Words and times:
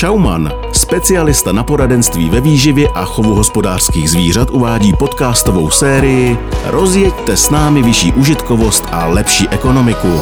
Schaumann, 0.00 0.52
specialista 0.72 1.52
na 1.52 1.64
poradenství 1.64 2.30
ve 2.30 2.40
výživě 2.40 2.88
a 2.88 3.04
chovu 3.04 3.34
hospodářských 3.34 4.10
zvířat, 4.10 4.50
uvádí 4.50 4.92
podcastovou 4.92 5.70
sérii 5.70 6.38
Rozjeďte 6.64 7.36
s 7.36 7.50
námi 7.50 7.82
vyšší 7.82 8.12
užitkovost 8.12 8.84
a 8.90 9.06
lepší 9.06 9.48
ekonomiku. 9.48 10.20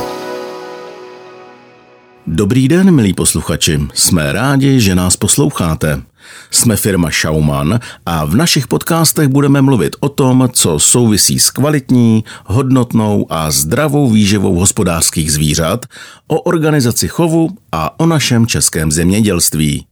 Dobrý 2.26 2.68
den, 2.68 2.94
milí 2.94 3.12
posluchači. 3.12 3.80
Jsme 3.94 4.32
rádi, 4.32 4.80
že 4.80 4.94
nás 4.94 5.16
posloucháte. 5.16 6.02
Jsme 6.50 6.76
firma 6.76 7.10
Schaumann 7.10 7.80
a 8.06 8.24
v 8.24 8.34
našich 8.34 8.66
podcastech 8.66 9.28
budeme 9.28 9.62
mluvit 9.62 9.96
o 10.00 10.08
tom, 10.08 10.48
co 10.52 10.78
souvisí 10.78 11.38
s 11.38 11.50
kvalitní, 11.50 12.24
hodnotnou 12.46 13.26
a 13.30 13.50
zdravou 13.50 14.10
výživou 14.10 14.54
hospodářských 14.54 15.32
zvířat, 15.32 15.86
o 16.28 16.40
organizaci 16.40 17.08
chovu 17.08 17.48
a 17.72 18.00
o 18.00 18.06
našem 18.06 18.46
českém 18.46 18.92
zemědělství. 18.92 19.86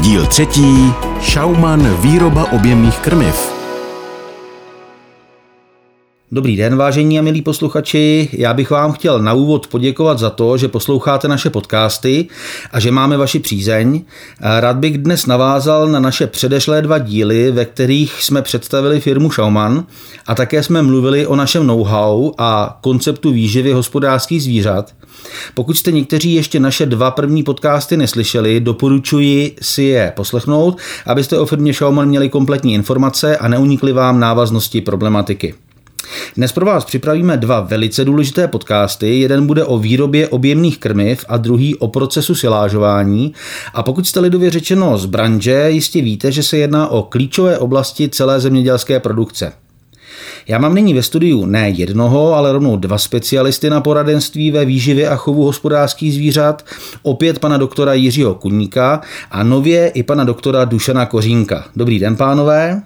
Díl 0.00 0.26
třetí. 0.26 0.92
Schaumann 1.22 1.96
výroba 2.00 2.52
objemných 2.52 2.98
krmiv. 2.98 3.59
Dobrý 6.32 6.56
den, 6.56 6.76
vážení 6.76 7.18
a 7.18 7.22
milí 7.22 7.42
posluchači. 7.42 8.28
Já 8.32 8.54
bych 8.54 8.70
vám 8.70 8.92
chtěl 8.92 9.22
na 9.22 9.32
úvod 9.32 9.66
poděkovat 9.66 10.18
za 10.18 10.30
to, 10.30 10.56
že 10.56 10.68
posloucháte 10.68 11.28
naše 11.28 11.50
podcasty 11.50 12.28
a 12.72 12.80
že 12.80 12.90
máme 12.90 13.16
vaši 13.16 13.38
přízeň. 13.38 14.02
Rád 14.40 14.76
bych 14.76 14.98
dnes 14.98 15.26
navázal 15.26 15.88
na 15.88 16.00
naše 16.00 16.26
předešlé 16.26 16.82
dva 16.82 16.98
díly, 16.98 17.50
ve 17.50 17.64
kterých 17.64 18.22
jsme 18.22 18.42
představili 18.42 19.00
firmu 19.00 19.30
Schaumann 19.30 19.84
a 20.26 20.34
také 20.34 20.62
jsme 20.62 20.82
mluvili 20.82 21.26
o 21.26 21.36
našem 21.36 21.66
know-how 21.66 22.32
a 22.38 22.78
konceptu 22.80 23.30
výživy 23.32 23.72
hospodářských 23.72 24.42
zvířat. 24.42 24.94
Pokud 25.54 25.76
jste 25.76 25.92
někteří 25.92 26.34
ještě 26.34 26.60
naše 26.60 26.86
dva 26.86 27.10
první 27.10 27.42
podcasty 27.42 27.96
neslyšeli, 27.96 28.60
doporučuji 28.60 29.56
si 29.62 29.82
je 29.82 30.12
poslechnout, 30.16 30.78
abyste 31.06 31.38
o 31.38 31.46
firmě 31.46 31.74
Schaumann 31.74 32.08
měli 32.08 32.28
kompletní 32.28 32.74
informace 32.74 33.36
a 33.36 33.48
neunikly 33.48 33.92
vám 33.92 34.20
návaznosti 34.20 34.80
problematiky. 34.80 35.54
Dnes 36.36 36.52
pro 36.52 36.66
vás 36.66 36.84
připravíme 36.84 37.36
dva 37.36 37.60
velice 37.60 38.04
důležité 38.04 38.48
podcasty. 38.48 39.20
Jeden 39.20 39.46
bude 39.46 39.64
o 39.64 39.78
výrobě 39.78 40.28
objemných 40.28 40.78
krmiv 40.78 41.24
a 41.28 41.36
druhý 41.36 41.76
o 41.76 41.88
procesu 41.88 42.34
silážování. 42.34 43.32
A 43.74 43.82
pokud 43.82 44.06
jste 44.06 44.20
lidově 44.20 44.50
řečeno 44.50 44.98
z 44.98 45.06
branže, 45.06 45.66
jistě 45.68 46.02
víte, 46.02 46.32
že 46.32 46.42
se 46.42 46.56
jedná 46.56 46.88
o 46.88 47.02
klíčové 47.02 47.58
oblasti 47.58 48.08
celé 48.08 48.40
zemědělské 48.40 49.00
produkce. 49.00 49.52
Já 50.48 50.58
mám 50.58 50.74
nyní 50.74 50.94
ve 50.94 51.02
studiu 51.02 51.46
ne 51.46 51.70
jednoho, 51.70 52.34
ale 52.34 52.52
rovnou 52.52 52.76
dva 52.76 52.98
specialisty 52.98 53.70
na 53.70 53.80
poradenství 53.80 54.50
ve 54.50 54.64
výživě 54.64 55.08
a 55.08 55.16
chovu 55.16 55.44
hospodářských 55.44 56.14
zvířat, 56.14 56.64
opět 57.02 57.38
pana 57.38 57.56
doktora 57.56 57.94
Jiřího 57.94 58.34
Kuníka 58.34 59.00
a 59.30 59.42
nově 59.42 59.88
i 59.88 60.02
pana 60.02 60.24
doktora 60.24 60.64
Dušana 60.64 61.06
Kořínka. 61.06 61.64
Dobrý 61.76 61.98
den, 61.98 62.16
pánové. 62.16 62.82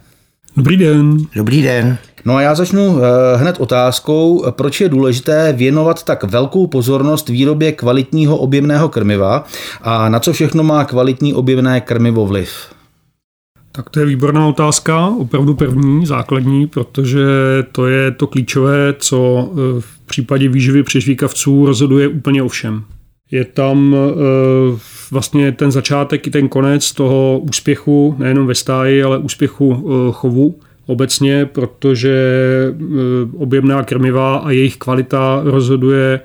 Dobrý 0.57 0.77
den. 0.77 1.17
Dobrý 1.35 1.61
den. 1.61 1.97
No 2.25 2.35
a 2.35 2.41
já 2.41 2.55
začnu 2.55 2.97
eh, 2.97 3.37
hned 3.37 3.55
otázkou, 3.59 4.45
proč 4.51 4.81
je 4.81 4.89
důležité 4.89 5.53
věnovat 5.53 6.03
tak 6.03 6.23
velkou 6.23 6.67
pozornost 6.67 7.29
výrobě 7.29 7.71
kvalitního 7.71 8.37
objemného 8.37 8.89
krmiva 8.89 9.45
a 9.81 10.09
na 10.09 10.19
co 10.19 10.33
všechno 10.33 10.63
má 10.63 10.85
kvalitní 10.85 11.33
objemné 11.33 11.81
krmivo 11.81 12.25
vliv? 12.25 12.49
Tak 13.71 13.89
to 13.89 13.99
je 13.99 14.05
výborná 14.05 14.47
otázka, 14.47 15.07
opravdu 15.07 15.55
první, 15.55 16.05
základní, 16.05 16.67
protože 16.67 17.25
to 17.71 17.87
je 17.87 18.11
to 18.11 18.27
klíčové, 18.27 18.93
co 18.99 19.49
eh, 19.51 19.81
v 19.81 19.99
případě 20.05 20.49
výživy 20.49 20.83
přežvíkavců 20.83 21.65
rozhoduje 21.65 22.07
úplně 22.07 22.43
o 22.43 22.47
všem. 22.47 22.83
Je 23.31 23.45
tam 23.45 23.95
eh, 23.95 24.77
vlastně 25.11 25.51
ten 25.51 25.71
začátek 25.71 26.27
i 26.27 26.29
ten 26.29 26.47
konec 26.47 26.91
toho 26.91 27.39
úspěchu, 27.39 28.15
nejenom 28.17 28.47
ve 28.47 28.55
stáji, 28.55 29.03
ale 29.03 29.17
úspěchu 29.17 29.89
chovu 30.11 30.55
obecně, 30.85 31.45
protože 31.45 32.15
eh, 32.71 32.75
objemná 33.37 33.83
krmiva 33.83 34.35
a 34.35 34.51
jejich 34.51 34.77
kvalita 34.77 35.41
rozhoduje 35.43 36.19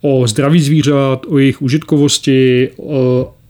o 0.00 0.26
zdraví 0.26 0.60
zvířat, 0.60 1.26
o 1.28 1.38
jejich 1.38 1.62
užitkovosti 1.62 2.68
eh, 2.68 2.82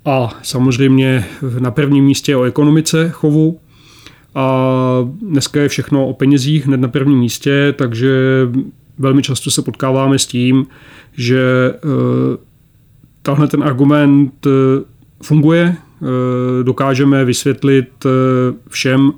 a 0.05 0.39
samozřejmě 0.43 1.25
na 1.59 1.71
prvním 1.71 2.05
místě 2.05 2.37
o 2.37 2.45
ekonomice 2.45 3.09
chovu. 3.09 3.61
A 4.35 4.79
dneska 5.23 5.61
je 5.61 5.69
všechno 5.69 6.09
o 6.09 6.13
penězích 6.13 6.67
hned 6.67 6.81
na 6.81 6.89
prvním 6.89 7.19
místě, 7.19 7.75
takže 7.77 8.11
velmi 8.99 9.23
často 9.23 9.51
se 9.51 9.63
potkáváme 9.63 10.19
s 10.19 10.27
tím, 10.27 10.67
že 11.13 11.41
eh, 11.75 11.79
tahle 13.23 13.49
ten 13.49 13.63
argument 13.63 14.47
funguje, 15.23 15.77
dokážeme 16.63 17.25
vysvětlit 17.25 18.07
všem, 18.69 19.13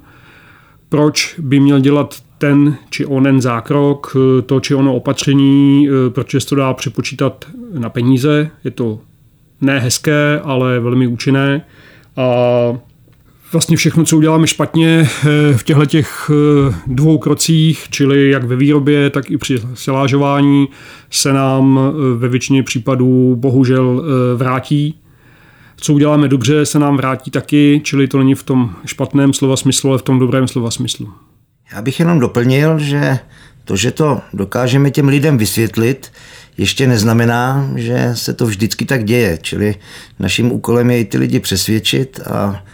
proč 0.90 1.34
by 1.38 1.60
měl 1.60 1.80
dělat 1.80 2.16
ten 2.38 2.76
či 2.90 3.06
onen 3.06 3.40
zákrok, 3.40 4.16
to 4.46 4.60
či 4.60 4.74
ono 4.74 4.94
opatření, 4.94 5.88
proč 6.08 6.30
se 6.38 6.46
to 6.48 6.54
dá 6.54 6.74
přepočítat 6.74 7.44
na 7.78 7.88
peníze. 7.88 8.50
Je 8.64 8.70
to 8.70 8.98
ne 9.60 9.78
hezké, 9.78 10.40
ale 10.44 10.80
velmi 10.80 11.06
účinné. 11.06 11.64
A 12.16 12.26
vlastně 13.52 13.76
všechno, 13.76 14.04
co 14.04 14.16
uděláme 14.16 14.46
špatně 14.46 15.08
v 15.56 15.62
těchto 15.64 15.86
těch 15.86 16.30
dvou 16.86 17.18
krocích, 17.18 17.86
čili 17.90 18.30
jak 18.30 18.44
ve 18.44 18.56
výrobě, 18.56 19.10
tak 19.10 19.30
i 19.30 19.38
při 19.38 19.60
silážování, 19.74 20.68
se 21.10 21.32
nám 21.32 21.80
ve 22.16 22.28
většině 22.28 22.62
případů 22.62 23.36
bohužel 23.36 24.04
vrátí 24.36 24.94
co 25.80 25.94
uděláme 25.94 26.28
dobře, 26.28 26.66
se 26.66 26.78
nám 26.78 26.96
vrátí 26.96 27.30
taky, 27.30 27.80
čili 27.84 28.08
to 28.08 28.18
není 28.18 28.34
v 28.34 28.42
tom 28.42 28.74
špatném 28.86 29.32
slova 29.32 29.56
smyslu, 29.56 29.90
ale 29.90 29.98
v 29.98 30.02
tom 30.02 30.18
dobrém 30.18 30.48
slova 30.48 30.70
smyslu. 30.70 31.12
Já 31.72 31.82
bych 31.82 32.00
jenom 32.00 32.18
doplnil, 32.18 32.78
že 32.78 33.18
to, 33.64 33.76
že 33.76 33.90
to 33.90 34.20
dokážeme 34.32 34.90
těm 34.90 35.08
lidem 35.08 35.38
vysvětlit, 35.38 36.12
ještě 36.58 36.86
neznamená, 36.86 37.70
že 37.76 38.10
se 38.14 38.34
to 38.34 38.46
vždycky 38.46 38.84
tak 38.84 39.04
děje. 39.04 39.38
Čili 39.42 39.74
naším 40.18 40.52
úkolem 40.52 40.90
je 40.90 41.00
i 41.00 41.04
ty 41.04 41.18
lidi 41.18 41.40
přesvědčit 41.40 42.20
a 42.20 42.64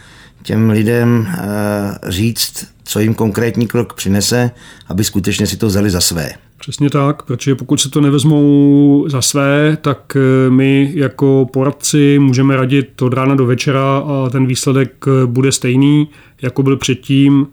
těm 0.43 0.69
lidem 0.69 1.27
eh, 1.29 2.11
říct, 2.11 2.67
co 2.83 2.99
jim 2.99 3.13
konkrétní 3.13 3.67
krok 3.67 3.93
přinese, 3.93 4.51
aby 4.87 5.03
skutečně 5.03 5.47
si 5.47 5.57
to 5.57 5.67
vzali 5.67 5.89
za 5.89 6.01
své. 6.01 6.46
Přesně 6.67 6.89
tak, 6.89 7.23
protože 7.23 7.55
pokud 7.55 7.81
se 7.81 7.89
to 7.89 8.01
nevezmou 8.01 9.05
za 9.07 9.21
své, 9.21 9.77
tak 9.81 10.15
eh, 10.15 10.49
my 10.49 10.91
jako 10.93 11.47
poradci 11.53 12.19
můžeme 12.19 12.55
radit 12.55 13.01
od 13.01 13.13
rána 13.13 13.35
do 13.35 13.45
večera 13.45 13.97
a 13.97 14.29
ten 14.29 14.45
výsledek 14.45 15.05
eh, 15.07 15.25
bude 15.25 15.51
stejný, 15.51 16.07
jako 16.41 16.63
byl 16.63 16.77
předtím, 16.77 17.47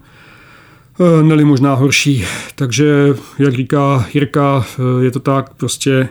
eh, 0.99 1.23
neli 1.23 1.45
možná 1.45 1.73
horší. 1.73 2.23
Takže, 2.55 3.15
jak 3.39 3.53
říká 3.53 4.05
Jirka, 4.13 4.65
je 5.01 5.11
to 5.11 5.19
tak, 5.19 5.53
prostě 5.53 6.09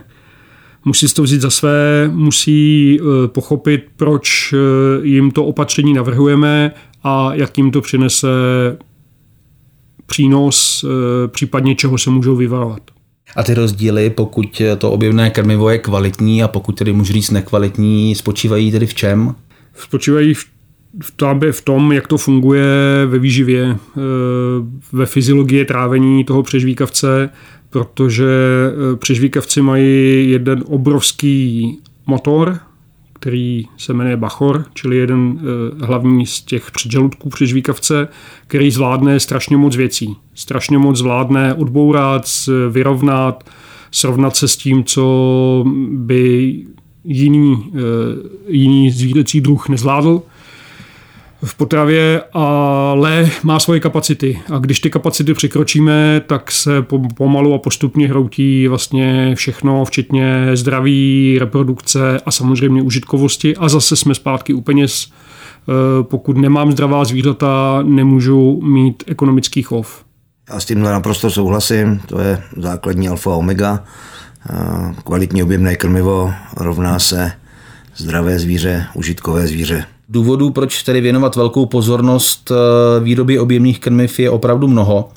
musí 0.85 1.07
to 1.07 1.23
vzít 1.23 1.41
za 1.41 1.49
své, 1.49 2.09
musí 2.13 2.99
pochopit, 3.27 3.85
proč 3.95 4.53
jim 5.03 5.31
to 5.31 5.45
opatření 5.45 5.93
navrhujeme 5.93 6.71
a 7.03 7.33
jak 7.33 7.57
jim 7.57 7.71
to 7.71 7.81
přinese 7.81 8.27
přínos, 10.05 10.85
případně 11.27 11.75
čeho 11.75 11.97
se 11.97 12.09
můžou 12.09 12.35
vyvarovat. 12.35 12.94
A 13.35 13.43
ty 13.43 13.53
rozdíly, 13.53 14.09
pokud 14.09 14.61
to 14.77 14.91
objevné 14.91 15.29
krmivo 15.29 15.69
je 15.69 15.77
kvalitní 15.77 16.43
a 16.43 16.47
pokud 16.47 16.77
tedy 16.77 16.93
můžu 16.93 17.13
říct 17.13 17.31
nekvalitní, 17.31 18.15
spočívají 18.15 18.71
tedy 18.71 18.85
v 18.85 18.93
čem? 18.93 19.35
Spočívají 19.73 20.33
v 20.33 20.45
v, 20.99 21.11
v 21.51 21.61
tom, 21.61 21.91
jak 21.91 22.07
to 22.07 22.17
funguje 22.17 22.65
ve 23.05 23.19
výživě, 23.19 23.63
e, 23.63 23.77
ve 24.93 25.05
fyziologii 25.05 25.65
trávení 25.65 26.23
toho 26.23 26.43
přežvíkavce, 26.43 27.29
protože 27.69 28.25
e, 28.25 28.95
přežvíkavci 28.95 29.61
mají 29.61 30.31
jeden 30.31 30.63
obrovský 30.67 31.79
motor, 32.05 32.59
který 33.25 33.67
se 33.77 33.93
jmenuje 33.93 34.17
Bachor, 34.17 34.65
čili 34.73 34.97
jeden 34.97 35.39
e, 35.81 35.85
hlavní 35.85 36.25
z 36.25 36.41
těch 36.41 36.71
předžaludků 36.71 37.29
přežvíkavce, 37.29 38.07
který 38.47 38.71
zvládne 38.71 39.19
strašně 39.19 39.57
moc 39.57 39.75
věcí. 39.75 40.15
Strašně 40.33 40.77
moc 40.77 40.97
zvládne 40.97 41.53
odbourat, 41.53 42.25
vyrovnat, 42.69 43.43
srovnat 43.91 44.35
se 44.35 44.47
s 44.47 44.57
tím, 44.57 44.83
co 44.83 45.65
by 45.91 46.63
jiný, 47.03 47.71
e, 47.73 47.79
jiný 48.47 48.91
zvířecí 48.91 49.41
druh 49.41 49.69
nezvládl 49.69 50.21
v 51.45 51.55
potravě, 51.55 52.21
ale 52.33 53.29
má 53.43 53.59
svoje 53.59 53.79
kapacity. 53.79 54.39
A 54.53 54.57
když 54.57 54.79
ty 54.79 54.89
kapacity 54.89 55.33
překročíme, 55.33 56.21
tak 56.27 56.51
se 56.51 56.85
pomalu 57.17 57.53
a 57.53 57.57
postupně 57.57 58.07
hroutí 58.07 58.67
vlastně 58.67 59.35
všechno, 59.35 59.85
včetně 59.85 60.49
zdraví, 60.53 61.37
reprodukce 61.39 62.19
a 62.25 62.31
samozřejmě 62.31 62.81
užitkovosti. 62.81 63.57
A 63.57 63.69
zase 63.69 63.95
jsme 63.95 64.15
zpátky 64.15 64.53
u 64.53 64.61
peněz. 64.61 65.07
E, 65.07 66.03
pokud 66.03 66.37
nemám 66.37 66.71
zdravá 66.71 67.05
zvířata, 67.05 67.79
nemůžu 67.83 68.61
mít 68.61 69.03
ekonomický 69.07 69.61
chov. 69.61 70.05
Já 70.49 70.59
s 70.59 70.65
tímhle 70.65 70.91
naprosto 70.91 71.31
souhlasím, 71.31 72.01
to 72.05 72.19
je 72.19 72.41
základní 72.57 73.09
alfa 73.09 73.31
a 73.31 73.35
omega. 73.35 73.83
E, 74.49 74.95
kvalitní 75.03 75.43
objemné 75.43 75.75
krmivo 75.75 76.33
rovná 76.57 76.99
se 76.99 77.31
zdravé 77.95 78.39
zvíře, 78.39 78.85
užitkové 78.93 79.47
zvíře. 79.47 79.85
Důvodů, 80.09 80.49
proč 80.49 80.83
tedy 80.83 81.01
věnovat 81.01 81.35
velkou 81.35 81.65
pozornost 81.65 82.51
eh, 82.51 83.03
výrobě 83.03 83.39
objemných 83.39 83.79
krmiv 83.79 84.19
je 84.19 84.29
opravdu 84.29 84.67
mnoho. 84.67 85.09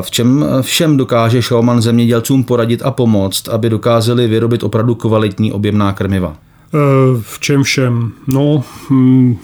V 0.00 0.10
čem 0.10 0.44
všem 0.60 0.96
dokáže 0.96 1.42
Šauman 1.42 1.82
zemědělcům 1.82 2.44
poradit 2.44 2.82
a 2.82 2.90
pomoct, 2.90 3.48
aby 3.48 3.70
dokázali 3.70 4.28
vyrobit 4.28 4.62
opravdu 4.62 4.94
kvalitní 4.94 5.52
objemná 5.52 5.92
krmiva? 5.92 6.36
Eh, 6.74 6.78
v 7.20 7.40
čem 7.40 7.62
všem? 7.62 8.12
No, 8.26 8.64
hm, 8.90 9.36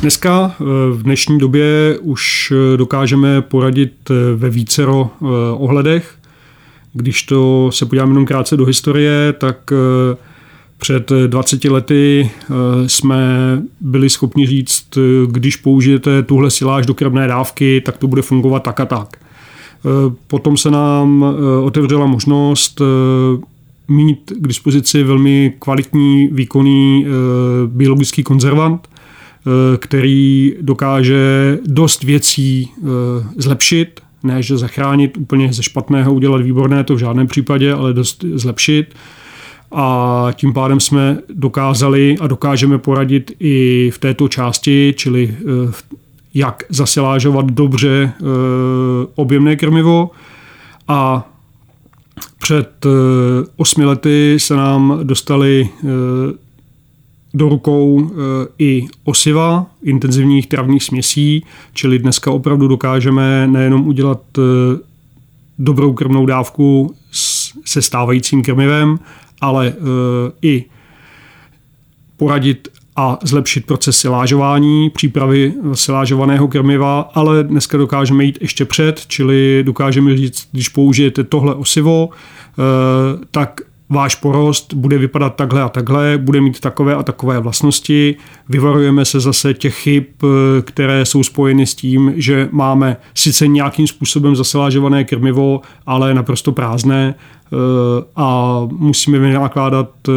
dneska 0.00 0.54
eh, 0.60 0.64
v 0.90 1.02
dnešní 1.02 1.38
době 1.38 1.98
už 2.00 2.52
dokážeme 2.76 3.42
poradit 3.42 3.92
ve 4.36 4.50
vícero 4.50 5.10
ohledech. 5.56 6.14
Když 6.92 7.22
to 7.22 7.70
se 7.72 7.86
podíváme 7.86 8.10
jenom 8.10 8.26
krátce 8.26 8.56
do 8.56 8.64
historie, 8.64 9.32
tak 9.32 9.72
před 10.78 11.12
20 11.26 11.64
lety 11.64 12.30
eh, 12.30 12.88
jsme 12.88 13.18
byli 13.80 14.10
schopni 14.10 14.46
říct, 14.46 14.96
eh, 14.96 15.00
když 15.30 15.56
použijete 15.56 16.22
tuhle 16.22 16.50
siláž 16.50 16.86
do 16.86 16.94
krevné 16.94 17.26
dávky, 17.26 17.82
tak 17.86 17.96
to 17.98 18.06
bude 18.06 18.22
fungovat 18.22 18.62
tak 18.62 18.80
a 18.80 18.86
tak. 18.86 19.16
Eh, 19.16 19.88
potom 20.26 20.56
se 20.56 20.70
nám 20.70 21.24
otevřela 21.62 22.06
možnost 22.06 22.80
mít 23.88 24.32
k 24.36 24.48
dispozici 24.48 25.02
velmi 25.02 25.52
kvalitní, 25.58 26.28
výkonný 26.32 27.06
biologický 27.66 28.22
konzervant, 28.22 28.88
který 29.78 30.54
dokáže 30.60 31.58
dost 31.66 32.02
věcí 32.02 32.68
zlepšit, 33.36 34.00
ne 34.22 34.42
že 34.42 34.56
zachránit 34.56 35.16
úplně 35.16 35.52
ze 35.52 35.62
špatného, 35.62 36.14
udělat 36.14 36.42
výborné, 36.42 36.84
to 36.84 36.94
v 36.94 36.98
žádném 36.98 37.26
případě, 37.26 37.72
ale 37.72 37.92
dost 37.92 38.24
zlepšit 38.34 38.94
a 39.72 40.28
tím 40.32 40.52
pádem 40.52 40.80
jsme 40.80 41.18
dokázali 41.28 42.16
a 42.20 42.26
dokážeme 42.26 42.78
poradit 42.78 43.32
i 43.40 43.90
v 43.94 43.98
této 43.98 44.28
části, 44.28 44.94
čili 44.96 45.34
eh, 45.38 45.72
jak 46.34 46.62
zasilážovat 46.68 47.46
dobře 47.46 48.12
eh, 48.12 48.24
objemné 49.14 49.56
krmivo. 49.56 50.10
A 50.88 51.30
před 52.38 52.86
eh, 52.86 52.88
osmi 53.56 53.84
lety 53.84 54.36
se 54.38 54.56
nám 54.56 55.00
dostali 55.02 55.68
do 57.34 57.48
rukou 57.48 58.10
i 58.58 58.86
osiva 59.04 59.66
intenzivních 59.82 60.46
travních 60.46 60.82
směsí, 60.84 61.44
čili 61.72 61.98
dneska 61.98 62.30
opravdu 62.30 62.68
dokážeme 62.68 63.46
nejenom 63.46 63.88
udělat 63.88 64.20
dobrou 65.58 65.92
krmnou 65.92 66.26
dávku 66.26 66.94
se 67.64 67.82
stávajícím 67.82 68.42
krmivem, 68.42 68.98
ale 69.40 69.72
eh, 69.76 70.32
i 70.42 70.64
poradit 72.16 72.68
a 72.96 73.18
zlepšit 73.22 73.66
proces 73.66 73.98
silážování, 73.98 74.90
přípravy 74.90 75.52
silážovaného 75.74 76.48
krmiva, 76.48 77.00
ale 77.14 77.44
dneska 77.44 77.78
dokážeme 77.78 78.24
jít 78.24 78.38
ještě 78.40 78.64
před, 78.64 79.06
čili 79.06 79.62
dokážeme 79.66 80.16
říct, 80.16 80.48
když 80.52 80.68
použijete 80.68 81.24
tohle 81.24 81.54
osivo, 81.54 82.10
eh, 82.10 82.62
tak 83.30 83.60
váš 83.90 84.14
porost 84.14 84.74
bude 84.74 84.98
vypadat 84.98 85.34
takhle 85.34 85.62
a 85.62 85.68
takhle, 85.68 86.18
bude 86.18 86.40
mít 86.40 86.60
takové 86.60 86.94
a 86.94 87.02
takové 87.02 87.40
vlastnosti. 87.40 88.16
Vyvarujeme 88.48 89.04
se 89.04 89.20
zase 89.20 89.54
těch 89.54 89.74
chyb, 89.74 90.04
eh, 90.22 90.26
které 90.62 91.04
jsou 91.04 91.22
spojeny 91.22 91.66
s 91.66 91.74
tím, 91.74 92.12
že 92.16 92.48
máme 92.52 92.96
sice 93.14 93.46
nějakým 93.46 93.86
způsobem 93.86 94.36
zasilážované 94.36 95.04
krmivo, 95.04 95.60
ale 95.86 96.14
naprosto 96.14 96.52
prázdné 96.52 97.14
eh, 97.14 97.56
a 98.16 98.60
musíme 98.70 99.18
vynakládat 99.18 99.90
eh, 100.08 100.12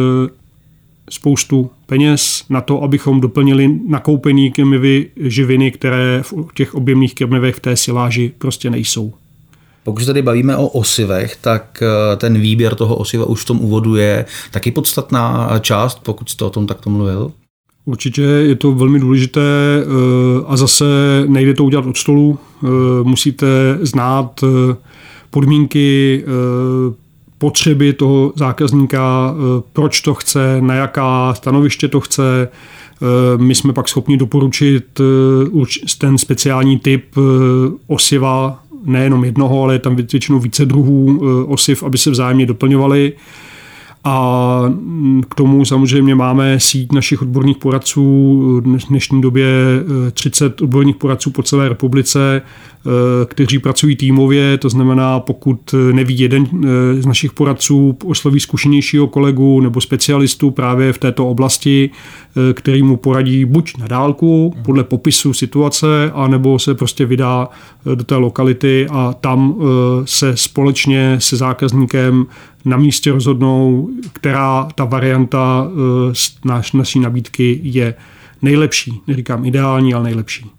spoustu 1.10 1.70
peněz 1.86 2.44
na 2.50 2.60
to, 2.60 2.82
abychom 2.82 3.20
doplnili 3.20 3.78
nakoupený 3.88 4.50
krmivy 4.50 5.10
živiny, 5.16 5.70
které 5.70 6.22
v 6.22 6.34
těch 6.54 6.74
objemných 6.74 7.14
krmivech 7.14 7.54
v 7.54 7.60
té 7.60 7.76
siláži 7.76 8.32
prostě 8.38 8.70
nejsou. 8.70 9.12
Pokud 9.84 10.00
se 10.00 10.06
tady 10.06 10.22
bavíme 10.22 10.56
o 10.56 10.66
osivech, 10.66 11.36
tak 11.40 11.82
eh, 11.82 12.16
ten 12.16 12.40
výběr 12.40 12.74
toho 12.74 12.96
osiva 12.96 13.24
už 13.24 13.42
v 13.42 13.44
tom 13.44 13.60
úvodu 13.60 13.96
je 13.96 14.24
taky 14.50 14.70
podstatná 14.70 15.50
část, 15.60 16.00
pokud 16.02 16.30
jste 16.30 16.44
o 16.44 16.50
tom 16.50 16.66
takto 16.66 16.90
mluvil? 16.90 17.32
Určitě 17.84 18.22
je 18.22 18.54
to 18.54 18.72
velmi 18.72 19.00
důležité 19.00 19.40
eh, 19.40 19.84
a 20.46 20.56
zase 20.56 20.84
nejde 21.26 21.54
to 21.54 21.64
udělat 21.64 21.86
od 21.86 21.96
stolu. 21.96 22.38
Eh, 22.38 22.66
musíte 23.02 23.46
znát 23.80 24.44
podmínky, 25.30 26.24
potřeby 27.38 27.92
toho 27.92 28.32
zákazníka, 28.36 29.34
proč 29.72 30.00
to 30.00 30.14
chce, 30.14 30.60
na 30.60 30.74
jaká 30.74 31.34
stanoviště 31.34 31.88
to 31.88 32.00
chce. 32.00 32.48
My 33.36 33.54
jsme 33.54 33.72
pak 33.72 33.88
schopni 33.88 34.16
doporučit 34.16 35.00
ten 35.98 36.18
speciální 36.18 36.78
typ 36.78 37.04
osiva 37.86 38.61
nejenom 38.84 39.24
jednoho, 39.24 39.62
ale 39.62 39.74
je 39.74 39.78
tam 39.78 39.96
většinou 39.96 40.38
více 40.38 40.66
druhů 40.66 41.20
eh, 41.22 41.44
osiv, 41.44 41.82
aby 41.82 41.98
se 41.98 42.10
vzájemně 42.10 42.46
doplňovaly. 42.46 43.12
A 44.04 44.62
mm, 44.68 45.22
k 45.28 45.34
tomu 45.34 45.64
samozřejmě 45.64 46.14
máme 46.14 46.60
síť 46.60 46.92
našich 46.92 47.22
odborných 47.22 47.56
poradců, 47.56 48.40
v 48.60 48.88
dnešní 48.88 49.20
době 49.20 49.46
30 50.12 50.60
eh, 50.60 50.64
odborných 50.64 50.96
poradců 50.96 51.30
po 51.30 51.42
celé 51.42 51.68
republice, 51.68 52.42
eh, 52.42 52.90
kteří 53.24 53.58
pracují 53.58 53.96
týmově, 53.96 54.58
to 54.58 54.68
znamená, 54.68 55.20
pokud 55.20 55.74
neví 55.92 56.18
jeden 56.18 56.46
z 57.00 57.06
našich 57.06 57.32
poradců, 57.32 57.96
osloví 58.04 58.40
zkušenějšího 58.40 59.06
kolegu 59.06 59.60
nebo 59.60 59.80
specialistu 59.80 60.50
právě 60.50 60.92
v 60.92 60.98
této 60.98 61.28
oblasti, 61.28 61.90
který 62.54 62.82
mu 62.82 62.96
poradí 62.96 63.44
buď 63.44 63.76
na 63.78 63.86
dálku 63.86 64.54
podle 64.64 64.84
popisu 64.84 65.32
situace, 65.32 66.10
anebo 66.14 66.58
se 66.58 66.74
prostě 66.74 67.06
vydá 67.06 67.48
do 67.94 68.04
té 68.04 68.16
lokality 68.16 68.86
a 68.90 69.14
tam 69.20 69.54
se 70.04 70.36
společně 70.36 71.16
se 71.18 71.36
zákazníkem 71.36 72.26
na 72.64 72.76
místě 72.76 73.12
rozhodnou, 73.12 73.88
která 74.12 74.68
ta 74.74 74.84
varianta 74.84 75.68
naš, 76.44 76.72
naší 76.72 77.00
nabídky 77.00 77.60
je 77.62 77.94
nejlepší. 78.42 79.00
Neříkám 79.06 79.44
ideální, 79.44 79.94
ale 79.94 80.04
nejlepší. 80.04 80.50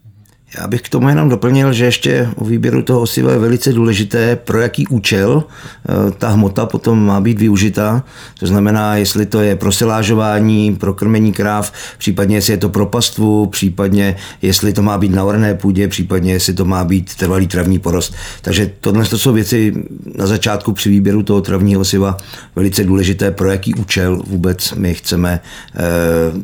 Já 0.60 0.68
bych 0.68 0.82
k 0.82 0.90
tomu 0.90 1.10
jenom 1.10 1.30
doplnil, 1.30 1.74
že 1.74 1.86
ještě 1.86 2.30
u 2.36 2.46
výběru 2.46 2.82
toho 2.82 3.02
osiva 3.02 3.32
je 3.32 3.40
velice 3.40 3.74
důležité, 3.74 4.36
pro 4.36 4.60
jaký 4.60 4.88
účel 4.88 5.44
eh, 5.44 6.12
ta 6.12 6.30
hmota 6.30 6.66
potom 6.66 7.06
má 7.06 7.22
být 7.22 7.40
využita. 7.40 8.04
To 8.40 8.48
znamená, 8.48 8.96
jestli 8.96 9.26
to 9.26 9.42
je 9.42 9.56
pro 9.56 9.72
silážování, 9.72 10.76
pro 10.76 10.94
krmení 10.94 11.34
kráv, 11.34 11.74
případně 11.98 12.38
jestli 12.38 12.54
je 12.54 12.58
to 12.58 12.70
pro 12.70 12.86
pastvu, 12.86 13.46
případně 13.46 14.16
jestli 14.42 14.74
to 14.74 14.82
má 14.82 14.98
být 14.98 15.12
na 15.12 15.24
orné 15.24 15.56
půdě, 15.56 15.88
případně 15.88 16.34
jestli 16.34 16.54
to 16.54 16.66
má 16.66 16.84
být 16.84 17.16
trvalý 17.16 17.48
travní 17.48 17.80
porost. 17.80 18.14
Takže 18.42 18.72
tohle 18.80 19.06
to 19.06 19.18
jsou 19.18 19.34
věci 19.34 19.74
na 20.16 20.28
začátku 20.28 20.74
při 20.74 20.90
výběru 20.90 21.24
toho 21.24 21.42
travního 21.42 21.82
osiva 21.82 22.18
velice 22.56 22.84
důležité, 22.84 23.32
pro 23.32 23.52
jaký 23.52 23.76
účel 23.76 24.22
vůbec 24.28 24.74
my 24.74 24.94
chceme 24.94 25.40
eh, 25.76 25.80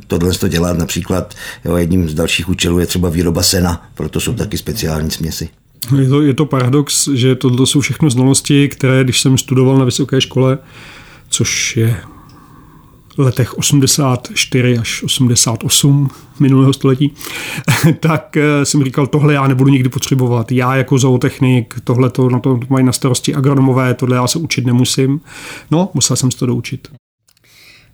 tohle 0.08 0.32
dělat. 0.48 0.78
Například 0.78 1.34
jo, 1.66 1.76
jedním 1.76 2.10
z 2.10 2.14
dalších 2.14 2.50
účelů 2.50 2.80
je 2.80 2.86
třeba 2.86 3.10
výroba 3.10 3.44
sena 3.44 3.90
proto 4.00 4.20
jsou 4.20 4.34
taky 4.34 4.58
speciální 4.58 5.12
směsi. 5.12 5.50
Je 5.98 6.10
to, 6.10 6.22
je 6.22 6.34
to 6.34 6.46
paradox, 6.46 7.08
že 7.08 7.36
tohle 7.36 7.68
jsou 7.68 7.82
všechno 7.82 8.10
znalosti, 8.10 8.68
které, 8.68 9.04
když 9.04 9.22
jsem 9.22 9.38
studoval 9.38 9.78
na 9.78 9.86
vysoké 9.86 10.22
škole, 10.22 10.58
což 11.30 11.78
je 11.78 12.02
v 13.18 13.20
letech 13.20 13.58
84 13.58 14.78
až 14.78 15.04
88 15.04 16.10
minulého 16.40 16.74
století, 16.74 17.14
tak 18.00 18.38
eh, 18.38 18.66
jsem 18.66 18.84
říkal, 18.84 19.08
tohle 19.08 19.34
já 19.34 19.48
nebudu 19.48 19.72
nikdy 19.72 19.90
potřebovat. 19.90 20.52
Já 20.52 20.76
jako 20.76 20.98
zootechnik, 20.98 21.76
tohle 21.84 22.10
to, 22.10 22.30
na 22.30 22.40
to 22.40 22.60
mají 22.70 22.86
na 22.86 22.92
starosti 22.92 23.36
agronomové, 23.36 23.94
tohle 23.94 24.16
já 24.16 24.28
se 24.28 24.40
učit 24.40 24.66
nemusím. 24.66 25.22
No, 25.72 25.90
musel 25.94 26.16
jsem 26.16 26.32
se 26.32 26.38
to 26.38 26.46
doučit 26.46 26.99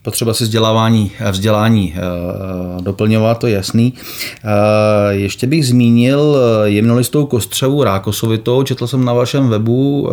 potřeba 0.05 0.33
si 0.33 0.43
vzdělávání, 0.43 1.12
vzdělání 1.31 1.93
eh, 1.95 2.81
doplňovat, 2.81 3.39
to 3.39 3.47
je 3.47 3.53
jasný. 3.53 3.93
Eh, 3.93 5.13
ještě 5.13 5.47
bych 5.47 5.67
zmínil 5.67 6.38
eh, 6.38 6.69
jemnolistou 6.69 7.25
kostřevu 7.25 7.83
rákosovitou, 7.83 8.63
četl 8.63 8.88
jsem 8.88 9.05
na 9.05 9.13
vašem 9.13 9.50
webu 9.50 10.07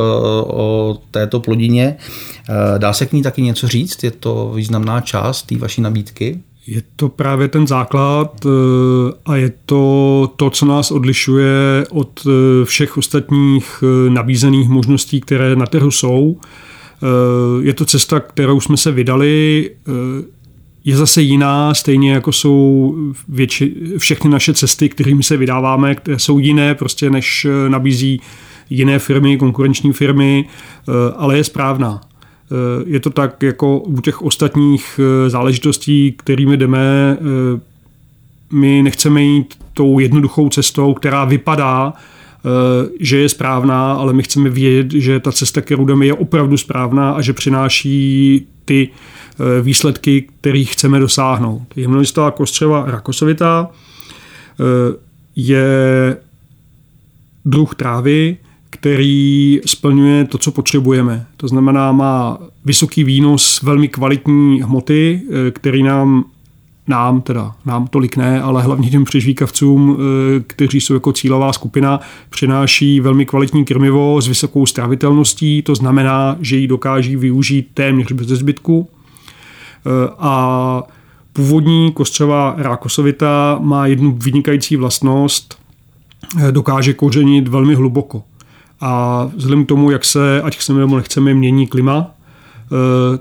o 0.46 0.98
této 1.10 1.40
plodině. 1.40 1.96
Dá 2.78 2.92
se 2.92 3.06
k 3.06 3.12
ní 3.12 3.22
taky 3.22 3.42
něco 3.42 3.68
říct? 3.68 4.04
Je 4.04 4.10
to 4.10 4.52
významná 4.54 5.00
část 5.00 5.42
té 5.42 5.56
vaší 5.56 5.80
nabídky? 5.80 6.40
Je 6.66 6.82
to 6.96 7.08
právě 7.08 7.48
ten 7.48 7.66
základ 7.66 8.46
a 9.26 9.36
je 9.36 9.52
to 9.66 10.30
to, 10.36 10.50
co 10.50 10.66
nás 10.66 10.90
odlišuje 10.90 11.84
od 11.90 12.26
všech 12.64 12.98
ostatních 12.98 13.84
nabízených 14.08 14.68
možností, 14.68 15.20
které 15.20 15.56
na 15.56 15.66
trhu 15.66 15.90
jsou. 15.90 16.36
Eh, 17.02 17.64
je 17.64 17.72
to 17.72 17.84
cesta, 17.84 18.20
kterou 18.20 18.60
jsme 18.60 18.76
se 18.76 18.92
vydali, 18.92 19.70
eh, 19.88 19.92
je 20.84 20.96
zase 20.96 21.22
jiná, 21.22 21.74
stejně 21.74 22.12
jako 22.12 22.32
jsou 22.32 22.94
větši, 23.28 23.74
všechny 23.98 24.30
naše 24.30 24.54
cesty, 24.54 24.88
kterými 24.88 25.22
se 25.22 25.36
vydáváme, 25.36 25.94
které 25.94 26.18
jsou 26.18 26.38
jiné, 26.38 26.74
prostě 26.74 27.10
než 27.10 27.44
eh, 27.44 27.68
nabízí 27.68 28.20
jiné 28.70 28.98
firmy, 28.98 29.38
konkurenční 29.38 29.92
firmy, 29.92 30.48
ale 31.16 31.36
je 31.36 31.44
správná. 31.44 32.00
Je 32.86 33.00
to 33.00 33.10
tak 33.10 33.42
jako 33.42 33.78
u 33.78 34.00
těch 34.00 34.22
ostatních 34.22 35.00
záležitostí, 35.28 36.14
kterými 36.18 36.56
jdeme, 36.56 37.18
my 38.52 38.82
nechceme 38.82 39.22
jít 39.22 39.54
tou 39.74 39.98
jednoduchou 39.98 40.48
cestou, 40.48 40.94
která 40.94 41.24
vypadá, 41.24 41.92
že 43.00 43.18
je 43.18 43.28
správná, 43.28 43.92
ale 43.92 44.12
my 44.12 44.22
chceme 44.22 44.50
vědět, 44.50 45.00
že 45.00 45.20
ta 45.20 45.32
cesta, 45.32 45.60
kterou 45.60 45.84
jdeme, 45.84 46.06
je 46.06 46.14
opravdu 46.14 46.56
správná 46.56 47.12
a 47.12 47.20
že 47.20 47.32
přináší 47.32 48.46
ty 48.64 48.88
výsledky, 49.62 50.28
kterých 50.40 50.72
chceme 50.72 50.98
dosáhnout. 50.98 51.62
Jemnolistová 51.76 52.30
kostřeva 52.30 52.84
rakosovitá 52.86 53.70
je 55.36 55.66
druh 57.44 57.74
trávy, 57.74 58.36
který 58.70 59.60
splňuje 59.66 60.24
to, 60.24 60.38
co 60.38 60.52
potřebujeme. 60.52 61.26
To 61.36 61.48
znamená, 61.48 61.92
má 61.92 62.38
vysoký 62.64 63.04
výnos 63.04 63.62
velmi 63.62 63.88
kvalitní 63.88 64.62
hmoty, 64.62 65.20
eh, 65.22 65.50
který 65.50 65.82
nám 65.82 66.24
nám, 66.88 67.20
teda 67.20 67.54
nám 67.66 67.86
tolik 67.86 68.16
ne, 68.16 68.42
ale 68.42 68.62
hlavně 68.62 68.90
těm 68.90 69.04
přežvíkavcům, 69.04 69.98
eh, 69.98 70.40
kteří 70.46 70.80
jsou 70.80 70.94
jako 70.94 71.12
cílová 71.12 71.52
skupina, 71.52 72.00
přináší 72.30 73.00
velmi 73.00 73.26
kvalitní 73.26 73.64
krmivo 73.64 74.20
s 74.20 74.28
vysokou 74.28 74.66
stravitelností, 74.66 75.62
to 75.62 75.74
znamená, 75.74 76.36
že 76.40 76.56
ji 76.56 76.68
dokáží 76.68 77.16
využít 77.16 77.68
téměř 77.74 78.12
bez 78.12 78.26
zbytku. 78.26 78.88
Eh, 79.86 80.10
a 80.18 80.82
původní 81.32 81.92
kostřová 81.92 82.54
rákosovita 82.58 83.58
má 83.62 83.86
jednu 83.86 84.12
vynikající 84.12 84.76
vlastnost, 84.76 85.62
dokáže 86.50 86.94
kořenit 86.94 87.48
velmi 87.48 87.74
hluboko. 87.74 88.22
A 88.80 89.24
vzhledem 89.36 89.64
k 89.64 89.68
tomu, 89.68 89.90
jak 89.90 90.04
se, 90.04 90.42
ať 90.42 90.56
chceme 90.56 90.80
nebo 90.80 90.96
nechceme, 90.96 91.34
mění 91.34 91.66
klima, 91.66 92.10
eh, 92.10 92.21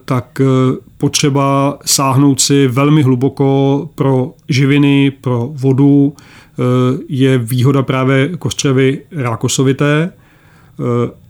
tak 0.05 0.41
eh, 0.41 0.77
potřeba 0.97 1.77
sáhnout 1.85 2.41
si 2.41 2.67
velmi 2.67 3.03
hluboko 3.03 3.89
pro 3.95 4.33
živiny, 4.49 5.11
pro 5.21 5.49
vodu 5.53 6.13
eh, 6.13 6.63
je 7.09 7.37
výhoda 7.37 7.83
právě 7.83 8.29
kostřevy 8.37 9.01
rákosovité. 9.11 10.13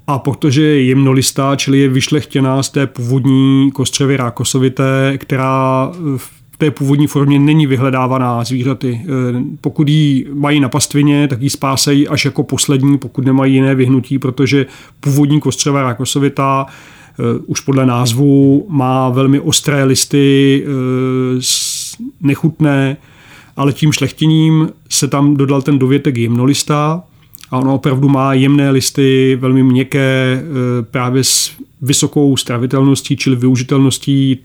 A 0.07 0.19
protože 0.19 0.61
je 0.61 0.83
jemnolistá, 0.83 1.55
čili 1.55 1.79
je 1.79 1.89
vyšlechtěná 1.89 2.63
z 2.63 2.69
té 2.69 2.87
původní 2.87 3.71
kostřevy 3.71 4.17
rákosovité, 4.17 5.17
která 5.17 5.91
v 6.17 6.41
té 6.61 6.71
původní 6.71 7.07
formě 7.07 7.39
není 7.39 7.67
vyhledávaná 7.67 8.43
zvířaty. 8.43 9.01
Eh, 9.03 9.07
pokud 9.61 9.89
ji 9.89 10.27
mají 10.33 10.59
na 10.59 10.69
pastvině, 10.69 11.27
tak 11.27 11.41
ji 11.41 11.49
spásejí 11.49 12.07
až 12.07 12.25
jako 12.25 12.43
poslední, 12.43 12.97
pokud 12.97 13.25
nemají 13.25 13.53
jiné 13.53 13.75
vyhnutí, 13.75 14.19
protože 14.19 14.65
původní 14.99 15.39
kostřeva 15.39 15.81
rákosovitá 15.81 16.65
eh, 16.67 16.71
už 17.45 17.59
podle 17.59 17.85
názvu 17.85 18.65
má 18.69 19.09
velmi 19.09 19.39
ostré 19.39 19.83
listy, 19.83 20.63
eh, 20.65 21.41
nechutné, 22.21 22.97
ale 23.57 23.73
tím 23.73 23.91
šlechtěním 23.91 24.69
se 24.89 25.07
tam 25.07 25.35
dodal 25.35 25.61
ten 25.61 25.79
dovětek 25.79 26.17
jemnolista 26.17 27.03
a 27.51 27.57
ono 27.57 27.75
opravdu 27.75 28.09
má 28.09 28.33
jemné 28.33 28.71
listy, 28.71 29.37
velmi 29.41 29.63
měkké, 29.63 30.43
právě 30.91 31.23
s 31.23 31.51
vysokou 31.81 32.37
stravitelností, 32.37 33.17
čili 33.17 33.35
využitelností 33.35 34.39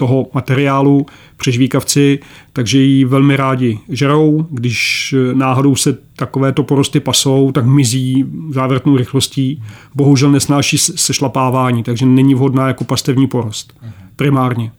toho 0.00 0.26
materiálu 0.34 1.06
přežvíkavci, 1.36 2.18
takže 2.52 2.78
ji 2.78 3.04
velmi 3.04 3.36
rádi 3.36 3.78
žerou. 3.88 4.46
Když 4.50 5.14
náhodou 5.32 5.76
se 5.76 5.98
takovéto 6.16 6.62
porosty 6.62 7.00
pasou, 7.00 7.52
tak 7.52 7.66
mizí 7.66 8.24
závratnou 8.50 8.96
rychlostí. 8.96 9.62
Bohužel 9.94 10.30
nesnáší 10.30 10.78
sešlapávání, 10.78 11.82
takže 11.82 12.06
není 12.06 12.34
vhodná 12.34 12.68
jako 12.68 12.84
pastevní 12.84 13.26
porost. 13.26 13.80
Primárně. 14.16 14.72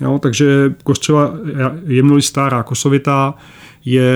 Jo, 0.00 0.18
takže 0.22 0.74
kostřela 0.84 1.32
jemnolistá 1.86 2.48
rákosovitá 2.48 3.34
je 3.84 4.10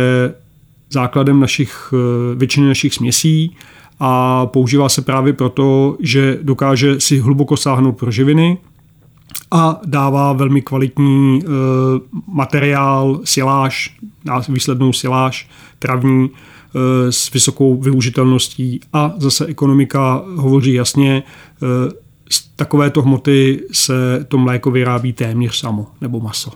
základem 0.93 1.40
našich, 1.40 1.95
většiny 2.37 2.67
našich 2.67 2.95
směsí 2.95 3.57
a 4.00 4.47
používá 4.47 4.88
se 4.88 5.02
právě 5.02 5.33
proto, 5.33 5.97
že 6.00 6.38
dokáže 6.43 7.00
si 7.00 7.19
hluboko 7.19 7.57
sáhnout 7.57 7.93
pro 7.93 8.11
živiny, 8.11 8.59
a 9.50 9.80
dává 9.87 10.33
velmi 10.33 10.62
kvalitní 10.62 11.42
e, 11.42 11.47
materiál, 12.26 13.21
siláž, 13.25 13.97
výslednou 14.49 14.92
siláž 14.92 15.49
travní 15.78 16.30
e, 16.30 17.12
s 17.12 17.30
vysokou 17.33 17.80
využitelností 17.80 18.80
a 18.92 19.14
zase 19.19 19.47
ekonomika 19.47 20.23
hovoří 20.37 20.75
jasně, 20.75 21.16
e, 21.16 21.23
z 22.30 22.49
takovéto 22.57 23.02
hmoty 23.02 23.66
se 23.73 24.25
to 24.28 24.38
mléko 24.38 24.71
vyrábí 24.71 25.12
téměř 25.12 25.57
samo, 25.57 25.87
nebo 26.00 26.21
maso. 26.21 26.50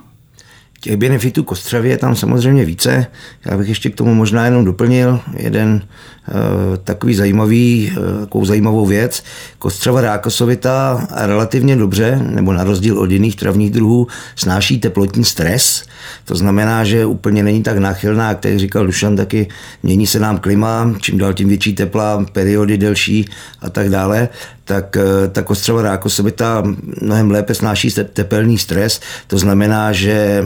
Těch 0.85 0.97
benefitů 0.97 1.45
kostřevy 1.45 1.89
je 1.89 1.99
tam 1.99 2.17
samozřejmě 2.17 2.65
více. 2.65 3.07
Já 3.45 3.59
bych 3.59 3.69
ještě 3.69 3.91
k 3.91 3.95
tomu 3.95 4.15
možná 4.15 4.45
jenom 4.45 4.65
doplnil 4.65 5.21
jeden 5.37 5.83
Eh, 6.29 6.77
takový 6.85 7.15
zajímavý, 7.15 7.93
eh, 7.93 8.21
takovou 8.21 8.45
zajímavou 8.45 8.87
věc. 8.87 9.23
Kostřava 9.59 10.01
rákosovita 10.01 11.07
relativně 11.11 11.77
dobře, 11.77 12.21
nebo 12.31 12.53
na 12.53 12.65
rozdíl 12.65 12.99
od 12.99 13.11
jiných 13.11 13.37
travních 13.37 13.71
druhů, 13.71 14.07
snáší 14.37 14.81
teplotní 14.81 15.25
stres. 15.25 15.85
To 16.25 16.35
znamená, 16.35 16.85
že 16.85 17.07
úplně 17.07 17.43
není 17.43 17.63
tak 17.63 17.79
náchylná, 17.79 18.29
jak 18.29 18.41
tady 18.41 18.59
říkal 18.59 18.87
Dušan, 18.87 19.17
taky 19.17 19.49
mění 19.83 20.07
se 20.07 20.19
nám 20.19 20.39
klima, 20.39 20.95
čím 21.01 21.19
dál 21.19 21.35
tím 21.35 21.49
větší 21.49 21.75
tepla, 21.75 22.27
periody 22.33 22.79
delší 22.79 23.29
a 23.61 23.71
tak 23.71 23.89
dále 23.89 24.29
tak 24.65 24.97
eh, 24.97 25.29
ta 25.29 25.43
kostřava 25.43 25.83
rákosovita 25.83 26.63
mnohem 27.01 27.31
lépe 27.31 27.55
snáší 27.55 27.91
tepelný 28.13 28.59
stres. 28.59 29.01
To 29.27 29.39
znamená, 29.39 29.93
že 29.93 30.45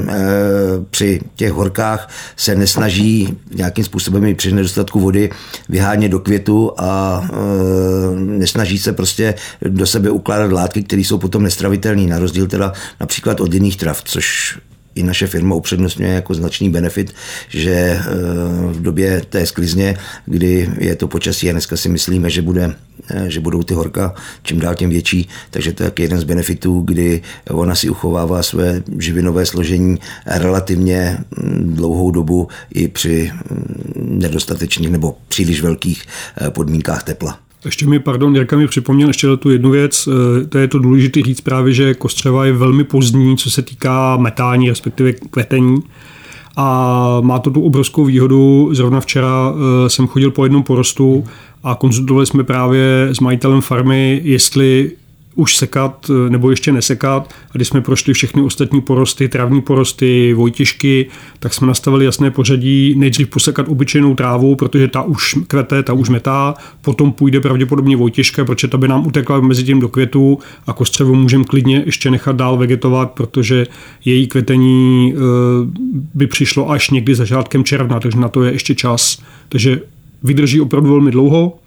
při 0.90 1.20
těch 1.37 1.52
horkách 1.52 2.10
se 2.37 2.54
nesnaží 2.54 3.38
nějakým 3.54 3.84
způsobem 3.84 4.25
i 4.25 4.34
při 4.34 4.52
nedostatku 4.52 5.00
vody 5.00 5.30
vyhánět 5.68 6.10
do 6.10 6.18
květu 6.18 6.72
a 6.78 7.22
e, 7.32 8.16
nesnaží 8.16 8.78
se 8.78 8.92
prostě 8.92 9.34
do 9.62 9.87
sebe 9.87 10.10
ukládat 10.10 10.52
látky, 10.52 10.82
které 10.82 11.02
jsou 11.02 11.18
potom 11.18 11.42
nestravitelné, 11.42 12.06
na 12.06 12.18
rozdíl 12.18 12.46
teda 12.46 12.72
například 13.00 13.40
od 13.40 13.54
jiných 13.54 13.76
trav, 13.76 14.02
což 14.04 14.58
i 14.98 15.02
naše 15.02 15.26
firma 15.26 15.54
upřednostňuje 15.54 16.12
jako 16.12 16.34
značný 16.34 16.70
benefit, 16.70 17.14
že 17.48 17.70
e, 17.70 18.00
v 18.72 18.82
době 18.82 19.20
té 19.20 19.46
sklizně, 19.46 19.96
kdy 20.26 20.70
je 20.78 20.96
to 20.96 21.08
počasí 21.08 21.48
a 21.48 21.52
dneska 21.52 21.76
si 21.76 21.88
myslíme, 21.88 22.30
že, 22.30 22.42
bude, 22.42 22.74
e, 23.10 23.30
že 23.30 23.40
budou 23.40 23.62
ty 23.62 23.74
horka 23.74 24.14
čím 24.42 24.60
dál 24.60 24.74
tím 24.74 24.90
větší, 24.90 25.28
takže 25.50 25.72
to 25.72 25.82
je 25.82 25.92
jeden 25.98 26.20
z 26.20 26.24
benefitů, 26.24 26.80
kdy 26.80 27.22
ona 27.50 27.74
si 27.74 27.90
uchovává 27.90 28.42
své 28.42 28.82
živinové 28.98 29.46
složení 29.46 29.98
relativně 30.26 31.18
mm, 31.36 31.74
dlouhou 31.74 32.10
dobu 32.10 32.48
i 32.74 32.88
při 32.88 33.30
mm, 33.32 34.18
nedostatečných 34.18 34.90
nebo 34.90 35.16
příliš 35.28 35.62
velkých 35.62 36.02
e, 36.46 36.50
podmínkách 36.50 37.02
tepla. 37.02 37.47
Ještě 37.64 37.86
mi, 37.86 37.98
pardon, 37.98 38.34
Jirka 38.34 38.56
mi 38.56 38.66
připomněl 38.66 39.08
ještě 39.08 39.36
tu 39.36 39.50
jednu 39.50 39.70
věc, 39.70 40.08
eh, 40.08 40.46
to 40.46 40.58
je 40.58 40.68
to 40.68 40.78
důležité 40.78 41.20
říct 41.22 41.40
právě, 41.40 41.72
že 41.72 41.94
kostřeva 41.94 42.44
je 42.44 42.52
velmi 42.52 42.84
pozdní, 42.84 43.36
co 43.36 43.50
se 43.50 43.62
týká 43.62 44.16
metání, 44.16 44.68
respektive 44.68 45.12
kvetení. 45.12 45.82
A 46.56 47.18
má 47.20 47.38
to 47.38 47.50
tu 47.50 47.62
obrovskou 47.62 48.04
výhodu. 48.04 48.70
Zrovna 48.72 49.00
včera 49.00 49.52
eh, 49.54 49.90
jsem 49.90 50.06
chodil 50.06 50.30
po 50.30 50.44
jednom 50.44 50.62
porostu 50.62 51.24
a 51.62 51.74
konzultovali 51.74 52.26
jsme 52.26 52.44
právě 52.44 53.08
s 53.12 53.20
majitelem 53.20 53.60
farmy, 53.60 54.20
jestli 54.24 54.90
už 55.38 55.57
sekat 55.57 56.11
eh, 56.11 56.30
nebo 56.30 56.50
ještě 56.50 56.73
nesekat. 56.73 57.35
A 57.50 57.52
když 57.52 57.68
jsme 57.68 57.80
prošli 57.80 58.14
všechny 58.14 58.42
ostatní 58.42 58.80
porosty, 58.80 59.28
travní 59.28 59.62
porosty, 59.62 60.33
vojtěžky, 60.33 61.07
tak 61.38 61.54
jsme 61.54 61.66
nastavili 61.66 62.04
jasné 62.04 62.30
pořadí. 62.30 62.95
Nejdřív 62.97 63.28
posekat 63.28 63.68
obyčejnou 63.68 64.14
trávu, 64.14 64.57
protože 64.57 64.88
ta 64.88 65.02
už 65.02 65.38
kvete, 65.47 65.83
ta 65.83 65.92
už 65.92 66.09
metá, 66.09 66.54
potom 66.83 67.12
půjde 67.12 67.40
pravděpodobně 67.40 67.97
vojtěžka, 67.97 68.45
protože 68.45 68.68
ta 68.68 68.78
by 68.78 68.88
nám 68.88 69.07
utekla 69.07 69.40
mezi 69.40 69.64
tím 69.64 69.80
do 69.80 69.88
květu 69.88 70.38
a 70.66 70.73
kostřevu 70.73 71.14
můžeme 71.14 71.45
klidně 71.45 71.83
ještě 71.87 72.11
nechat 72.11 72.37
dál 72.37 72.57
vegetovat, 72.57 73.11
protože 73.11 73.66
její 74.04 74.26
kvetení 74.26 75.14
eh, 75.14 75.18
by 76.14 76.26
přišlo 76.26 76.71
až 76.71 76.90
někdy 76.90 77.14
začátkem 77.14 77.64
června, 77.64 78.00
takže 78.00 78.18
na 78.18 78.28
to 78.28 78.42
je 78.42 78.52
ještě 78.52 78.75
čas. 78.75 79.23
Takže 79.49 79.80
vydrží 80.23 80.61
opravdu 80.61 80.90
velmi 80.90 81.11
dlouho 81.11 81.59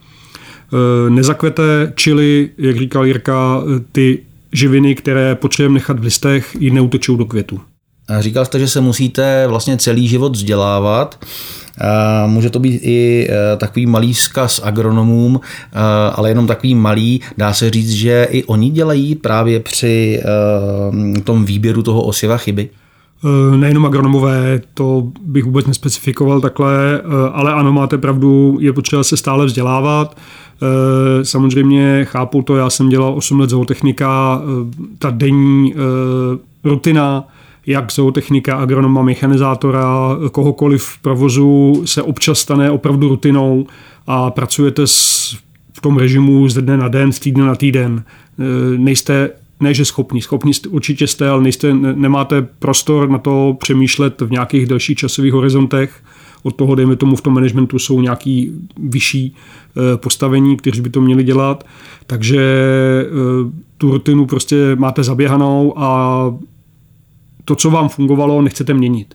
nezakvete, 1.09 1.93
čili, 1.95 2.49
jak 2.57 2.77
říkal 2.77 3.05
Jirka, 3.05 3.63
eh, 3.63 3.79
ty 3.91 4.19
živiny, 4.53 4.95
které 4.95 5.35
potřebujeme 5.35 5.73
nechat 5.73 5.99
v 5.99 6.03
listech, 6.03 6.55
ji 6.59 6.71
neutečou 6.71 7.15
do 7.15 7.25
květu. 7.25 7.59
Říkal 8.19 8.45
jste, 8.45 8.59
že 8.59 8.67
se 8.67 8.81
musíte 8.81 9.47
vlastně 9.47 9.77
celý 9.77 10.07
život 10.07 10.35
vzdělávat. 10.35 11.25
Eh, 11.81 12.27
může 12.27 12.49
to 12.49 12.59
být 12.59 12.79
i 12.83 13.29
takový 13.57 13.85
malý 13.85 14.13
vzkaz 14.13 14.61
agronomům, 14.63 15.39
ale 16.13 16.29
jenom 16.29 16.47
takový 16.47 16.75
malý. 16.75 17.21
Dá 17.37 17.53
se 17.53 17.69
říct, 17.69 17.91
že 17.91 18.27
i 18.31 18.43
oni 18.43 18.69
dělají 18.69 19.15
právě 19.15 19.59
při 19.59 20.21
tom 21.23 21.45
výběru 21.45 21.83
toho 21.83 22.01
osiva 22.01 22.37
chyby? 22.37 22.69
Nejenom 23.55 23.85
agronomové, 23.85 24.61
to 24.73 25.07
bych 25.21 25.43
vůbec 25.43 25.65
nespecifikoval 25.65 26.41
takhle, 26.41 27.01
ale 27.33 27.53
ano, 27.53 27.73
máte 27.73 27.97
pravdu, 27.97 28.57
je 28.61 28.73
potřeba 28.73 29.03
se 29.03 29.17
stále 29.17 29.45
vzdělávat. 29.45 30.17
Samozřejmě 31.23 32.05
chápu 32.05 32.41
to, 32.41 32.55
já 32.55 32.69
jsem 32.69 32.89
dělal 32.89 33.13
8 33.13 33.39
let 33.39 33.49
zootechnika, 33.49 34.41
ta 34.99 35.09
denní 35.09 35.73
rutina, 36.63 37.27
jak 37.65 37.91
zootechnika, 37.91 38.55
agronoma, 38.55 39.01
mechanizátora, 39.01 40.17
kohokoliv 40.31 40.83
v 40.83 41.01
provozu 41.01 41.81
se 41.85 42.01
občas 42.01 42.39
stane 42.39 42.71
opravdu 42.71 43.09
rutinou 43.09 43.67
a 44.07 44.31
pracujete 44.31 44.87
s, 44.87 45.35
v 45.73 45.81
tom 45.81 45.97
režimu 45.97 46.49
z 46.49 46.61
dne 46.61 46.77
na 46.77 46.87
den, 46.87 47.11
z 47.11 47.19
týdne 47.19 47.45
na 47.45 47.55
týden. 47.55 48.03
Nejste 48.77 49.29
ne, 49.59 49.73
že 49.73 49.85
schopní, 49.85 50.21
schopní 50.21 50.51
určitě 50.69 51.07
jste, 51.07 51.29
ale 51.29 51.41
nejste, 51.41 51.73
nemáte 51.73 52.41
prostor 52.41 53.09
na 53.09 53.17
to 53.17 53.57
přemýšlet 53.59 54.21
v 54.21 54.31
nějakých 54.31 54.65
delších 54.65 54.97
časových 54.97 55.33
horizontech. 55.33 56.03
Od 56.43 56.55
toho, 56.55 56.75
dejme 56.75 56.95
tomu, 56.95 57.15
v 57.15 57.21
tom 57.21 57.33
managementu 57.33 57.79
jsou 57.79 58.01
nějaký 58.01 58.51
vyšší 58.77 59.35
eh, 59.35 59.97
postavení, 59.97 60.57
kteří 60.57 60.81
by 60.81 60.89
to 60.89 61.01
měli 61.01 61.23
dělat. 61.23 61.63
Takže 62.07 62.41
eh, 62.41 63.51
tu 63.77 63.91
rutinu 63.91 64.25
prostě 64.25 64.75
máte 64.75 65.03
zaběhanou 65.03 65.73
a 65.79 66.35
to, 67.45 67.55
co 67.55 67.71
vám 67.71 67.89
fungovalo, 67.89 68.41
nechcete 68.41 68.73
měnit 68.73 69.13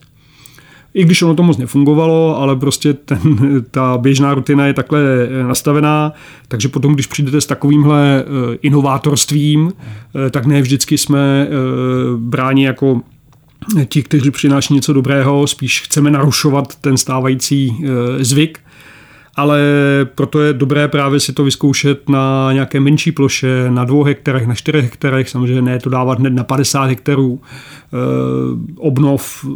i 0.93 1.05
když 1.05 1.21
ono 1.21 1.35
to 1.35 1.43
moc 1.43 1.57
nefungovalo, 1.57 2.37
ale 2.37 2.55
prostě 2.55 2.93
ten, 2.93 3.19
ta 3.71 3.97
běžná 3.97 4.33
rutina 4.33 4.67
je 4.67 4.73
takhle 4.73 5.01
eh, 5.01 5.43
nastavená, 5.43 6.13
takže 6.47 6.67
potom, 6.67 6.93
když 6.93 7.07
přijdete 7.07 7.41
s 7.41 7.45
takovýmhle 7.45 8.25
inovátorstvím, 8.61 9.73
tak 10.31 10.45
ne 10.45 10.61
vždycky 10.61 10.97
jsme 10.97 11.47
bráni 12.17 12.65
jako 12.65 13.01
ti, 13.85 14.03
kteří 14.03 14.31
přináší 14.31 14.73
něco 14.73 14.93
dobrého, 14.93 15.47
spíš 15.47 15.81
chceme 15.81 16.11
narušovat 16.11 16.75
ten 16.75 16.97
stávající 16.97 17.85
zvyk 18.19 18.59
ale 19.37 19.61
proto 20.15 20.41
je 20.41 20.53
dobré 20.53 20.87
právě 20.87 21.19
si 21.19 21.33
to 21.33 21.43
vyzkoušet 21.43 22.09
na 22.09 22.53
nějaké 22.53 22.79
menší 22.79 23.11
ploše, 23.11 23.65
na 23.69 23.85
dvou 23.85 24.03
hektarech, 24.03 24.47
na 24.47 24.55
čtyřech 24.55 24.83
hektarech, 24.83 25.29
samozřejmě 25.29 25.61
ne 25.61 25.79
to 25.79 25.89
dávat 25.89 26.19
hned 26.19 26.33
na 26.33 26.43
50 26.43 26.83
hektarů, 26.83 27.41
eh, 27.41 27.97
obnov 28.77 29.45
eh, 29.45 29.51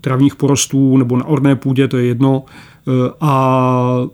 travních 0.00 0.36
porostů 0.36 0.96
nebo 0.96 1.16
na 1.16 1.24
orné 1.24 1.56
půdě, 1.56 1.88
to 1.88 1.96
je 1.96 2.04
jedno. 2.04 2.44
Eh, 2.88 3.10
a 3.20 4.06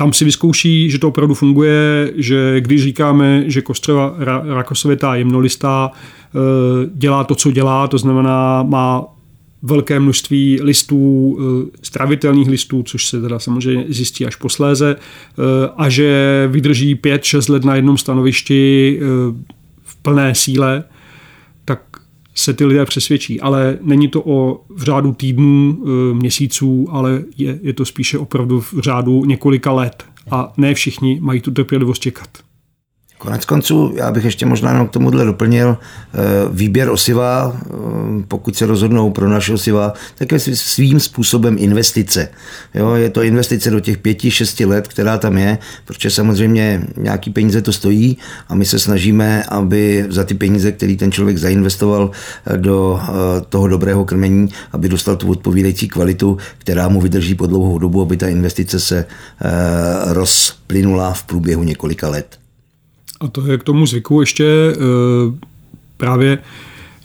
tam 0.00 0.12
si 0.12 0.24
vyzkouší, 0.24 0.90
že 0.90 0.98
to 0.98 1.08
opravdu 1.08 1.34
funguje, 1.34 2.12
že 2.16 2.60
když 2.60 2.82
říkáme, 2.82 3.44
že 3.46 3.62
kostřeva 3.62 4.14
rakosovitá 4.54 5.14
jemnolistá 5.14 5.90
dělá 6.94 7.24
to, 7.24 7.34
co 7.34 7.50
dělá, 7.50 7.88
to 7.88 7.98
znamená 7.98 8.62
má 8.62 9.04
velké 9.62 10.00
množství 10.00 10.58
listů, 10.62 11.38
eh, 11.40 11.70
stravitelných 11.82 12.48
listů, 12.48 12.82
což 12.82 13.06
se 13.06 13.20
teda 13.20 13.38
samozřejmě 13.38 13.84
zjistí 13.88 14.26
až 14.26 14.36
posléze, 14.36 14.96
eh, 14.96 15.42
a 15.76 15.88
že 15.88 16.48
vydrží 16.50 16.94
5-6 16.94 17.48
let 17.48 17.64
na 17.64 17.76
jednom 17.76 17.98
stanovišti 17.98 18.98
eh, 19.00 19.04
v 19.82 19.96
plné 19.96 20.34
síle, 20.34 20.84
tak 21.64 21.80
se 22.34 22.52
ty 22.52 22.64
lidé 22.64 22.84
přesvědčí. 22.84 23.40
Ale 23.40 23.78
není 23.82 24.08
to 24.08 24.22
o 24.24 24.64
v 24.68 24.82
řádu 24.82 25.12
týdnů, 25.12 25.84
měsíců, 26.12 26.86
ale 26.90 27.24
je, 27.36 27.58
je 27.62 27.72
to 27.72 27.84
spíše 27.84 28.18
opravdu 28.18 28.60
v 28.60 28.74
řádu 28.78 29.24
několika 29.24 29.72
let. 29.72 30.04
A 30.30 30.52
ne 30.56 30.74
všichni 30.74 31.18
mají 31.20 31.40
tu 31.40 31.50
trpělivost 31.50 32.02
čekat. 32.02 32.28
Konec 33.20 33.44
konců, 33.44 33.92
já 33.96 34.10
bych 34.10 34.24
ještě 34.24 34.46
možná 34.46 34.72
jenom 34.72 34.88
k 34.88 34.90
tomuhle 34.90 35.24
doplnil, 35.24 35.76
eh, 35.76 36.18
výběr 36.52 36.90
osiva, 36.90 37.52
eh, 37.56 37.70
pokud 38.28 38.56
se 38.56 38.66
rozhodnou 38.66 39.10
pro 39.10 39.28
naše 39.28 39.52
osiva, 39.52 39.92
tak 40.18 40.32
je 40.32 40.38
svým 40.40 41.00
způsobem 41.00 41.56
investice. 41.58 42.28
Jo, 42.74 42.94
je 42.94 43.10
to 43.10 43.22
investice 43.22 43.70
do 43.70 43.80
těch 43.80 43.98
pěti, 43.98 44.30
šesti 44.30 44.64
let, 44.64 44.88
která 44.88 45.18
tam 45.18 45.38
je, 45.38 45.58
protože 45.84 46.10
samozřejmě 46.10 46.82
nějaký 46.96 47.30
peníze 47.30 47.62
to 47.62 47.72
stojí 47.72 48.18
a 48.48 48.54
my 48.54 48.64
se 48.64 48.78
snažíme, 48.78 49.44
aby 49.44 50.06
za 50.08 50.24
ty 50.24 50.34
peníze, 50.34 50.72
které 50.72 50.96
ten 50.96 51.12
člověk 51.12 51.38
zainvestoval 51.38 52.10
eh, 52.46 52.56
do 52.56 53.00
toho 53.48 53.68
dobrého 53.68 54.04
krmení, 54.04 54.48
aby 54.72 54.88
dostal 54.88 55.16
tu 55.16 55.30
odpovídající 55.30 55.88
kvalitu, 55.88 56.38
která 56.58 56.88
mu 56.88 57.00
vydrží 57.00 57.34
po 57.34 57.46
dlouhou 57.46 57.78
dobu, 57.78 58.02
aby 58.02 58.16
ta 58.16 58.28
investice 58.28 58.80
se 58.80 59.04
rozplynula 60.06 61.12
v 61.12 61.22
průběhu 61.22 61.62
několika 61.62 62.08
let. 62.08 62.39
A 63.20 63.28
to 63.28 63.46
je 63.46 63.58
k 63.58 63.62
tomu 63.62 63.86
zvyku 63.86 64.20
ještě 64.20 64.44
eh, 64.44 64.76
právě, 65.96 66.38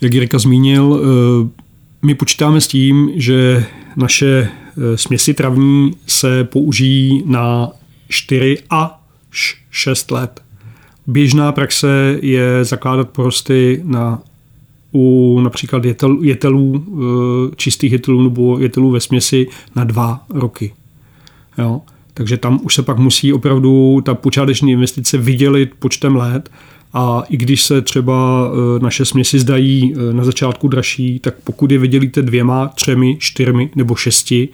jak 0.01 0.13
Jirka 0.13 0.39
zmínil, 0.39 1.01
eh, 1.01 1.49
my 2.01 2.15
počítáme 2.15 2.62
s 2.62 2.67
tím, 2.67 3.12
že 3.15 3.65
naše 3.95 4.28
eh, 4.28 4.97
směsi 4.97 5.34
travní 5.34 5.91
se 6.08 6.43
použijí 6.43 7.23
na 7.25 7.69
4 8.10 8.58
až 8.69 9.58
6 9.71 10.12
let. 10.12 10.41
Běžná 11.08 11.51
praxe 11.51 12.17
je 12.21 12.65
zakládat 12.65 13.10
porosty 13.10 13.82
na 13.84 14.21
u 14.93 15.39
například 15.43 15.86
jetel, 15.86 16.17
jetelů, 16.21 16.86
čistých 17.56 17.91
jetelů 17.91 18.23
nebo 18.23 18.60
jetelů 18.60 18.91
ve 18.91 18.99
směsi 18.99 19.47
na 19.75 19.84
dva 19.84 20.23
roky. 20.30 20.73
Jo? 21.58 21.82
Takže 22.17 22.38
tam 22.38 22.60
už 22.63 22.75
se 22.75 22.84
pak 22.84 22.97
musí 22.97 23.34
opravdu 23.34 24.01
ta 24.06 24.13
počáteční 24.13 24.71
investice 24.71 25.17
vydělit 25.17 25.71
počtem 25.80 26.15
let 26.15 26.49
a 26.93 27.23
i 27.30 27.38
když 27.38 27.63
se 27.63 27.82
třeba 27.82 28.47
e, 28.47 28.84
naše 28.84 29.06
směsi 29.06 29.39
zdají 29.39 29.93
e, 29.93 30.13
na 30.13 30.23
začátku 30.23 30.67
dražší, 30.67 31.19
tak 31.19 31.36
pokud 31.43 31.71
je 31.71 31.80
vydělíte 31.80 32.21
dvěma, 32.21 32.67
třemi, 32.67 33.17
čtyřmi 33.19 33.69
nebo 33.75 33.95
šesti, 33.95 34.49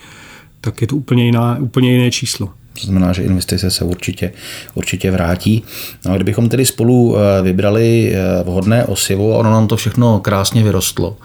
tak 0.61 0.81
je 0.81 0.87
to 0.87 0.95
úplně, 0.95 1.25
jiná, 1.25 1.57
úplně 1.59 1.93
jiné 1.93 2.11
číslo. 2.11 2.49
To 2.81 2.85
znamená, 2.87 3.13
že 3.13 3.23
investice 3.23 3.71
se 3.71 3.85
určitě, 3.85 4.31
určitě 4.73 5.11
vrátí. 5.11 5.63
No 6.05 6.11
a 6.11 6.15
kdybychom 6.15 6.49
tedy 6.49 6.65
spolu 6.65 7.17
e, 7.17 7.41
vybrali 7.41 8.15
vhodné 8.43 8.85
osivo 8.85 9.37
ono 9.37 9.51
nám 9.51 9.67
to 9.67 9.77
všechno 9.77 10.19
krásně 10.19 10.63
vyrostlo, 10.63 11.17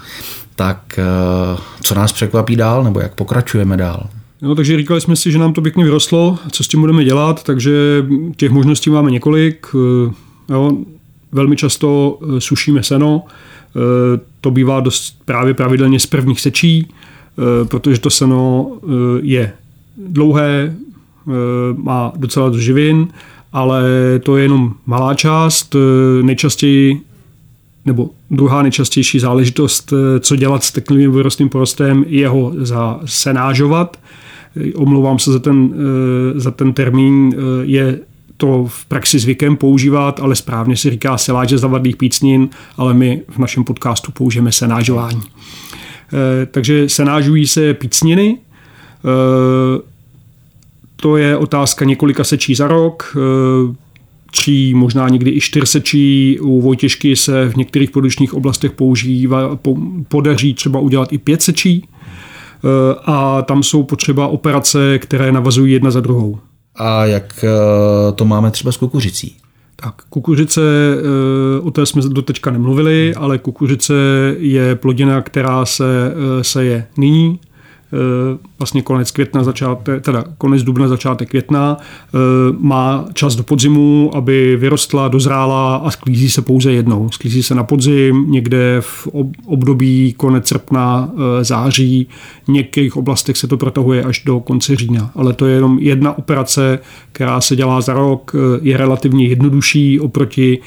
tak 0.57 1.01
co 1.83 1.95
nás 1.95 2.13
překvapí 2.13 2.57
dál, 2.57 2.85
nebo 2.85 3.01
jak 3.01 3.15
pokračujeme 3.15 3.77
dál? 3.77 4.09
No, 4.43 4.55
takže 4.55 4.77
říkali 4.77 5.01
jsme 5.01 5.17
si, 5.17 5.33
že 5.33 5.39
nám 5.39 5.53
to 5.53 5.63
pěkně 5.63 5.85
vyrostlo, 5.85 6.39
co 6.51 6.65
s 6.65 6.69
tím 6.69 6.81
budeme 6.81 7.05
dělat, 7.05 7.43
takže 7.43 8.07
těch 8.37 8.51
možností 8.51 8.91
máme 8.91 9.11
několik. 9.11 9.67
Eh, 9.75 10.13
jo, 10.53 10.73
velmi 11.33 11.57
často 11.57 12.19
eh, 12.23 12.41
sušíme 12.41 12.83
seno, 12.83 13.23
eh, 13.27 14.21
to 14.41 14.51
bývá 14.51 14.81
dost 14.81 15.19
právě 15.25 15.55
pravidelně 15.55 16.01
z 16.01 16.07
prvních 16.07 16.41
sečí, 16.41 16.89
protože 17.69 18.01
to 18.01 18.11
seno 18.11 18.73
je 19.23 19.53
dlouhé, 19.97 20.77
má 21.77 22.13
docela 22.17 22.49
dost 22.49 22.61
živin, 22.61 23.09
ale 23.53 23.85
to 24.23 24.37
je 24.37 24.45
jenom 24.45 24.75
malá 24.87 25.15
část. 25.15 25.77
Nejčastěji 26.23 27.01
nebo 27.85 28.11
druhá 28.31 28.63
nejčastější 28.63 29.19
záležitost, 29.19 29.93
co 30.21 30.37
dělat 30.37 30.65
s 30.65 30.73
teklivým 30.73 31.13
vyrostným 31.13 31.49
porostem, 31.49 32.05
je 32.09 32.29
ho 32.29 32.53
zasenážovat. 32.57 33.97
Omlouvám 34.75 35.19
se 35.19 35.33
za 35.33 35.39
ten, 35.39 35.75
eh, 35.75 36.41
za 36.41 36.51
ten 36.51 36.73
termín, 36.73 37.35
eh, 37.35 37.39
je 37.63 37.99
to 38.37 38.67
v 38.69 38.85
praxi 38.85 39.19
zvykem 39.19 39.57
používat, 39.57 40.21
ale 40.21 40.37
správně 40.37 40.77
se 40.77 40.91
říká 40.91 41.19
seláže 41.19 41.59
zavadlých 41.59 41.97
pícnin, 41.97 42.49
ale 42.77 42.95
my 42.95 43.23
v 43.29 43.39
našem 43.39 43.65
podcastu 43.65 44.13
použijeme 44.13 44.53
senážování. 44.53 45.23
Eh, 45.23 46.47
takže 46.47 46.89
senážují 46.89 47.47
se 47.47 47.75
pícniny, 47.75 48.39
to 50.97 51.17
je 51.17 51.37
otázka 51.37 51.85
několika 51.85 52.25
sečí 52.25 52.55
za 52.55 52.69
rok, 52.69 53.17
tří, 54.31 54.75
možná 54.75 55.09
někdy 55.09 55.31
i 55.31 55.41
čtyř 55.41 55.69
sečí. 55.69 56.39
U 56.41 56.61
Vojtěžky 56.61 57.17
se 57.17 57.49
v 57.49 57.57
některých 57.57 57.91
produčních 57.91 58.35
oblastech 58.35 58.73
používá, 58.73 59.59
podaří 60.09 60.55
třeba 60.55 60.81
udělat 60.81 61.13
i 61.13 61.19
pět 61.19 61.43
sečí. 61.43 61.89
Eh, 62.67 62.95
a 63.05 63.43
tam 63.43 63.63
jsou 63.63 63.83
potřeba 63.83 64.27
operace, 64.27 64.99
které 64.99 65.33
navazují 65.33 65.73
jedna 65.73 65.91
za 65.91 66.01
druhou. 66.01 66.39
A 66.77 67.05
jak 67.05 67.45
eh, 67.45 68.13
to 68.13 68.25
máme 68.25 68.51
třeba 68.51 68.73
s 68.73 68.77
kukuřicí? 68.77 69.37
Tak, 69.77 69.95
kukuřice, 70.09 70.61
eh, 70.61 71.61
o 71.61 71.71
té 71.71 71.87
jsme 71.87 72.03
do 72.03 72.23
teďka 72.23 72.51
nemluvili, 72.51 73.15
ale 73.15 73.39
kukuřice 73.39 73.95
je 74.39 74.75
plodina, 74.75 75.23
která 75.23 75.67
se 75.67 76.15
seje 76.43 76.87
nyní, 76.97 77.41
vlastně 78.59 78.83
konec 78.83 79.11
května, 79.11 79.45
začátek, 79.45 80.05
teda 80.05 80.25
konec 80.39 80.63
dubna, 80.63 80.89
začátek 80.89 81.29
května, 81.29 81.77
eh, 81.79 82.19
má 82.59 83.05
čas 83.13 83.37
do 83.37 83.43
podzimu, 83.43 84.11
aby 84.15 84.57
vyrostla, 84.57 85.09
dozrála 85.09 85.77
a 85.77 85.91
sklízí 85.91 86.31
se 86.31 86.43
pouze 86.43 86.73
jednou. 86.73 87.11
Sklízí 87.11 87.43
se 87.43 87.55
na 87.55 87.65
podzim, 87.65 88.25
někde 88.29 88.77
v 88.81 89.09
období 89.47 90.15
konec 90.17 90.49
srpna, 90.49 91.11
eh, 91.13 91.45
září, 91.45 92.09
v 92.45 92.49
některých 92.49 92.97
oblastech 92.97 93.37
se 93.37 93.47
to 93.47 93.57
protahuje 93.57 94.05
až 94.05 94.23
do 94.25 94.41
konce 94.41 94.77
října, 94.77 95.11
ale 95.15 95.33
to 95.33 95.47
je 95.47 95.55
jenom 95.55 95.79
jedna 95.79 96.19
operace, 96.19 96.79
která 97.13 97.41
se 97.41 97.57
dělá 97.57 97.81
za 97.81 97.93
rok, 97.93 98.33
je 98.63 98.77
relativně 98.77 99.27
jednodušší 99.27 100.01
oproti 100.01 100.59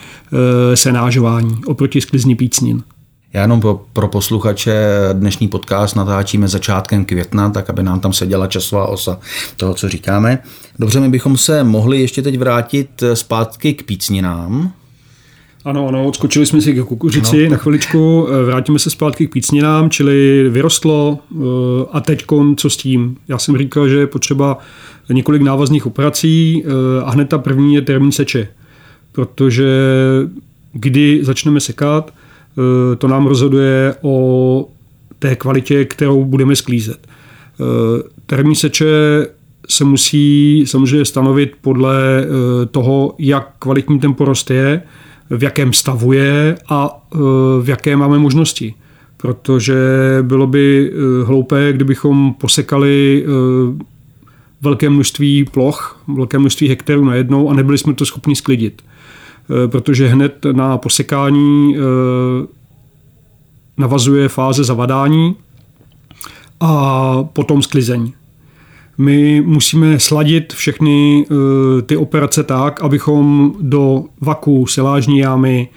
senážování, 0.73 1.62
oproti 1.65 2.01
sklizní 2.01 2.36
pícnin. 2.36 2.84
Já 3.33 3.41
jenom 3.41 3.61
pro, 3.61 3.85
pro 3.93 4.07
posluchače 4.07 4.75
dnešní 5.13 5.47
podcast 5.47 5.95
natáčíme 5.95 6.47
začátkem 6.47 7.05
května, 7.05 7.49
tak 7.49 7.69
aby 7.69 7.83
nám 7.83 7.99
tam 7.99 8.13
seděla 8.13 8.47
časová 8.47 8.87
osa 8.87 9.19
toho, 9.57 9.73
co 9.73 9.89
říkáme. 9.89 10.39
Dobře, 10.79 10.99
my 10.99 11.09
bychom 11.09 11.37
se 11.37 11.63
mohli 11.63 12.01
ještě 12.01 12.21
teď 12.21 12.37
vrátit 12.37 13.03
zpátky 13.13 13.73
k 13.73 13.83
pícninám. 13.83 14.71
Ano, 15.65 15.87
ano, 15.87 16.05
odskočili 16.05 16.45
jsme 16.45 16.61
si 16.61 16.73
k 16.73 16.85
kukuřici 16.85 17.43
no. 17.43 17.51
na 17.51 17.57
chviličku, 17.57 18.27
vrátíme 18.45 18.79
se 18.79 18.89
zpátky 18.89 19.27
k 19.27 19.33
pícninám, 19.33 19.89
čili 19.89 20.49
vyrostlo 20.49 21.19
eh, 21.31 21.35
a 21.91 21.99
teď 21.99 22.25
co 22.57 22.69
s 22.69 22.77
tím? 22.77 23.17
Já 23.27 23.37
jsem 23.37 23.57
říkal, 23.57 23.89
že 23.89 23.99
je 23.99 24.07
potřeba 24.07 24.57
několik 25.09 25.41
návazných 25.41 25.85
operací 25.85 26.63
eh, 26.65 26.69
a 27.03 27.11
hned 27.11 27.29
ta 27.29 27.37
první 27.37 27.75
je 27.75 27.81
termín 27.81 28.11
seče, 28.11 28.47
protože 29.11 29.67
kdy 30.73 31.19
začneme 31.23 31.59
sekat, 31.59 32.11
Eh, 32.11 32.18
to 32.97 33.07
nám 33.07 33.27
rozhoduje 33.27 33.95
o 34.01 34.67
té 35.19 35.35
kvalitě, 35.35 35.85
kterou 35.85 36.25
budeme 36.25 36.55
sklízet. 36.55 37.07
Eh, 37.07 38.03
termín 38.25 38.55
seče 38.55 38.88
se 39.67 39.83
musí 39.83 40.63
samozřejmě 40.67 41.05
stanovit 41.05 41.51
podle 41.62 41.95
eh, 42.23 42.65
toho, 42.65 43.15
jak 43.19 43.53
kvalitní 43.59 43.99
ten 43.99 44.13
porost 44.13 44.49
je, 44.49 44.81
v 45.29 45.43
jakém 45.43 45.73
stavu 45.73 46.13
je 46.13 46.57
a 46.69 47.07
v 47.62 47.69
jaké 47.69 47.95
máme 47.95 48.19
možnosti. 48.19 48.73
Protože 49.17 49.77
bylo 50.21 50.47
by 50.47 50.93
hloupé, 51.23 51.73
kdybychom 51.73 52.33
posekali 52.33 53.25
velké 54.62 54.89
množství 54.89 55.45
ploch, 55.45 56.01
velké 56.15 56.39
množství 56.39 56.69
hektarů 56.69 57.05
najednou 57.05 57.49
a 57.49 57.53
nebyli 57.53 57.77
jsme 57.77 57.93
to 57.93 58.05
schopni 58.05 58.35
sklidit. 58.35 58.81
Eh, 59.51 59.67
protože 59.67 60.07
hned 60.07 60.45
na 60.51 60.77
posekání 60.77 61.75
eh, 61.75 61.79
navazuje 63.77 64.29
fáze 64.29 64.63
zavadání 64.63 65.35
a 66.59 67.23
potom 67.33 67.62
sklizení. 67.62 68.13
My 68.97 69.41
musíme 69.45 69.99
sladit 69.99 70.53
všechny 70.53 71.25
eh, 71.25 71.81
ty 71.81 71.97
operace 71.97 72.43
tak, 72.43 72.83
abychom 72.83 73.53
do 73.62 74.03
vaku 74.21 74.67
silážní 74.67 75.19
jámy 75.19 75.69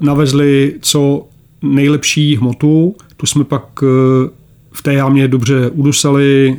navezli 0.00 0.74
co 0.80 1.26
nejlepší 1.62 2.36
hmotu. 2.36 2.96
Tu 3.16 3.26
jsme 3.26 3.44
pak 3.44 3.82
v 4.72 4.82
té 4.82 4.94
jámě 4.94 5.28
dobře 5.28 5.70
udusali, 5.70 6.58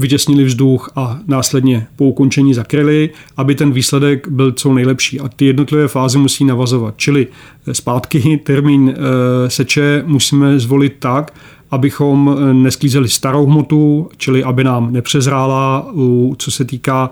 vytěsnili 0.00 0.44
vzduch 0.44 0.90
a 0.96 1.18
následně 1.26 1.86
po 1.96 2.04
ukončení 2.04 2.54
zakryli, 2.54 3.10
aby 3.36 3.54
ten 3.54 3.72
výsledek 3.72 4.28
byl 4.28 4.52
co 4.52 4.74
nejlepší. 4.74 5.20
A 5.20 5.28
ty 5.28 5.44
jednotlivé 5.44 5.88
fáze 5.88 6.18
musí 6.18 6.44
navazovat. 6.44 6.94
Čili 6.96 7.26
eh, 7.66 7.74
zpátky 7.74 8.40
termín 8.44 8.94
eh, 8.96 9.50
seče 9.50 10.02
musíme 10.06 10.58
zvolit 10.58 10.96
tak, 10.98 11.34
abychom 11.70 12.36
eh, 12.38 12.54
nesklízeli 12.54 13.08
starou 13.08 13.46
hmotu, 13.46 14.08
čili 14.16 14.44
aby 14.44 14.64
nám 14.64 14.92
nepřezrála, 14.92 15.92
co 16.36 16.50
se 16.50 16.64
týká 16.64 17.10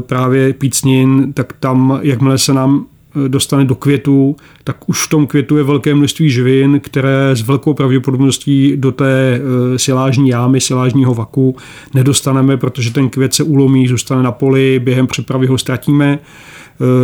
právě 0.00 0.52
pícnin, 0.52 1.32
tak 1.32 1.52
tam, 1.52 1.98
jakmile 2.02 2.38
se 2.38 2.52
nám 2.52 2.86
dostane 3.28 3.64
do 3.64 3.74
květu, 3.74 4.36
tak 4.64 4.88
už 4.88 5.06
v 5.06 5.08
tom 5.08 5.26
květu 5.26 5.56
je 5.56 5.62
velké 5.62 5.94
množství 5.94 6.30
živin, 6.30 6.80
které 6.80 7.30
s 7.32 7.42
velkou 7.42 7.74
pravděpodobností 7.74 8.72
do 8.76 8.92
té 8.92 9.40
e, 9.74 9.78
silážní 9.78 10.28
jámy, 10.28 10.60
silážního 10.60 11.14
vaku 11.14 11.56
nedostaneme, 11.94 12.56
protože 12.56 12.92
ten 12.92 13.08
květ 13.08 13.34
se 13.34 13.42
ulomí, 13.42 13.88
zůstane 13.88 14.22
na 14.22 14.32
poli, 14.32 14.80
během 14.84 15.06
přepravy 15.06 15.46
ho 15.46 15.58
ztratíme. 15.58 16.18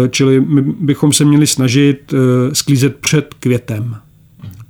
E, 0.04 0.08
čili 0.08 0.40
my 0.40 0.62
bychom 0.62 1.12
se 1.12 1.24
měli 1.24 1.46
snažit 1.46 2.14
sklízet 2.52 2.96
před 2.96 3.34
květem 3.40 3.96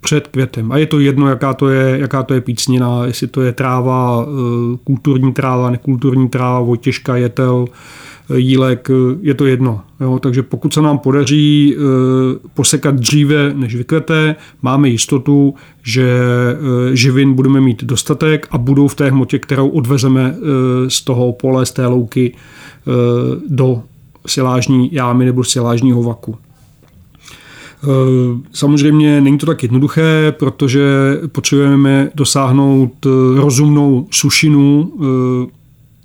před 0.01 0.27
květem. 0.27 0.73
A 0.73 0.77
je 0.77 0.87
to 0.87 1.01
jedno, 1.01 1.29
jaká 1.29 1.55
to 1.55 1.69
je, 1.69 1.99
jaká 1.99 2.23
to 2.23 2.35
je 2.35 2.41
pícnina, 2.41 3.07
jestli 3.07 3.27
to 3.27 3.43
je 3.43 3.53
tráva, 3.53 4.27
kulturní 4.85 5.33
tráva, 5.33 5.71
nekulturní 5.71 6.29
tráva, 6.29 6.61
vojtěžka, 6.61 7.17
jetel, 7.17 7.67
jílek, 8.37 8.91
je 9.21 9.35
to 9.35 9.47
jedno. 9.47 9.81
Jo? 10.01 10.19
Takže 10.19 10.43
pokud 10.43 10.75
se 10.75 10.83
nám 10.83 10.99
podaří 10.99 11.77
eh, 11.77 11.81
posekat 12.55 12.95
dříve, 12.95 13.55
než 13.55 13.75
vykvete, 13.75 14.37
máme 14.63 14.89
jistotu, 14.89 15.55
že 15.83 16.05
eh, 16.13 16.97
živin 16.97 17.35
budeme 17.35 17.61
mít 17.61 17.85
dostatek 17.85 18.49
a 18.51 18.59
budou 18.59 18.89
v 18.89 18.95
té 18.95 19.11
hmotě, 19.11 19.39
kterou 19.39 19.69
odvezeme 19.69 20.35
eh, 20.37 20.91
z 20.91 21.01
toho 21.01 21.33
pole, 21.33 21.67
z 21.67 21.71
té 21.71 21.87
louky 21.87 22.35
do 23.49 23.83
silážní 24.27 24.89
jámy 24.93 25.25
nebo 25.25 25.45
silážního 25.45 26.03
vaku. 26.03 26.37
Samozřejmě 28.53 29.21
není 29.21 29.39
to 29.39 29.47
tak 29.47 29.63
jednoduché, 29.63 30.35
protože 30.39 30.83
potřebujeme 31.33 32.11
dosáhnout 32.15 33.07
rozumnou 33.37 34.07
sušinu 34.11 34.93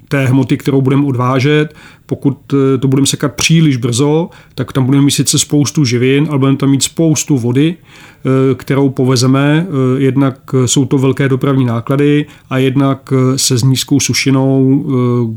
té 0.07 0.25
hmoty, 0.25 0.57
kterou 0.57 0.81
budeme 0.81 1.05
odvážet. 1.05 1.75
Pokud 2.05 2.53
eh, 2.53 2.77
to 2.77 2.87
budeme 2.87 3.07
sekat 3.07 3.33
příliš 3.33 3.77
brzo, 3.77 4.29
tak 4.55 4.73
tam 4.73 4.85
budeme 4.85 5.03
mít 5.03 5.11
sice 5.11 5.39
spoustu 5.39 5.85
živin, 5.85 6.27
ale 6.29 6.39
budeme 6.39 6.57
tam 6.57 6.69
mít 6.69 6.83
spoustu 6.83 7.37
vody, 7.37 7.75
eh, 7.75 8.55
kterou 8.55 8.89
povezeme. 8.89 9.67
Eh, 9.69 10.01
jednak 10.01 10.55
jsou 10.65 10.85
to 10.85 10.97
velké 10.97 11.29
dopravní 11.29 11.65
náklady 11.65 12.25
a 12.49 12.57
jednak 12.57 13.13
se 13.35 13.57
s 13.57 13.63
nízkou 13.63 13.99
sušinou, 13.99 14.85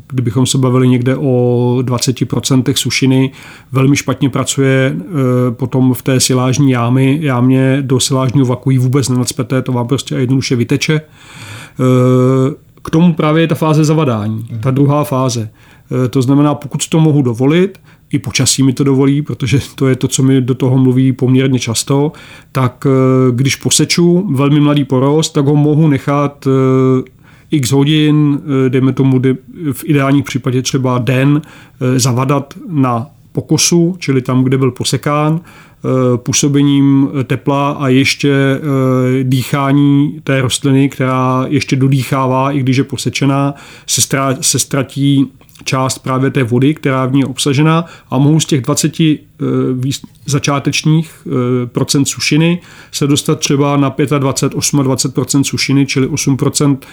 kdybychom 0.08 0.46
se 0.46 0.58
bavili 0.58 0.88
někde 0.88 1.16
o 1.16 1.78
20% 1.82 2.78
sušiny, 2.78 3.30
velmi 3.72 3.96
špatně 3.96 4.30
pracuje 4.30 4.96
potom 5.50 5.94
v 5.94 6.02
té 6.02 6.20
silážní 6.20 6.70
jámy. 6.70 7.18
Jámě 7.22 7.78
do 7.82 8.00
silážního 8.00 8.46
vakuí 8.46 8.78
vůbec 8.78 9.08
nenacpete, 9.08 9.62
to 9.62 9.72
vám 9.72 9.86
prostě 9.86 10.14
jednoduše 10.14 10.56
vyteče 10.56 11.00
k 12.82 12.90
tomu 12.90 13.14
právě 13.14 13.42
je 13.42 13.48
ta 13.48 13.54
fáze 13.54 13.84
zavadání, 13.84 14.48
ta 14.60 14.70
druhá 14.70 15.04
fáze. 15.04 15.50
E, 16.04 16.08
to 16.08 16.22
znamená, 16.22 16.54
pokud 16.54 16.88
to 16.88 17.00
mohu 17.00 17.22
dovolit, 17.22 17.80
i 18.12 18.18
počasí 18.18 18.62
mi 18.62 18.72
to 18.72 18.84
dovolí, 18.84 19.22
protože 19.22 19.58
to 19.74 19.88
je 19.88 19.96
to, 19.96 20.08
co 20.08 20.22
mi 20.22 20.40
do 20.40 20.54
toho 20.54 20.78
mluví 20.78 21.12
poměrně 21.12 21.58
často, 21.58 22.12
tak 22.52 22.86
e, 22.86 22.90
když 23.32 23.56
poseču 23.56 24.28
velmi 24.34 24.60
mladý 24.60 24.84
porost, 24.84 25.30
tak 25.30 25.46
ho 25.46 25.56
mohu 25.56 25.88
nechat 25.88 26.46
e, 26.46 26.50
x 27.50 27.72
hodin, 27.72 28.40
dejme 28.68 28.92
tomu 28.92 29.22
v 29.72 29.84
ideálním 29.84 30.22
případě 30.22 30.62
třeba 30.62 30.98
den, 30.98 31.42
zavadat 31.96 32.54
na 32.68 33.06
pokosu, 33.32 33.96
čili 33.98 34.22
tam, 34.22 34.44
kde 34.44 34.58
byl 34.58 34.70
posekán, 34.70 35.40
působením 36.16 37.08
tepla 37.24 37.70
a 37.70 37.88
ještě 37.88 38.32
eh, 38.32 39.24
dýchání 39.24 40.20
té 40.24 40.40
rostliny, 40.40 40.88
která 40.88 41.46
ještě 41.48 41.76
dodýchává, 41.76 42.50
i 42.50 42.60
když 42.60 42.76
je 42.76 42.84
posečená, 42.84 43.54
se, 43.86 44.00
se 44.40 44.58
ztratí 44.58 45.26
část 45.64 45.98
právě 45.98 46.30
té 46.30 46.42
vody, 46.42 46.74
která 46.74 47.06
v 47.06 47.12
ní 47.12 47.20
je 47.20 47.26
obsažena. 47.26 47.84
A 48.10 48.18
mohou 48.18 48.40
z 48.40 48.46
těch 48.46 48.60
20 48.60 49.00
eh, 49.00 49.16
začátečních 50.26 51.26
procent 51.66 52.04
sušiny 52.04 52.60
se 52.92 53.06
dostat 53.06 53.38
třeba 53.38 53.76
na 53.76 53.94
25, 54.18 54.50
28 54.82 55.12
procent 55.12 55.44
sušiny, 55.44 55.86
čili 55.86 56.06
8 56.06 56.36
procent 56.36 56.86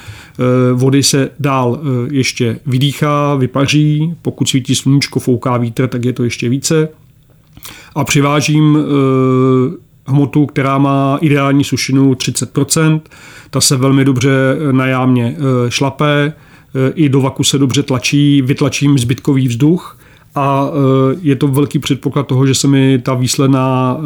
vody 0.73 1.03
se 1.03 1.29
dál 1.39 1.79
ještě 2.11 2.59
vydýchá, 2.65 3.35
vypaří, 3.35 4.13
pokud 4.21 4.49
svítí 4.49 4.75
sluníčko, 4.75 5.19
fouká 5.19 5.57
vítr, 5.57 5.87
tak 5.87 6.05
je 6.05 6.13
to 6.13 6.23
ještě 6.23 6.49
více 6.49 6.89
a 7.97 8.03
přivážím 8.03 8.77
eh, 8.77 9.77
hmotu, 10.05 10.45
která 10.45 10.77
má 10.77 11.17
ideální 11.21 11.63
sušinu 11.63 12.13
30%. 12.13 13.01
Ta 13.49 13.61
se 13.61 13.77
velmi 13.77 14.05
dobře 14.05 14.29
na 14.71 14.85
jámě 14.85 15.35
eh, 15.37 15.71
šlape, 15.71 16.33
eh, 16.33 16.91
i 16.95 17.09
do 17.09 17.21
vaku 17.21 17.43
se 17.43 17.57
dobře 17.57 17.83
tlačí, 17.83 18.41
vytlačím 18.41 18.97
zbytkový 18.97 19.47
vzduch 19.47 19.99
a 20.35 20.69
je 21.21 21.35
to 21.35 21.47
velký 21.47 21.79
předpoklad 21.79 22.27
toho, 22.27 22.45
že 22.45 22.55
se 22.55 22.67
mi 22.67 22.99
ta 22.99 23.13
výsledná 23.13 23.97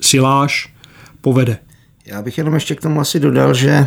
siláž 0.00 0.74
povede. 1.20 1.58
Já 2.06 2.22
bych 2.22 2.38
jenom 2.38 2.54
ještě 2.54 2.74
k 2.74 2.80
tomu 2.80 3.00
asi 3.00 3.20
dodal, 3.20 3.54
že 3.54 3.86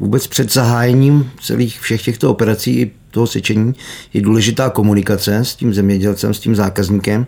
vůbec 0.00 0.26
před 0.26 0.52
zahájením 0.52 1.30
celých 1.40 1.80
všech 1.80 2.02
těchto 2.02 2.30
operací 2.30 2.80
i 2.80 2.90
toho 3.16 3.26
sečení 3.26 3.74
je 4.14 4.20
důležitá 4.20 4.70
komunikace 4.70 5.36
s 5.36 5.56
tím 5.56 5.74
zemědělcem, 5.74 6.34
s 6.34 6.40
tím 6.40 6.54
zákazníkem, 6.54 7.26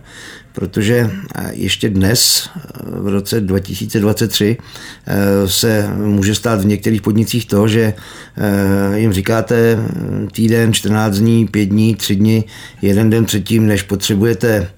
protože 0.53 1.11
ještě 1.51 1.89
dnes, 1.89 2.49
v 2.85 3.09
roce 3.09 3.41
2023, 3.41 4.57
eh, 4.57 5.49
se 5.49 5.89
může 5.97 6.35
stát 6.35 6.61
v 6.61 6.67
některých 6.67 7.03
podnicích 7.03 7.47
to, 7.47 7.69
že 7.69 7.95
eh, 7.95 8.99
jim 8.99 9.13
říkáte 9.13 9.79
týden, 10.33 10.73
14 10.73 11.19
dní, 11.19 11.47
5 11.47 11.67
dní, 11.67 11.95
3 11.95 12.17
dny, 12.17 12.45
jeden 12.83 13.11
den 13.11 13.25
předtím, 13.25 13.67
než 13.67 13.83
potřebujete 13.83 14.71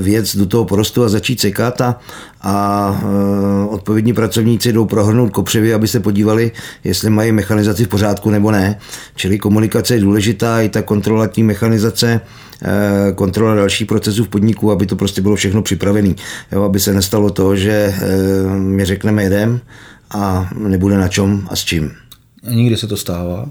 věc 0.00 0.36
do 0.36 0.46
toho 0.46 0.64
porostu 0.64 1.04
a 1.04 1.08
začít 1.08 1.40
sekat 1.40 1.80
a, 1.80 2.00
a 2.40 2.96
odpovědní 3.68 4.12
pracovníci 4.12 4.72
jdou 4.72 4.84
prohrnout 4.84 5.30
kopřivy, 5.30 5.74
aby 5.74 5.88
se 5.88 6.00
podívali, 6.00 6.52
jestli 6.84 7.10
mají 7.10 7.32
mechanizaci 7.32 7.84
v 7.84 7.88
pořádku 7.88 8.30
nebo 8.30 8.50
ne. 8.50 8.78
Čili 9.16 9.38
komunikace 9.38 9.94
je 9.94 10.00
důležitá, 10.00 10.60
i 10.60 10.68
ta 10.68 10.82
kontrola 10.82 11.26
té 11.26 11.42
mechanizace, 11.42 12.20
kontrola 13.14 13.54
dalších 13.54 13.86
procesů 13.86 14.24
v 14.24 14.28
podniku, 14.28 14.70
aby 14.70 14.86
to 14.86 14.96
prostě 14.96 15.22
bylo 15.22 15.36
všechno 15.36 15.62
připravené. 15.62 16.14
Aby 16.64 16.80
se 16.80 16.92
nestalo 16.92 17.30
to, 17.30 17.56
že 17.56 17.94
my 18.56 18.84
řekneme 18.84 19.22
jedem 19.22 19.60
a 20.10 20.50
nebude 20.54 20.98
na 20.98 21.08
čem 21.08 21.48
a 21.50 21.56
s 21.56 21.64
čím. 21.64 21.90
Nikdy 22.48 22.76
se 22.76 22.86
to 22.86 22.96
stává. 22.96 23.48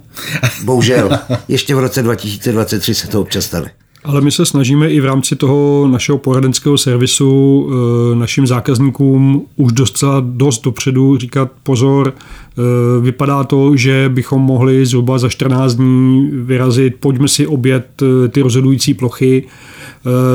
Bohužel. 0.64 1.10
Ještě 1.48 1.76
v 1.76 1.80
roce 1.80 2.04
2023 2.04 2.96
se 2.96 3.08
to 3.08 3.22
občas 3.22 3.46
stane. 3.46 3.72
Ale 4.04 4.22
my 4.22 4.32
se 4.32 4.46
snažíme 4.46 4.90
i 4.90 5.00
v 5.00 5.06
rámci 5.06 5.36
toho 5.36 5.88
našeho 5.92 6.18
poradenského 6.18 6.78
servisu 6.78 7.70
eh, 7.72 8.16
našim 8.16 8.48
zákazníkům 8.48 9.46
už 9.56 9.72
docela 9.72 10.20
dost 10.26 10.62
dopředu 10.62 11.18
říkat 11.18 11.52
pozor, 11.64 12.14
eh, 12.16 12.62
vypadá 13.02 13.44
to, 13.44 13.76
že 13.76 14.10
bychom 14.14 14.42
mohli 14.42 14.86
zhruba 14.86 15.18
za 15.18 15.30
14 15.30 15.74
dní 15.76 16.30
vyrazit, 16.34 16.96
pojďme 17.00 17.28
si 17.28 17.48
obět 17.48 18.02
eh, 18.02 18.28
ty 18.28 18.42
rozhodující 18.42 18.94
plochy, 18.94 19.44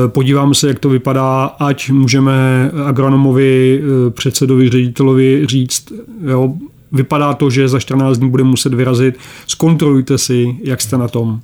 podíváme 0.07 0.55
se, 0.55 0.67
jak 0.67 0.79
to 0.79 0.89
vypadá, 0.89 1.45
ať 1.45 1.89
můžeme 1.91 2.71
agronomovi, 2.85 3.81
předsedovi, 4.09 4.69
ředitelovi 4.69 5.45
říct, 5.45 5.93
jo, 6.27 6.53
vypadá 6.91 7.33
to, 7.33 7.49
že 7.49 7.67
za 7.67 7.79
14 7.79 8.17
dní 8.17 8.29
bude 8.29 8.43
muset 8.43 8.73
vyrazit, 8.73 9.17
zkontrolujte 9.47 10.17
si, 10.17 10.57
jak 10.63 10.81
jste 10.81 10.97
na 10.97 11.07
tom. 11.07 11.39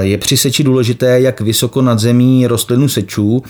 Je 0.00 0.18
při 0.18 0.36
seči 0.36 0.64
důležité, 0.64 1.20
jak 1.20 1.40
vysoko 1.40 1.82
nad 1.82 1.98
zemí 1.98 2.46
rostlinu 2.46 2.88
sečů, 2.88 3.42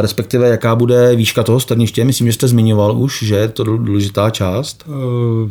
respektive 0.00 0.48
jaká 0.48 0.76
bude 0.76 1.16
výška 1.16 1.42
toho 1.42 1.60
strniště. 1.60 2.04
Myslím, 2.04 2.26
že 2.26 2.32
jste 2.32 2.48
zmiňoval 2.48 2.98
už, 2.98 3.22
že 3.22 3.34
je 3.34 3.48
to 3.48 3.64
důležitá 3.64 4.30
část. 4.30 4.84
Uh, 4.86 5.50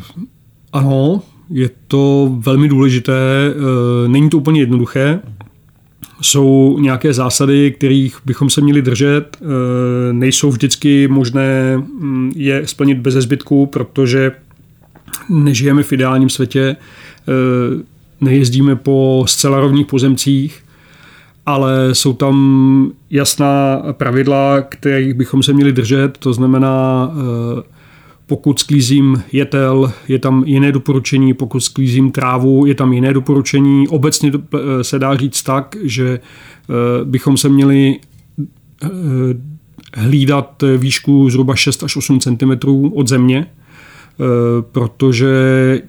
ano, 0.73 1.21
je 1.49 1.69
to 1.88 2.31
velmi 2.39 2.67
důležité. 2.67 3.13
Není 4.07 4.29
to 4.29 4.38
úplně 4.38 4.59
jednoduché. 4.59 5.19
Jsou 6.21 6.77
nějaké 6.79 7.13
zásady, 7.13 7.71
kterých 7.71 8.17
bychom 8.25 8.49
se 8.49 8.62
měli 8.62 8.81
držet. 8.81 9.38
Nejsou 10.12 10.49
vždycky 10.49 11.07
možné 11.07 11.77
mm, 11.77 12.31
je 12.36 12.67
splnit 12.67 12.97
bez 12.97 13.13
zbytku, 13.13 13.65
protože 13.65 14.31
nežijeme 15.29 15.83
v 15.83 15.93
ideálním 15.93 16.29
světě 16.29 16.75
nejezdíme 18.23 18.75
po 18.75 19.23
zcela 19.27 19.59
rovných 19.59 19.88
pozemcích, 19.88 20.63
ale 21.45 21.95
jsou 21.95 22.13
tam 22.13 22.91
jasná 23.09 23.83
pravidla, 23.91 24.62
kterých 24.62 25.13
bychom 25.13 25.43
se 25.43 25.53
měli 25.53 25.71
držet, 25.71 26.17
to 26.17 26.33
znamená, 26.33 27.09
eh, 27.12 27.63
pokud 28.25 28.59
sklízím 28.59 29.23
jetel, 29.31 29.93
je 30.07 30.19
tam 30.19 30.43
jiné 30.45 30.71
doporučení, 30.71 31.33
pokud 31.33 31.59
sklízím 31.59 32.12
trávu, 32.12 32.65
je 32.65 32.75
tam 32.75 32.93
jiné 32.93 33.13
doporučení. 33.13 33.88
Obecně 33.88 34.31
eh, 34.36 34.83
se 34.83 34.99
dá 34.99 35.15
říct 35.17 35.43
tak, 35.43 35.75
že 35.83 36.19
eh, 36.19 37.05
bychom 37.05 37.38
se 37.38 37.49
měli 37.49 37.99
hlídat 39.95 40.63
výšku 40.77 41.29
zhruba 41.29 41.55
6 41.55 41.83
až 41.83 41.95
8 41.95 42.19
cm 42.19 42.51
od 42.93 43.07
země, 43.07 43.45
protože 44.71 45.28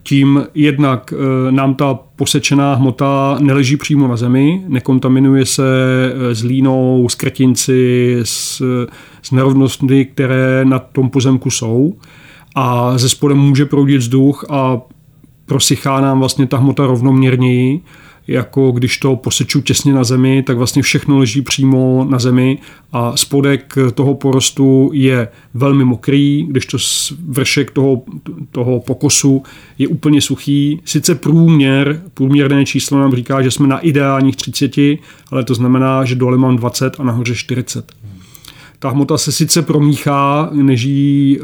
tím 0.03 0.47
jednak 0.55 1.15
eh, 1.17 1.53
nám 1.53 1.75
ta 1.75 1.99
posečená 2.17 2.75
hmota 2.75 3.39
neleží 3.41 3.77
přímo 3.77 4.09
na 4.09 4.17
zemi, 4.17 4.65
nekontaminuje 4.69 5.47
se 5.47 5.65
eh, 6.15 6.35
s 6.35 6.45
línou, 6.45 7.09
s 7.09 7.15
krtinci, 7.15 8.17
s, 8.23 8.63
s 9.23 9.31
nerovnostmi, 9.31 10.05
které 10.05 10.65
na 10.65 10.79
tom 10.79 11.11
pozemku 11.11 11.51
jsou. 11.51 11.95
A 12.55 12.99
ze 12.99 13.09
spodem 13.09 13.39
může 13.39 13.67
proudit 13.67 13.97
vzduch 13.97 14.45
a 14.51 14.81
prosychá 15.47 16.01
nám 16.01 16.19
vlastně 16.19 16.47
ta 16.47 16.57
hmota 16.57 16.87
rovnoměrněji 16.87 17.81
jako 18.27 18.71
když 18.71 18.99
to 18.99 19.17
poseču 19.17 19.61
těsně 19.61 19.93
na 19.93 20.05
zemi, 20.05 20.43
tak 20.43 20.57
vlastně 20.57 20.83
všechno 20.83 21.19
leží 21.19 21.43
přímo 21.43 22.07
na 22.11 22.19
zemi 22.19 22.59
a 22.93 23.17
spodek 23.17 23.75
toho 23.95 24.15
porostu 24.15 24.91
je 24.93 25.29
velmi 25.55 25.85
mokrý, 25.85 26.47
když 26.51 26.67
to 26.67 26.79
vršek 27.29 27.71
toho, 27.71 28.03
toho 28.51 28.81
pokosu 28.81 29.43
je 29.79 29.89
úplně 29.89 30.21
suchý. 30.21 30.81
Sice 30.85 31.15
průměr, 31.15 32.03
průměrné 32.15 32.65
číslo 32.65 32.99
nám 32.99 33.15
říká, 33.15 33.43
že 33.43 33.51
jsme 33.51 33.67
na 33.67 33.79
ideálních 33.79 34.37
30, 34.37 34.77
ale 35.31 35.45
to 35.45 35.55
znamená, 35.55 36.05
že 36.05 36.15
dole 36.15 36.39
mám 36.39 36.57
20 36.57 37.01
a 37.01 37.05
nahoře 37.05 37.35
40. 37.35 37.93
Ta 38.79 38.91
hmota 38.91 39.19
se 39.19 39.33
sice 39.33 39.63
promíchá, 39.63 40.51
než 40.53 40.83
ji 40.83 41.39
e, 41.39 41.41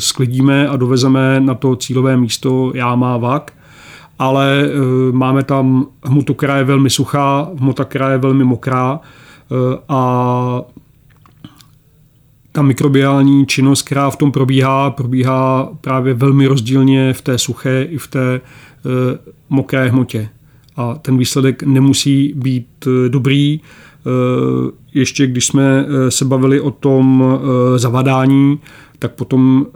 sklidíme 0.00 0.68
a 0.68 0.76
dovezeme 0.76 1.40
na 1.40 1.54
to 1.54 1.76
cílové 1.76 2.16
místo 2.16 2.72
jáma 2.74 3.16
vak, 3.16 3.52
ale 4.18 4.64
eh, 4.64 5.12
máme 5.12 5.42
tam 5.42 5.86
hmotu, 6.04 6.34
která 6.34 6.56
je 6.56 6.64
velmi 6.64 6.90
suchá, 6.90 7.50
hmota, 7.58 7.84
která 7.84 8.10
je 8.10 8.18
velmi 8.18 8.44
mokrá 8.44 9.00
eh, 9.00 9.78
a 9.88 10.62
ta 12.52 12.62
mikrobiální 12.62 13.46
činnost, 13.46 13.82
která 13.82 14.10
v 14.10 14.16
tom 14.16 14.32
probíhá, 14.32 14.90
probíhá 14.90 15.68
právě 15.80 16.14
velmi 16.14 16.46
rozdílně 16.46 17.12
v 17.12 17.22
té 17.22 17.38
suché 17.38 17.82
i 17.82 17.98
v 17.98 18.08
té 18.08 18.34
eh, 18.34 19.18
mokré 19.48 19.88
hmotě. 19.88 20.28
A 20.76 20.94
ten 20.94 21.18
výsledek 21.18 21.62
nemusí 21.62 22.32
být 22.36 22.88
dobrý. 23.08 23.60
Ještě 24.94 25.26
když 25.26 25.46
jsme 25.46 25.86
se 26.08 26.24
bavili 26.24 26.60
o 26.60 26.70
tom 26.70 27.24
zavadání, 27.76 28.58
tak 28.98 29.12
potom 29.12 29.66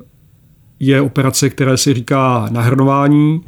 je 0.80 1.00
operace, 1.00 1.50
které 1.50 1.76
se 1.76 1.94
říká 1.94 2.48
nahrnování. 2.50 3.40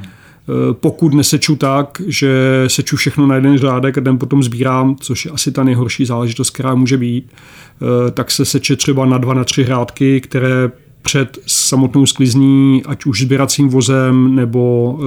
Eh, 0.50 0.74
pokud 0.74 1.14
neseču 1.14 1.56
tak, 1.56 2.02
že 2.06 2.64
seču 2.66 2.96
všechno 2.96 3.26
na 3.26 3.34
jeden 3.34 3.58
řádek 3.58 3.98
a 3.98 4.00
den 4.00 4.18
potom 4.18 4.42
sbírám, 4.42 4.96
což 5.00 5.24
je 5.24 5.30
asi 5.30 5.52
ta 5.52 5.64
nejhorší 5.64 6.04
záležitost, 6.04 6.50
která 6.50 6.74
může 6.74 6.96
být, 6.96 7.32
eh, 7.32 8.10
tak 8.10 8.30
se 8.30 8.44
seče 8.44 8.76
třeba 8.76 9.06
na 9.06 9.18
dva, 9.18 9.34
na 9.34 9.44
tři 9.44 9.64
řádky, 9.64 10.20
které 10.20 10.70
před 11.02 11.38
samotnou 11.46 12.06
sklizní, 12.06 12.82
ať 12.86 13.04
už 13.06 13.20
sběracím 13.20 13.68
vozem 13.68 14.34
nebo 14.34 14.98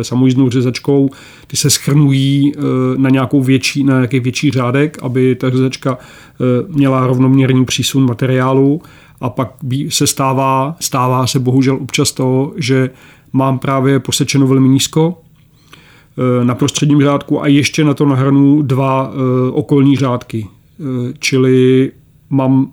e, 0.00 0.04
samojízdnou 0.04 0.50
řezačkou, 0.50 1.10
ty 1.46 1.56
se 1.56 1.70
schrnují 1.70 2.52
e, 2.52 2.58
na 2.96 3.10
nějakou 3.10 3.42
větší, 3.42 3.84
na 3.84 3.94
nějaký 3.94 4.20
větší 4.20 4.50
řádek, 4.50 4.98
aby 5.02 5.34
ta 5.34 5.50
řezačka 5.50 5.98
e, 5.98 6.72
měla 6.76 7.06
rovnoměrný 7.06 7.64
přísun 7.64 8.06
materiálu. 8.06 8.82
A 9.20 9.30
pak 9.30 9.52
se 9.88 10.06
stává, 10.06 10.76
stává 10.80 11.26
se 11.26 11.38
bohužel 11.38 11.76
občas 11.76 12.12
to, 12.12 12.52
že 12.56 12.90
mám 13.32 13.58
právě 13.58 14.00
posečeno 14.00 14.46
velmi 14.46 14.68
nízko 14.68 15.18
eh, 15.20 16.44
na 16.44 16.54
prostředním 16.54 17.02
řádku 17.02 17.42
a 17.42 17.46
ještě 17.46 17.84
na 17.84 17.94
to 17.94 18.06
nahrnu 18.06 18.62
dva 18.62 19.12
eh, 19.12 19.50
okolní 19.50 19.96
řádky. 19.96 20.46
Eh, 20.80 21.14
čili 21.18 21.92
mám 22.30 22.70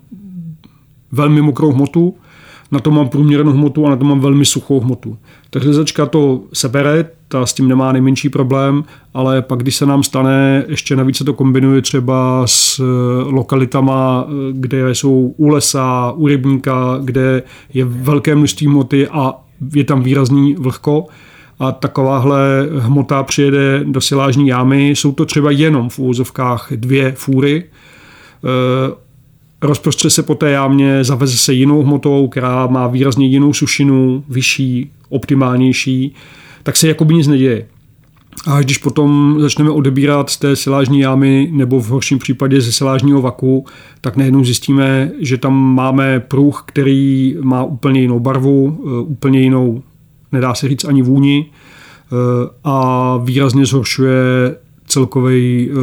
velmi 1.12 1.42
mokrou 1.42 1.72
hmotu, 1.72 2.14
na 2.72 2.80
to 2.80 2.90
mám 2.90 3.08
průměrnou 3.08 3.52
hmotu 3.52 3.86
a 3.86 3.90
na 3.90 3.96
to 3.96 4.04
mám 4.04 4.20
velmi 4.20 4.44
suchou 4.44 4.80
hmotu. 4.80 5.18
Ta 5.50 5.60
řezačka 5.60 6.06
to 6.06 6.42
sebere, 6.52 7.04
ta 7.28 7.46
s 7.46 7.54
tím 7.54 7.68
nemá 7.68 7.92
nejmenší 7.92 8.28
problém, 8.28 8.84
ale 9.14 9.42
pak, 9.42 9.62
když 9.62 9.76
se 9.76 9.86
nám 9.86 10.02
stane, 10.02 10.64
ještě 10.68 10.96
navíc 10.96 11.16
se 11.16 11.24
to 11.24 11.34
kombinuje 11.34 11.82
třeba 11.82 12.42
s 12.46 12.82
lokalitama, 13.26 14.26
kde 14.52 14.94
jsou 14.94 15.34
u 15.36 15.48
lesa, 15.48 16.12
u 16.16 16.26
rybníka, 16.26 16.98
kde 17.04 17.42
je 17.74 17.84
velké 17.84 18.34
množství 18.34 18.66
hmoty 18.66 19.08
a 19.08 19.34
je 19.74 19.84
tam 19.84 20.02
výrazný 20.02 20.54
vlhko 20.54 21.06
a 21.58 21.72
takováhle 21.72 22.68
hmota 22.78 23.22
přijede 23.22 23.84
do 23.84 24.00
silážní 24.00 24.48
jámy. 24.48 24.90
Jsou 24.90 25.12
to 25.12 25.26
třeba 25.26 25.50
jenom 25.50 25.88
v 25.88 25.98
úvozovkách 25.98 26.72
dvě 26.76 27.12
fůry. 27.12 27.64
E, 27.64 27.66
rozprostře 29.62 30.10
se 30.10 30.22
po 30.22 30.34
té 30.34 30.50
jámě, 30.50 31.04
zaveze 31.04 31.36
se 31.36 31.52
jinou 31.52 31.82
hmotou, 31.82 32.28
která 32.28 32.66
má 32.66 32.86
výrazně 32.86 33.26
jinou 33.26 33.52
sušinu, 33.52 34.24
vyšší, 34.28 34.90
optimálnější, 35.08 36.14
tak 36.62 36.76
se 36.76 36.88
jako 36.88 37.04
by 37.04 37.14
nic 37.14 37.26
neděje. 37.26 37.66
A 38.46 38.60
když 38.60 38.78
potom 38.78 39.36
začneme 39.40 39.70
odebírat 39.70 40.30
z 40.30 40.36
té 40.36 40.56
silážní 40.56 41.00
jámy 41.00 41.48
nebo 41.52 41.80
v 41.80 41.88
horším 41.88 42.18
případě 42.18 42.60
ze 42.60 42.72
silážního 42.72 43.22
vaku, 43.22 43.66
tak 44.00 44.16
najednou 44.16 44.44
zjistíme, 44.44 45.10
že 45.18 45.38
tam 45.38 45.74
máme 45.74 46.20
pruh, 46.20 46.64
který 46.66 47.36
má 47.40 47.64
úplně 47.64 48.00
jinou 48.00 48.20
barvu, 48.20 48.80
eh, 48.84 49.00
úplně 49.00 49.40
jinou, 49.40 49.82
nedá 50.32 50.54
se 50.54 50.68
říct 50.68 50.84
ani 50.84 51.02
vůni 51.02 51.46
eh, 51.46 52.14
a 52.64 53.16
výrazně 53.24 53.66
zhoršuje 53.66 54.14
celkový 54.86 55.70
eh, 55.70 55.74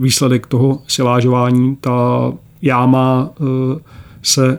výsledek 0.00 0.46
toho 0.46 0.82
silážování. 0.86 1.76
Ta 1.76 2.32
jáma 2.62 3.30
se 4.22 4.58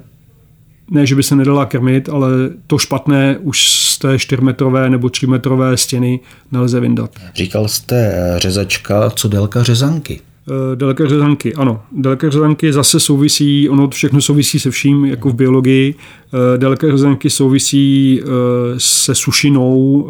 ne, 0.91 1.05
že 1.05 1.15
by 1.15 1.23
se 1.23 1.35
nedala 1.35 1.65
krmit, 1.65 2.09
ale 2.09 2.29
to 2.67 2.77
špatné 2.77 3.37
už 3.41 3.71
z 3.71 3.97
té 3.97 4.15
4-metrové 4.15 4.89
nebo 4.89 5.07
3-metrové 5.07 5.73
stěny 5.73 6.19
nelze 6.51 6.79
vyndat. 6.79 7.11
Říkal 7.35 7.67
jste 7.67 8.13
řezačka, 8.37 9.09
co 9.09 9.27
délka 9.27 9.63
řezanky? 9.63 10.21
Délka 10.75 11.07
řezanky, 11.07 11.53
ano. 11.53 11.81
Délka 11.91 12.29
řezanky 12.29 12.73
zase 12.73 12.99
souvisí, 12.99 13.69
ono 13.69 13.89
všechno 13.89 14.21
souvisí 14.21 14.59
se 14.59 14.71
vším, 14.71 15.05
jako 15.05 15.29
v 15.29 15.33
biologii. 15.33 15.95
Délka 16.57 16.91
řezanky 16.91 17.29
souvisí 17.29 18.21
se 18.77 19.15
sušinou 19.15 20.09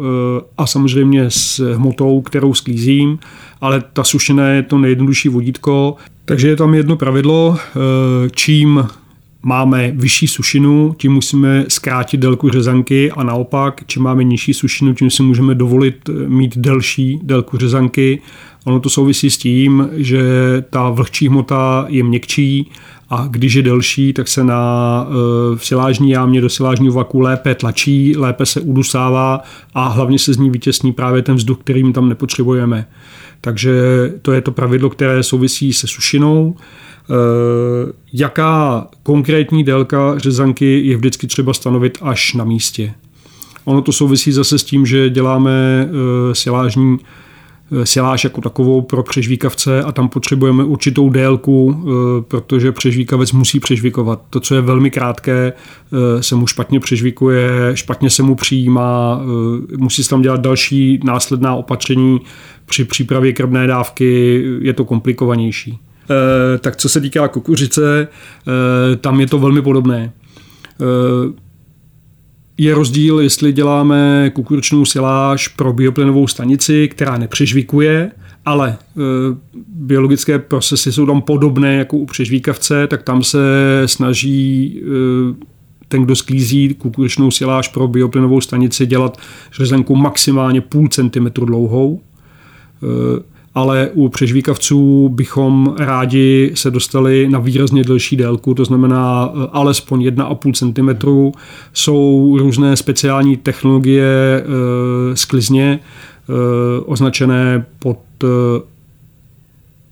a 0.58 0.66
samozřejmě 0.66 1.24
s 1.28 1.74
hmotou, 1.74 2.20
kterou 2.20 2.54
sklízím, 2.54 3.18
ale 3.60 3.82
ta 3.92 4.04
sušina 4.04 4.48
je 4.48 4.62
to 4.62 4.78
nejjednodušší 4.78 5.28
vodítko. 5.28 5.96
Takže 6.24 6.48
je 6.48 6.56
tam 6.56 6.74
jedno 6.74 6.96
pravidlo, 6.96 7.56
čím 8.34 8.86
máme 9.42 9.92
vyšší 9.94 10.26
sušinu, 10.26 10.94
tím 10.98 11.12
musíme 11.12 11.64
zkrátit 11.68 12.20
délku 12.20 12.48
řezanky 12.48 13.12
a 13.12 13.22
naopak, 13.22 13.80
čím 13.86 14.02
máme 14.02 14.24
nižší 14.24 14.54
sušinu, 14.54 14.94
tím 14.94 15.10
si 15.10 15.22
můžeme 15.22 15.54
dovolit 15.54 16.10
mít 16.26 16.58
delší 16.58 17.20
délku 17.22 17.58
řezanky. 17.58 18.20
Ono 18.64 18.80
to 18.80 18.90
souvisí 18.90 19.30
s 19.30 19.38
tím, 19.38 19.88
že 19.92 20.22
ta 20.70 20.90
vlhčí 20.90 21.28
hmota 21.28 21.86
je 21.88 22.04
měkčí 22.04 22.70
a 23.10 23.26
když 23.30 23.54
je 23.54 23.62
delší, 23.62 24.12
tak 24.12 24.28
se 24.28 24.44
na 24.44 25.06
v 25.56 25.66
silážní 25.66 26.10
jámě 26.10 26.40
do 26.40 26.48
silážního 26.48 26.94
vaku 26.94 27.20
lépe 27.20 27.54
tlačí, 27.54 28.16
lépe 28.16 28.46
se 28.46 28.60
udusává 28.60 29.42
a 29.74 29.88
hlavně 29.88 30.18
se 30.18 30.34
z 30.34 30.38
ní 30.38 30.50
vytěsní 30.50 30.92
právě 30.92 31.22
ten 31.22 31.36
vzduch, 31.36 31.58
který 31.60 31.84
my 31.84 31.92
tam 31.92 32.08
nepotřebujeme. 32.08 32.86
Takže 33.40 33.72
to 34.22 34.32
je 34.32 34.40
to 34.40 34.52
pravidlo, 34.52 34.90
které 34.90 35.22
souvisí 35.22 35.72
se 35.72 35.86
sušinou. 35.86 36.56
Eh, 37.10 37.92
jaká 38.12 38.86
konkrétní 39.02 39.64
délka 39.64 40.18
řezanky 40.18 40.80
je 40.86 40.96
vždycky 40.96 41.26
třeba 41.26 41.52
stanovit 41.52 41.98
až 42.02 42.34
na 42.34 42.44
místě. 42.44 42.94
Ono 43.64 43.82
to 43.82 43.92
souvisí 43.92 44.32
zase 44.32 44.58
s 44.58 44.64
tím, 44.64 44.86
že 44.86 45.10
děláme 45.10 45.88
eh, 45.88 46.34
silážní 46.34 46.98
eh, 47.72 47.86
siláž 47.86 48.24
jako 48.24 48.40
takovou 48.40 48.82
pro 48.82 49.02
přežvíkavce 49.02 49.82
a 49.82 49.92
tam 49.92 50.08
potřebujeme 50.08 50.64
určitou 50.64 51.10
délku, 51.10 51.84
protože 52.28 52.72
přežvíkavec 52.72 53.32
musí 53.32 53.60
přežvíkovat. 53.60 54.22
To, 54.30 54.40
co 54.40 54.54
je 54.54 54.60
velmi 54.60 54.90
krátké, 54.90 55.52
se 56.20 56.34
mu 56.34 56.46
špatně 56.46 56.80
přežvíkuje, 56.80 57.50
špatně 57.74 58.10
se 58.10 58.22
mu 58.22 58.34
přijímá, 58.34 59.20
musí 59.76 60.04
se 60.04 60.10
tam 60.10 60.22
dělat 60.22 60.40
další 60.40 61.00
následná 61.04 61.54
opatření 61.54 62.20
při 62.66 62.84
přípravě 62.84 63.32
krvné 63.32 63.66
dávky, 63.66 64.42
je 64.60 64.72
to 64.72 64.84
komplikovanější. 64.84 65.78
Eh, 66.10 66.58
tak 66.58 66.76
co 66.76 66.88
se 66.88 67.00
týká 67.00 67.28
kukuřice, 67.28 68.08
eh, 68.08 68.96
tam 68.96 69.20
je 69.20 69.26
to 69.26 69.38
velmi 69.38 69.62
podobné. 69.62 70.12
Eh, 70.80 70.84
je 72.58 72.74
rozdíl, 72.74 73.20
jestli 73.20 73.52
děláme 73.52 74.30
kukuřičnou 74.34 74.84
siláž 74.84 75.48
pro 75.48 75.72
bioplynovou 75.72 76.26
stanici, 76.26 76.88
která 76.88 77.18
nepřežvíkuje, 77.18 78.10
ale 78.44 78.76
biologické 79.68 80.38
procesy 80.38 80.92
jsou 80.92 81.06
tam 81.06 81.22
podobné 81.22 81.76
jako 81.76 81.96
u 81.96 82.06
přežvíkavce, 82.06 82.86
tak 82.86 83.02
tam 83.02 83.22
se 83.22 83.38
snaží 83.86 84.82
ten, 85.88 86.02
kdo 86.02 86.16
sklízí 86.16 86.74
kukuřičnou 86.74 87.30
siláž 87.30 87.68
pro 87.68 87.88
bioplynovou 87.88 88.40
stanici, 88.40 88.86
dělat 88.86 89.18
řezenku 89.52 89.96
maximálně 89.96 90.60
půl 90.60 90.88
centimetru 90.88 91.46
dlouhou 91.46 92.00
ale 93.54 93.90
u 93.94 94.08
přežvíkavců 94.08 95.08
bychom 95.08 95.74
rádi 95.78 96.50
se 96.54 96.70
dostali 96.70 97.28
na 97.28 97.38
výrazně 97.38 97.84
delší 97.84 98.16
délku, 98.16 98.54
to 98.54 98.64
znamená 98.64 99.30
eh, 99.32 99.48
alespoň 99.52 100.00
1,5 100.06 100.52
cm. 100.52 101.32
Jsou 101.72 102.36
různé 102.38 102.76
speciální 102.76 103.36
technologie 103.36 104.04
e, 104.04 104.42
sklizně 105.16 105.64
e, 105.68 105.80
označené 106.80 107.66
pod 107.78 107.98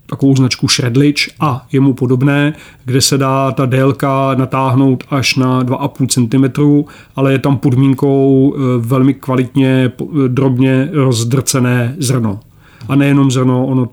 takovou 0.06 0.36
značku 0.36 0.68
Shredlich 0.68 1.30
a 1.40 1.66
jemu 1.72 1.94
podobné, 1.94 2.54
kde 2.84 3.00
se 3.00 3.18
dá 3.18 3.52
ta 3.52 3.66
délka 3.66 4.34
natáhnout 4.34 5.04
až 5.10 5.36
na 5.36 5.64
2,5 5.64 6.06
cm, 6.08 6.84
ale 7.16 7.32
je 7.32 7.38
tam 7.38 7.56
podmínkou 7.56 8.54
velmi 8.78 9.14
kvalitně 9.14 9.92
drobně 10.28 10.88
rozdrcené 10.92 11.96
zrno. 11.98 12.40
A 12.88 12.96
nejenom 12.96 13.30
zrno, 13.30 13.66
ono 13.66 13.88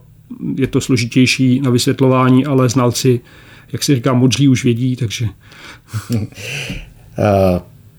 je 0.56 0.68
to 0.68 0.82
složitější 0.82 1.62
na 1.62 1.70
vysvětlování, 1.70 2.46
ale 2.46 2.70
znalci, 2.70 3.20
jak 3.72 3.84
se 3.84 3.96
říká, 3.96 4.14
modří 4.14 4.48
už 4.48 4.64
vědí, 4.64 4.96
takže... 4.96 5.28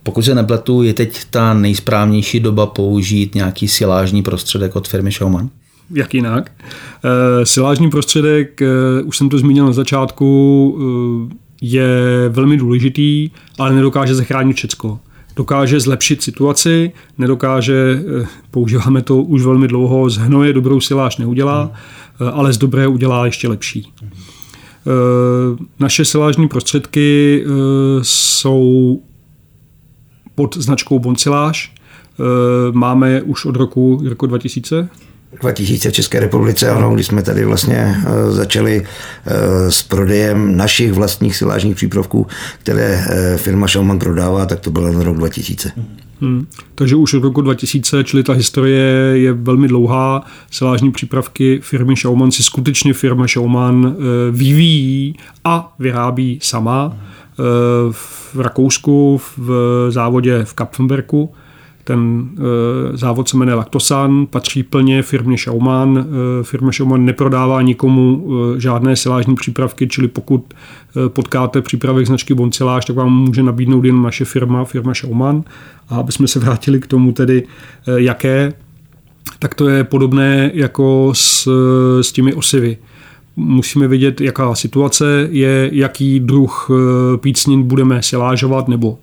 Pokud 0.02 0.22
se 0.22 0.34
nepletu, 0.34 0.82
je 0.82 0.94
teď 0.94 1.20
ta 1.30 1.54
nejsprávnější 1.54 2.40
doba 2.40 2.66
použít 2.66 3.34
nějaký 3.34 3.68
silážní 3.68 4.22
prostředek 4.22 4.76
od 4.76 4.88
firmy 4.88 5.10
Showman? 5.10 5.50
Jak 5.90 6.14
jinak? 6.14 6.52
E, 7.40 7.46
silážní 7.46 7.90
prostředek, 7.90 8.62
e, 8.62 8.66
už 9.04 9.16
jsem 9.16 9.28
to 9.28 9.38
zmínil 9.38 9.66
na 9.66 9.72
začátku, 9.72 10.78
e, 11.30 11.34
je 11.62 11.88
velmi 12.28 12.56
důležitý, 12.56 13.30
ale 13.58 13.74
nedokáže 13.74 14.14
zachránit 14.14 14.56
všecko 14.56 15.00
dokáže 15.36 15.80
zlepšit 15.80 16.22
situaci, 16.22 16.92
nedokáže, 17.18 18.02
eh, 18.22 18.26
používáme 18.50 19.02
to 19.02 19.22
už 19.22 19.42
velmi 19.42 19.68
dlouho, 19.68 20.10
z 20.10 20.16
hnoje 20.16 20.52
dobrou 20.52 20.80
siláž 20.80 21.16
neudělá, 21.16 21.72
eh, 21.72 22.30
ale 22.30 22.52
z 22.52 22.58
dobré 22.58 22.86
udělá 22.86 23.24
ještě 23.24 23.48
lepší. 23.48 23.92
Eh, 24.02 24.10
naše 25.80 26.04
silážní 26.04 26.48
prostředky 26.48 27.44
jsou 28.02 29.00
pod 30.34 30.56
značkou 30.56 30.98
Bonciláž. 30.98 31.74
Máme 32.72 33.22
už 33.22 33.44
od 33.44 33.56
roku, 33.56 34.02
roku 34.08 34.26
2000, 34.26 34.88
2000 35.40 35.90
v 35.90 35.92
České 35.92 36.20
republice, 36.20 36.70
ano, 36.70 36.94
když 36.94 37.06
jsme 37.06 37.22
tady 37.22 37.44
vlastně 37.44 37.76
eh, 37.76 38.32
začali 38.32 38.86
eh, 39.26 39.70
s 39.70 39.82
prodejem 39.82 40.56
našich 40.56 40.92
vlastních 40.92 41.36
silážních 41.36 41.76
přípravků, 41.76 42.26
které 42.58 43.04
eh, 43.08 43.36
firma 43.38 43.68
Schaumann 43.68 43.98
prodává, 43.98 44.46
tak 44.46 44.60
to 44.60 44.70
byl 44.70 44.92
na 44.92 45.02
rok 45.02 45.16
2000. 45.16 45.72
Hmm. 46.20 46.46
Takže 46.74 46.96
už 46.96 47.14
od 47.14 47.22
roku 47.22 47.40
2000, 47.40 48.04
čili 48.04 48.22
ta 48.22 48.32
historie 48.32 48.84
je 49.14 49.32
velmi 49.32 49.68
dlouhá. 49.68 50.24
Silážní 50.50 50.92
přípravky 50.92 51.60
firmy 51.62 51.96
Schaumann 51.96 52.30
si 52.30 52.42
skutečně 52.42 52.94
firma 52.94 53.28
Schaumann 53.28 53.96
vyvíjí 54.30 55.16
a 55.44 55.74
vyrábí 55.78 56.38
sama 56.42 56.96
v 57.90 58.40
Rakousku 58.40 59.20
v 59.36 59.50
závodě 59.90 60.44
v 60.44 60.54
Kapfenberku 60.54 61.34
ten 61.84 62.28
e, 62.94 62.96
závod 62.96 63.28
se 63.28 63.36
jmenuje 63.36 63.54
Lactosan, 63.54 64.26
patří 64.26 64.62
plně 64.62 65.02
firmě 65.02 65.38
Schaumann. 65.38 65.98
E, 65.98 66.44
firma 66.44 66.72
Schaumann 66.72 67.04
neprodává 67.04 67.62
nikomu 67.62 68.28
e, 68.56 68.60
žádné 68.60 68.96
silážní 68.96 69.34
přípravky, 69.34 69.86
čili 69.88 70.08
pokud 70.08 70.54
potkáte 71.08 71.62
přípravek 71.62 72.06
značky 72.06 72.34
Bonciláž, 72.34 72.84
tak 72.84 72.96
vám 72.96 73.12
může 73.12 73.42
nabídnout 73.42 73.84
jen 73.84 74.02
naše 74.02 74.24
firma, 74.24 74.64
firma 74.64 74.94
Schaumann. 74.94 75.44
A 75.88 75.96
aby 75.96 76.12
jsme 76.12 76.28
se 76.28 76.38
vrátili 76.38 76.80
k 76.80 76.86
tomu 76.86 77.12
tedy, 77.12 77.42
jaké, 77.96 78.52
tak 79.38 79.54
to 79.54 79.68
je 79.68 79.84
podobné 79.84 80.50
jako 80.54 81.10
s, 81.14 81.48
s 82.00 82.12
těmi 82.12 82.34
osivy 82.34 82.76
musíme 83.36 83.88
vidět, 83.88 84.20
jaká 84.20 84.54
situace 84.54 85.28
je, 85.30 85.70
jaký 85.72 86.20
druh 86.20 86.70
pícnin 87.20 87.62
budeme 87.62 88.02
silážovat 88.02 88.68
nebo 88.68 88.98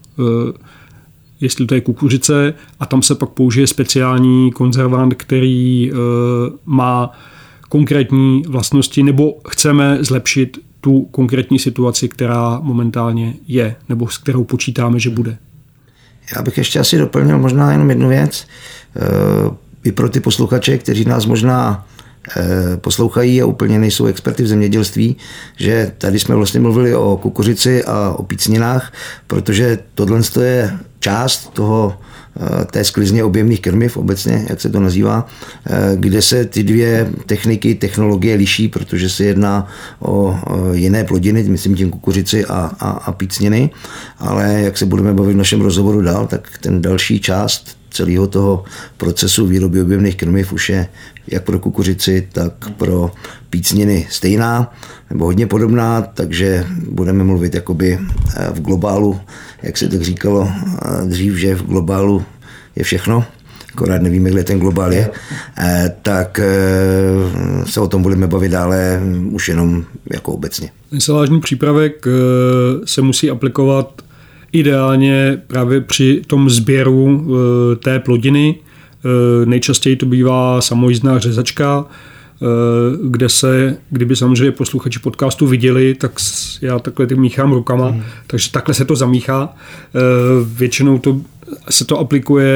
jestli 1.42 1.66
to 1.66 1.76
je 1.76 1.82
kukuřice 1.82 2.54
a 2.80 2.86
tam 2.86 3.02
se 3.02 3.16
pak 3.16 3.30
použije 3.30 3.68
speciální 3.68 4.52
konzervant, 4.52 5.14
který 5.14 5.92
e, 5.92 5.96
má 6.66 7.12
konkrétní 7.70 8.44
vlastnosti 8.48 9.04
nebo 9.04 9.36
chceme 9.48 9.98
zlepšit 10.02 10.58
tu 10.82 11.02
konkrétní 11.02 11.60
situaci, 11.60 12.10
která 12.10 12.60
momentálně 12.64 13.34
je 13.48 13.76
nebo 13.90 14.08
s 14.08 14.18
kterou 14.18 14.44
počítáme, 14.44 15.00
že 15.00 15.10
bude. 15.10 15.38
Já 16.36 16.42
bych 16.42 16.58
ještě 16.58 16.80
asi 16.80 16.98
doplnil 16.98 17.38
možná 17.38 17.72
jenom 17.72 17.90
jednu 17.90 18.10
věc. 18.10 18.48
E, 18.96 19.08
I 19.84 19.92
pro 19.92 20.10
ty 20.10 20.20
posluchače, 20.20 20.78
kteří 20.78 21.06
nás 21.06 21.26
možná 21.26 21.86
poslouchají 22.76 23.42
a 23.42 23.46
úplně 23.46 23.80
nejsou 23.80 24.06
experty 24.06 24.44
v 24.44 24.48
zemědělství, 24.48 25.16
že 25.58 25.92
tady 25.98 26.20
jsme 26.20 26.36
vlastně 26.36 26.60
mluvili 26.60 26.96
o 26.96 27.18
kukuřici 27.22 27.84
a 27.84 28.14
o 28.18 28.24
pícninách, 28.24 28.94
protože 29.28 29.80
tohle 29.96 30.22
je 30.42 30.78
část 31.00 31.54
toho 31.54 31.98
eh, 32.40 32.66
té 32.66 32.84
sklizně 32.84 33.24
objemných 33.24 33.62
krmiv 33.62 33.98
obecně, 33.98 34.46
jak 34.50 34.62
se 34.62 34.70
to 34.70 34.80
nazývá, 34.80 35.28
eh, 35.68 35.92
kde 35.96 36.22
se 36.22 36.46
ty 36.46 36.64
dvě 36.64 37.10
techniky, 37.26 37.76
technologie 37.76 38.36
liší, 38.36 38.68
protože 38.68 39.10
se 39.10 39.24
jedná 39.24 39.68
o 40.00 40.40
jiné 40.72 41.04
plodiny, 41.04 41.44
myslím 41.44 41.76
tím 41.76 41.90
kukuřici 41.90 42.46
a, 42.46 42.72
a, 42.80 42.90
a 42.90 43.12
pícniny, 43.12 43.70
ale 44.20 44.62
jak 44.62 44.78
se 44.78 44.86
budeme 44.86 45.14
bavit 45.14 45.34
v 45.34 45.38
našem 45.38 45.62
rozhovoru 45.62 46.02
dál, 46.02 46.28
tak 46.28 46.58
ten 46.62 46.82
další 46.82 47.20
část 47.20 47.81
celého 47.92 48.28
toho 48.28 48.64
procesu 48.98 49.48
výroby 49.48 49.82
objemných 49.82 50.16
krmiv 50.16 50.54
už 50.54 50.70
je 50.70 50.88
jak 51.28 51.44
pro 51.44 51.60
kukuřici, 51.60 52.28
tak 52.32 52.70
pro 52.78 53.12
pícniny 53.50 54.08
stejná 54.10 54.74
nebo 55.10 55.26
hodně 55.26 55.48
podobná, 55.48 56.02
takže 56.02 56.66
budeme 56.90 57.24
mluvit 57.24 57.56
jakoby 57.56 58.00
eh, 58.00 58.50
v 58.54 58.62
globálu, 58.62 59.20
jak 59.64 59.78
se 59.78 59.88
tak 59.88 60.02
říkalo 60.02 60.50
eh, 60.52 61.06
dřív, 61.06 61.36
že 61.36 61.56
v 61.56 61.64
globálu 61.64 62.24
je 62.76 62.84
všechno 62.84 63.26
akorát 63.74 64.02
nevíme, 64.02 64.30
kde 64.30 64.44
ten 64.44 64.60
globál 64.60 64.94
je, 64.94 65.10
eh, 65.58 65.96
tak 66.02 66.40
se 67.66 67.80
o 67.80 67.88
tom 67.88 68.02
budeme 68.02 68.28
bavit 68.28 68.50
dále 68.50 69.02
už 69.32 69.50
jenom 69.50 69.84
jako 70.14 70.32
obecně. 70.32 70.70
Inselážní 70.92 71.40
přípravek 71.40 72.06
se 72.86 73.02
musí 73.02 73.30
aplikovat 73.30 74.02
ideálně 74.52 75.42
právě 75.48 75.82
při 75.82 76.22
tom 76.28 76.50
sběru 76.50 77.28
té 77.84 78.00
plodiny. 78.00 78.56
Nejčastěji 79.46 79.96
to 79.96 80.06
bývá 80.06 80.62
samojízdná 80.62 81.20
řezačka, 81.20 81.86
Eh, 82.44 82.98
kde 83.04 83.30
se, 83.30 83.78
kdyby 83.90 84.16
samozřejmě 84.16 84.52
posluchači 84.52 85.00
podcastu 85.00 85.48
viděli, 85.48 85.96
tak 85.96 86.12
já 86.62 86.80
takhle 86.80 87.08
ty 87.08 87.16
míchám 87.16 87.52
rukama, 87.52 87.92
mm. 87.92 88.04
takže 88.28 88.52
takhle 88.52 88.74
se 88.74 88.86
to 88.86 88.96
zamíchá. 88.96 89.50
Eh, 89.54 90.00
většinou 90.46 90.98
to, 90.98 91.22
se 91.70 91.86
to 91.86 92.00
aplikuje 92.00 92.48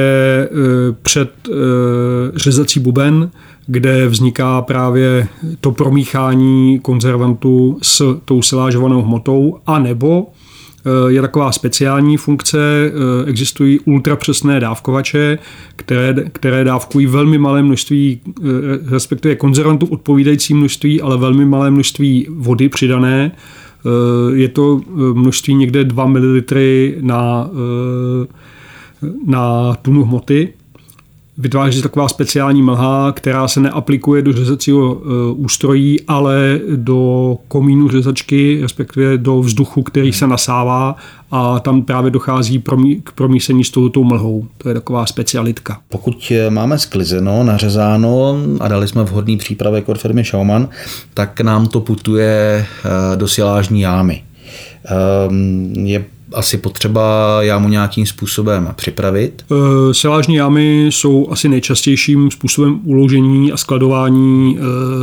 eh, 0.50 0.94
před 1.02 1.30
řezací 2.34 2.80
buben, 2.80 3.30
kde 3.66 4.08
vzniká 4.08 4.62
právě 4.62 5.28
to 5.60 5.72
promíchání 5.72 6.80
konzervantu 6.80 7.78
s 7.82 8.18
tou 8.24 8.42
silážovanou 8.42 9.02
hmotou, 9.02 9.58
anebo 9.66 10.26
Eh, 10.26 10.45
je 11.08 11.20
taková 11.20 11.52
speciální 11.52 12.16
funkce, 12.16 12.58
eh, 12.58 13.30
existují 13.30 13.80
ultrapřesné 13.80 14.60
dávkovače, 14.60 15.38
které, 15.76 16.14
které 16.32 16.64
dávkují 16.64 17.06
velmi 17.06 17.38
malé 17.38 17.62
množství, 17.62 18.20
eh, 18.26 18.42
respektive 18.90 19.36
konzervantů 19.36 19.86
odpovídající 19.86 20.54
množství, 20.54 21.00
ale 21.00 21.16
velmi 21.16 21.44
malé 21.44 21.70
množství 21.70 22.26
vody 22.30 22.68
přidané. 22.68 23.32
Je 24.34 24.48
to 24.48 24.80
množství 25.12 25.54
někde 25.54 25.84
2 25.84 26.06
ml 26.06 26.42
na, 27.00 27.50
na 29.26 29.74
tunu 29.74 30.04
hmoty 30.04 30.52
vytváří 31.38 31.82
taková 31.82 32.08
speciální 32.08 32.62
mlha, 32.62 33.12
která 33.12 33.48
se 33.48 33.60
neaplikuje 33.60 34.22
do 34.22 34.32
řezacího 34.32 34.96
e, 34.96 35.32
ústrojí, 35.32 36.00
ale 36.08 36.60
do 36.76 37.36
komínu 37.48 37.88
řezačky, 37.88 38.58
respektive 38.62 39.18
do 39.18 39.40
vzduchu, 39.40 39.82
který 39.82 40.12
se 40.12 40.26
nasává 40.26 40.96
a 41.30 41.60
tam 41.60 41.82
právě 41.82 42.10
dochází 42.10 42.62
k 43.04 43.12
promísení 43.12 43.64
s 43.64 43.70
touto 43.70 44.04
mlhou. 44.04 44.46
To 44.58 44.68
je 44.68 44.74
taková 44.74 45.06
specialitka. 45.06 45.80
Pokud 45.88 46.32
máme 46.48 46.78
sklizeno, 46.78 47.44
nařezáno 47.44 48.36
a 48.60 48.68
dali 48.68 48.88
jsme 48.88 49.04
vhodný 49.04 49.36
přípravek 49.36 49.88
od 49.88 49.98
firmy 49.98 50.24
Schaumann, 50.24 50.68
tak 51.14 51.40
nám 51.40 51.66
to 51.66 51.80
putuje 51.80 52.30
e, 52.32 53.16
do 53.16 53.28
silážní 53.28 53.80
jámy. 53.80 54.22
Ehm, 54.84 55.72
je 55.86 56.04
asi 56.32 56.58
potřeba 56.58 57.38
jámu 57.42 57.68
nějakým 57.68 58.06
způsobem 58.06 58.72
připravit? 58.76 59.44
E, 59.50 59.94
silážní 59.94 60.34
jámy 60.34 60.86
jsou 60.86 61.28
asi 61.30 61.48
nejčastějším 61.48 62.30
způsobem 62.30 62.80
uložení 62.84 63.52
a 63.52 63.56
skladování 63.56 64.58
e, 64.58 64.62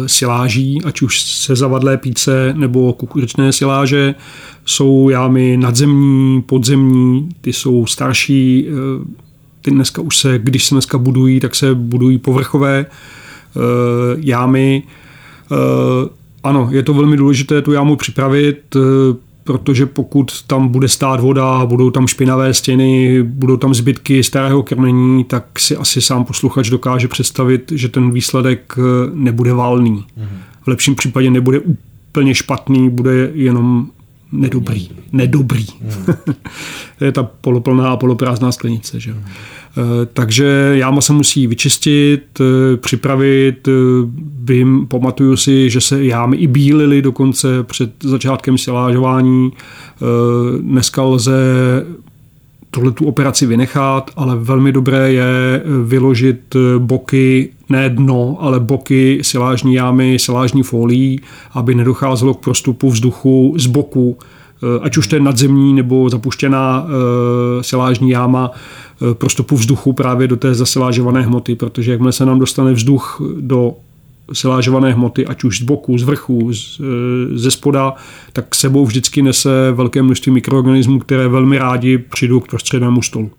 siláží, 0.10 0.82
ať 0.86 1.02
už 1.02 1.22
se 1.22 1.56
zavadlé 1.56 1.98
píce 1.98 2.54
nebo 2.58 2.94
kukuřičné 2.94 3.54
siláže. 3.54 4.16
Jsou 4.66 5.10
jámy 5.10 5.58
nadzemní, 5.58 6.42
podzemní, 6.42 7.30
ty 7.42 7.54
jsou 7.54 7.86
starší, 7.86 8.68
e, 8.68 8.72
ty 9.62 9.72
dneska 9.72 10.02
už 10.02 10.18
se, 10.18 10.40
když 10.40 10.66
se 10.66 10.76
dneska 10.76 10.98
budují, 10.98 11.40
tak 11.40 11.56
se 11.56 11.76
budují 11.76 12.18
povrchové 12.18 12.80
e, 12.80 12.86
jámy. 14.18 14.84
E, 15.52 15.56
ano, 16.44 16.70
je 16.72 16.84
to 16.84 16.94
velmi 16.94 17.18
důležité 17.18 17.62
tu 17.62 17.72
jámu 17.72 17.96
připravit, 17.96 18.76
e, 18.76 18.80
protože 19.44 19.86
pokud 19.86 20.44
tam 20.48 20.68
bude 20.68 20.88
stát 20.88 21.20
voda, 21.20 21.66
budou 21.66 21.89
tam 21.89 22.08
špinavé 22.08 22.54
stěny, 22.54 23.24
budou 23.24 23.58
tam 23.58 23.74
zbytky 23.74 24.24
starého 24.24 24.64
krmení, 24.64 25.24
tak 25.24 25.60
si 25.60 25.76
asi 25.76 26.02
sám 26.02 26.26
posluchač 26.26 26.70
dokáže 26.70 27.08
představit, 27.08 27.72
že 27.76 27.89
ten 27.89 28.12
výsledek 28.12 28.76
eh, 28.78 28.82
nebude 29.14 29.54
valný. 29.54 30.06
V 30.62 30.68
lepším 30.68 30.96
případě 30.96 31.32
nebude 31.32 31.60
úplně 31.60 32.36
špatný, 32.36 32.89
bude 32.89 33.32
jenom 33.34 33.88
nedobrý. 34.32 34.89
Nedobrý. 35.12 35.66
to 37.00 37.06
je 37.06 37.12
ta 37.12 37.24
poloplná 37.24 37.91
a 37.91 37.98
poloprázdná 37.98 38.52
sklenice. 38.52 39.00
Že? 39.00 39.16
Eh, 39.78 40.06
takže 40.14 40.72
jáma 40.74 41.02
se 41.02 41.14
musí 41.14 41.48
vyčistit, 41.48 42.24
eh, 42.42 42.78
připravit. 42.78 43.68
Vím, 44.44 44.82
eh, 44.84 44.88
pamatuju 44.88 45.38
si, 45.38 45.70
že 45.70 45.82
se 45.82 46.04
jámy 46.06 46.38
i 46.38 46.48
bílily 46.48 47.02
dokonce 47.02 47.64
před 47.64 47.92
začátkem 48.04 48.58
silážování. 48.58 49.52
Dneska 50.60 51.04
lze 51.04 51.34
tuhle 52.72 52.92
tu 52.92 53.06
operaci 53.06 53.46
vynechat, 53.46 54.12
ale 54.16 54.36
velmi 54.36 54.72
dobré 54.72 55.14
je 55.14 55.62
vyložit 55.84 56.56
boky, 56.78 57.50
ne 57.70 57.90
dno, 57.90 58.38
ale 58.40 58.60
boky 58.60 59.20
silážní 59.22 59.74
jámy, 59.74 60.20
silážní 60.20 60.64
folií, 60.64 61.22
aby 61.54 61.76
nedocházelo 61.76 62.34
k 62.34 62.40
prostupu 62.40 62.90
vzduchu 62.90 63.54
z 63.58 63.68
boku, 63.68 64.18
ať 64.82 64.97
už 64.97 65.07
to 65.07 65.16
je 65.16 65.20
nadzemní 65.20 65.74
nebo 65.74 66.09
zapuštěná 66.09 66.88
silážní 67.61 68.09
jáma, 68.09 68.51
Eh, 69.11 69.14
prostupu 69.14 69.55
vzduchu 69.55 69.93
právě 69.93 70.28
do 70.28 70.36
té 70.36 70.53
zasilážované 70.53 71.22
hmoty, 71.22 71.55
protože 71.55 71.91
jakmile 71.91 72.11
se 72.11 72.26
nám 72.26 72.39
dostane 72.39 72.74
vzduch 72.74 73.22
do 73.39 73.74
silážované 74.34 74.93
hmoty, 74.93 75.26
ať 75.26 75.43
už 75.43 75.59
z 75.59 75.64
boku, 75.64 75.97
z 75.97 76.03
vrchu, 76.03 76.51
eh, 76.51 76.84
ze 77.38 77.51
spoda, 77.51 77.93
tak 78.34 78.55
sebou 78.55 78.86
vždycky 78.86 79.22
nese 79.22 79.72
velké 79.72 80.01
množství 80.01 80.32
mikroorganismů, 80.32 80.99
které 80.99 81.28
velmi 81.28 81.57
rádi 81.57 81.97
přijdou 81.97 82.39
k 82.39 82.47
prostřednému 82.47 83.01
stolu. 83.01 83.32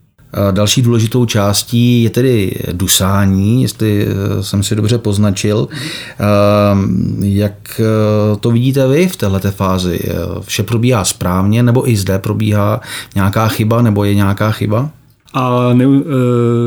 Další 0.50 0.82
důležitou 0.82 1.24
částí 1.24 2.02
je 2.02 2.10
tedy 2.10 2.52
dusání, 2.72 3.62
jestli 3.62 4.06
eh, 4.06 4.42
jsem 4.42 4.62
si 4.62 4.76
dobře 4.76 4.98
poznačil. 4.98 5.68
Jak 7.20 7.80
to 8.40 8.50
vidíte 8.50 8.88
vy 8.88 9.08
v 9.08 9.16
této 9.16 9.50
fázi? 9.50 10.00
Vše 10.40 10.62
probíhá 10.62 11.04
správně, 11.04 11.62
nebo 11.62 11.90
i 11.90 11.96
zde 11.96 12.18
probíhá 12.18 12.80
nějaká 13.14 13.48
chyba, 13.48 13.82
nebo 13.82 14.04
je 14.04 14.14
nějaká 14.14 14.50
chyba? 14.50 14.90
A 15.34 15.72
ne, 15.72 15.84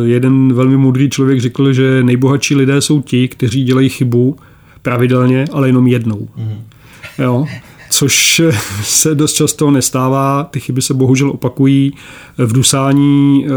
jeden 0.04 0.54
velmi 0.54 0.78
moudrý 0.78 1.10
člověk 1.10 1.42
řekl, 1.42 1.74
že 1.74 2.04
nejbohatší 2.04 2.56
lidé 2.56 2.82
jsou 2.82 3.02
ti, 3.02 3.28
kteří 3.28 3.64
dělají 3.64 3.90
chybu 3.90 4.36
pravidelně, 4.82 5.46
ale 5.52 5.68
jenom 5.68 5.88
jednou. 5.88 6.28
Mm. 6.38 6.62
Jo? 7.20 7.46
Což 7.98 8.42
se 8.84 9.16
dost 9.16 9.34
často 9.34 9.72
nestává, 9.72 10.44
ty 10.44 10.60
chyby 10.60 10.82
se 10.82 10.94
bohužel 10.94 11.30
opakují 11.30 11.94
v 12.38 12.54
dusání. 12.54 13.46
Uh, 13.46 13.54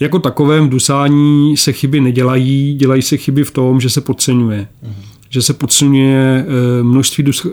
jako 0.00 0.18
takovém 0.18 0.68
dusání 0.68 1.56
se 1.56 1.72
chyby 1.72 2.00
nedělají, 2.00 2.74
dělají 2.74 3.02
se 3.02 3.16
chyby 3.16 3.44
v 3.44 3.50
tom, 3.50 3.80
že 3.80 3.90
se 3.90 4.00
podceňuje. 4.00 4.68
Mm. 4.82 4.94
Že 5.28 5.42
se 5.42 5.54
podceňuje 5.54 6.46
množství 6.82 7.24
dus, 7.24 7.46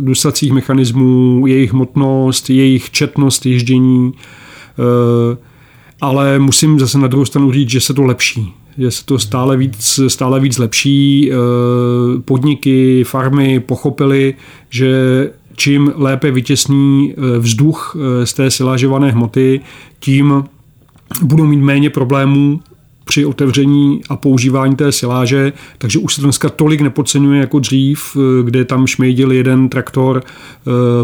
dusacích 0.00 0.52
mechanismů, 0.52 1.46
jejich 1.46 1.72
hmotnost, 1.72 2.50
jejich 2.50 2.90
četnost 2.90 3.46
ježdění. 3.46 4.12
Uh, 4.12 5.36
ale 6.00 6.38
musím 6.38 6.80
zase 6.80 6.98
na 6.98 7.06
druhou 7.06 7.24
stranu 7.24 7.52
říct, 7.52 7.70
že 7.70 7.80
se 7.80 7.94
to 7.94 8.02
lepší. 8.02 8.54
Že 8.78 8.90
se 8.90 9.04
to 9.04 9.18
stále 9.18 9.56
víc, 9.56 10.00
stále 10.08 10.40
víc 10.40 10.58
lepší. 10.58 11.30
Eh, 11.32 11.34
podniky, 12.20 13.04
farmy 13.04 13.60
pochopili, 13.60 14.34
že 14.70 14.90
čím 15.56 15.92
lépe 15.96 16.30
vytěsní 16.30 17.14
eh, 17.16 17.38
vzduch 17.38 17.96
eh, 17.96 18.26
z 18.26 18.32
té 18.34 18.50
silážované 18.50 19.10
hmoty, 19.10 19.60
tím 20.00 20.44
budou 21.22 21.46
mít 21.46 21.60
méně 21.60 21.90
problémů 21.90 22.60
při 23.04 23.26
otevření 23.26 24.00
a 24.08 24.16
používání 24.16 24.76
té 24.76 24.92
siláže, 24.92 25.52
takže 25.78 25.98
už 25.98 26.14
se 26.14 26.20
to 26.20 26.26
dneska 26.26 26.48
tolik 26.48 26.80
nepodceňuje 26.80 27.40
jako 27.40 27.58
dřív, 27.58 28.16
kde 28.42 28.64
tam 28.64 28.86
šmejdil 28.86 29.32
jeden 29.32 29.68
traktor 29.68 30.22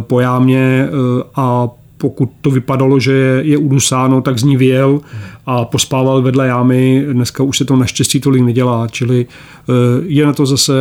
po 0.01 0.21
jámě 0.21 0.89
a 1.37 1.69
pokud 2.03 2.31
to 2.41 2.51
vypadalo, 2.51 3.01
že 3.01 3.41
je, 3.45 3.59
udusáno, 3.59 4.21
tak 4.23 4.39
z 4.39 4.43
ní 4.43 4.57
vyjel 4.57 5.01
a 5.47 5.65
pospával 5.65 6.23
vedle 6.23 6.47
jámy. 6.47 7.07
Dneska 7.13 7.43
už 7.43 7.59
se 7.59 7.65
to 7.65 7.77
naštěstí 7.77 8.21
tolik 8.21 8.43
nedělá, 8.43 8.89
čili 8.89 9.27
eh, 9.27 9.73
je 10.07 10.27
na 10.27 10.33
to 10.33 10.47
zase 10.47 10.75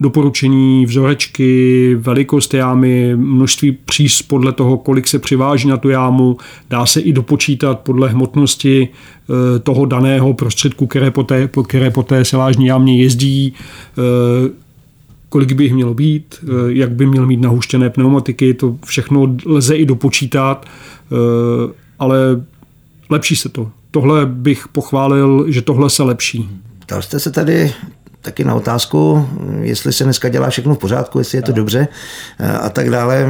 doporučení, 0.00 0.86
vzorečky, 0.86 1.94
velikost 1.94 2.54
jámy, 2.54 3.16
množství 3.16 3.72
příz 3.72 4.22
podle 4.22 4.52
toho, 4.52 4.78
kolik 4.78 5.06
se 5.06 5.18
přiváží 5.18 5.68
na 5.68 5.76
tu 5.76 5.88
jámu. 5.88 6.36
Dá 6.70 6.86
se 6.86 7.00
i 7.00 7.12
dopočítat 7.12 7.80
podle 7.80 8.08
hmotnosti 8.08 8.88
eh, 8.88 9.58
toho 9.58 9.86
daného 9.86 10.34
prostředku, 10.34 10.86
které 10.86 11.10
po 11.10 11.22
té, 11.22 11.48
které 11.68 11.90
po 11.90 12.02
té 12.02 12.24
silážní 12.24 12.66
jámě 12.66 13.02
jezdí 13.02 13.54
eh, 13.54 14.65
kolik 15.28 15.52
by 15.52 15.64
jich 15.64 15.74
mělo 15.74 15.94
být, 15.94 16.34
eh, 16.42 16.46
jak 16.68 16.90
by 16.90 17.06
měl 17.06 17.26
mít 17.26 17.40
nahuštěné 17.40 17.90
pneumatiky, 17.90 18.54
to 18.54 18.76
všechno 18.86 19.36
lze 19.46 19.76
i 19.76 19.86
dopočítat, 19.86 20.66
eh, 20.66 21.72
ale 21.98 22.18
lepší 23.10 23.36
se 23.36 23.48
to. 23.48 23.70
Tohle 23.90 24.26
bych 24.26 24.68
pochválil, 24.68 25.44
že 25.48 25.62
tohle 25.62 25.90
se 25.90 26.02
lepší. 26.02 26.48
Dal 26.88 27.02
jste 27.02 27.20
se 27.20 27.30
tady 27.30 27.72
taky 28.22 28.44
na 28.44 28.54
otázku, 28.54 29.28
jestli 29.60 29.92
se 29.92 30.04
dneska 30.04 30.28
dělá 30.28 30.50
všechno 30.50 30.74
v 30.74 30.78
pořádku, 30.78 31.18
jestli 31.18 31.38
je 31.38 31.42
to 31.42 31.52
dobře 31.52 31.88
eh, 32.38 32.52
a 32.52 32.68
tak 32.68 32.90
dále. 32.90 33.26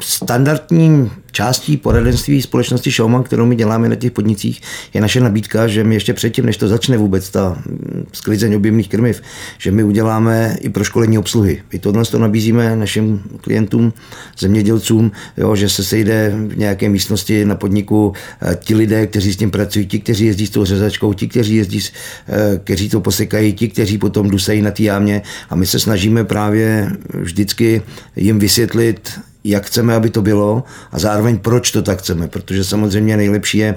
Standardní 0.00 1.10
částí 1.32 1.76
poradenství 1.76 2.42
společnosti 2.42 2.90
Showman, 2.90 3.22
kterou 3.22 3.46
my 3.46 3.56
děláme 3.56 3.88
na 3.88 3.94
těch 3.94 4.12
podnicích, 4.12 4.62
je 4.94 5.00
naše 5.00 5.20
nabídka, 5.20 5.66
že 5.66 5.84
my 5.84 5.94
ještě 5.94 6.14
předtím, 6.14 6.46
než 6.46 6.56
to 6.56 6.68
začne 6.68 6.96
vůbec 6.96 7.30
ta 7.30 7.58
mm, 7.66 8.06
sklizeň 8.12 8.54
objemných 8.54 8.88
krmiv, 8.88 9.22
že 9.58 9.70
my 9.70 9.84
uděláme 9.84 10.56
i 10.60 10.68
pro 10.68 10.84
školení 10.84 11.18
obsluhy. 11.18 11.62
I 11.72 11.78
tohle 11.78 12.04
to 12.04 12.18
nabízíme 12.18 12.76
našim 12.76 13.22
klientům, 13.40 13.92
zemědělcům, 14.38 15.12
jo, 15.36 15.56
že 15.56 15.68
se 15.68 15.84
sejde 15.84 16.34
v 16.48 16.58
nějaké 16.58 16.88
místnosti 16.88 17.44
na 17.44 17.54
podniku 17.54 18.12
eh, 18.42 18.56
ti 18.60 18.74
lidé, 18.74 19.06
kteří 19.06 19.32
s 19.32 19.36
tím 19.36 19.50
pracují, 19.50 19.86
ti, 19.86 19.98
kteří 19.98 20.26
jezdí 20.26 20.46
s 20.46 20.50
tou 20.50 20.64
řezačkou, 20.64 21.12
ti, 21.12 21.28
kteří 21.28 21.56
jezdí, 21.56 21.80
eh, 22.28 22.60
kteří 22.64 22.88
to 22.88 23.00
posekají, 23.00 23.52
ti, 23.52 23.68
kteří 23.68 23.98
potom 23.98 24.30
dusají 24.30 24.62
na 24.62 24.70
té 24.70 24.82
jámě 24.82 25.22
a 25.50 25.54
my 25.54 25.66
se 25.66 25.78
snažíme 25.80 26.24
právě 26.24 26.90
vždycky 27.14 27.82
jim 28.16 28.38
vysvětlit, 28.38 29.10
jak 29.44 29.66
chceme, 29.66 29.94
aby 29.94 30.10
to 30.10 30.22
bylo 30.22 30.64
a 30.92 30.98
zároveň 30.98 31.38
proč 31.38 31.70
to 31.70 31.82
tak 31.82 31.98
chceme, 31.98 32.28
protože 32.28 32.64
samozřejmě 32.64 33.16
nejlepší 33.16 33.58
je 33.58 33.74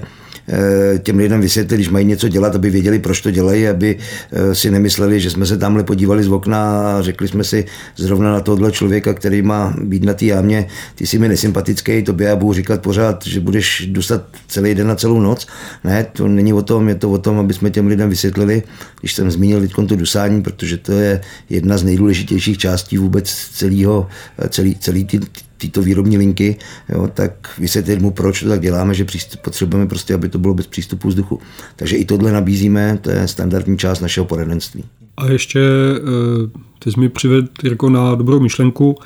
Eh, 0.48 0.98
těm 0.98 1.18
lidem 1.18 1.40
vysvětlit, 1.40 1.76
když 1.76 1.88
mají 1.88 2.06
něco 2.06 2.28
dělat, 2.28 2.54
aby 2.54 2.70
věděli, 2.70 2.98
proč 2.98 3.20
to 3.20 3.30
dělají, 3.30 3.68
aby 3.68 3.98
eh, 4.32 4.54
si 4.54 4.70
nemysleli, 4.70 5.20
že 5.20 5.30
jsme 5.30 5.46
se 5.46 5.56
tamhle 5.56 5.84
podívali 5.84 6.24
z 6.24 6.28
okna 6.28 6.80
a 6.98 7.02
řekli 7.02 7.28
jsme 7.28 7.44
si 7.44 7.64
zrovna 7.96 8.32
na 8.32 8.40
tohle 8.40 8.72
člověka, 8.72 9.14
který 9.14 9.42
má 9.42 9.74
být 9.82 10.04
na 10.04 10.14
té 10.14 10.24
jámě, 10.24 10.66
ty 10.94 11.06
jsi 11.06 11.18
mi 11.18 11.28
nesympatický, 11.28 12.02
tobě 12.02 12.26
já 12.26 12.36
budu 12.36 12.52
říkat 12.52 12.82
pořád, 12.82 13.26
že 13.26 13.40
budeš 13.40 13.86
dostat 13.90 14.24
celý 14.48 14.74
den 14.74 14.90
a 14.90 14.96
celou 14.96 15.20
noc. 15.20 15.46
Ne, 15.84 16.06
to 16.12 16.28
není 16.28 16.52
o 16.52 16.62
tom, 16.62 16.88
je 16.88 16.94
to 16.94 17.10
o 17.10 17.18
tom, 17.18 17.38
aby 17.38 17.54
jsme 17.54 17.70
těm 17.70 17.86
lidem 17.86 18.10
vysvětlili, 18.10 18.62
když 19.00 19.14
jsem 19.14 19.30
zmínil 19.30 19.60
teď 19.60 19.72
to 19.88 19.96
dusání, 19.96 20.42
protože 20.42 20.76
to 20.76 20.92
je 20.92 21.20
jedna 21.50 21.78
z 21.78 21.84
nejdůležitějších 21.84 22.58
částí 22.58 22.98
vůbec 22.98 23.30
celého, 23.54 24.08
eh, 24.38 24.48
celý, 24.48 24.76
celý 24.76 25.04
ty, 25.04 25.20
tyto 25.62 25.82
výrobní 25.82 26.18
linky, 26.18 26.56
jo, 26.88 27.08
tak 27.14 27.32
vysvětlit 27.58 28.00
mu, 28.00 28.10
proč 28.10 28.42
to 28.42 28.48
tak 28.48 28.60
děláme, 28.60 28.94
že 28.94 29.06
potřebujeme 29.44 29.88
prostě, 29.88 30.14
aby 30.14 30.28
to 30.28 30.38
bylo 30.38 30.54
bez 30.54 30.66
přístupu 30.66 31.08
vzduchu. 31.08 31.40
Takže 31.76 31.96
i 31.96 32.04
tohle 32.04 32.32
nabízíme, 32.32 32.98
to 33.00 33.10
je 33.10 33.28
standardní 33.28 33.78
část 33.78 34.00
našeho 34.00 34.24
poradenství. 34.24 34.84
A 35.16 35.26
ještě 35.26 35.60
eh, 35.60 36.58
ty 36.78 36.92
jsi 36.92 37.00
mi 37.00 37.08
přivedl 37.08 37.48
jako 37.64 37.90
na 37.90 38.14
dobrou 38.14 38.40
myšlenku, 38.40 38.96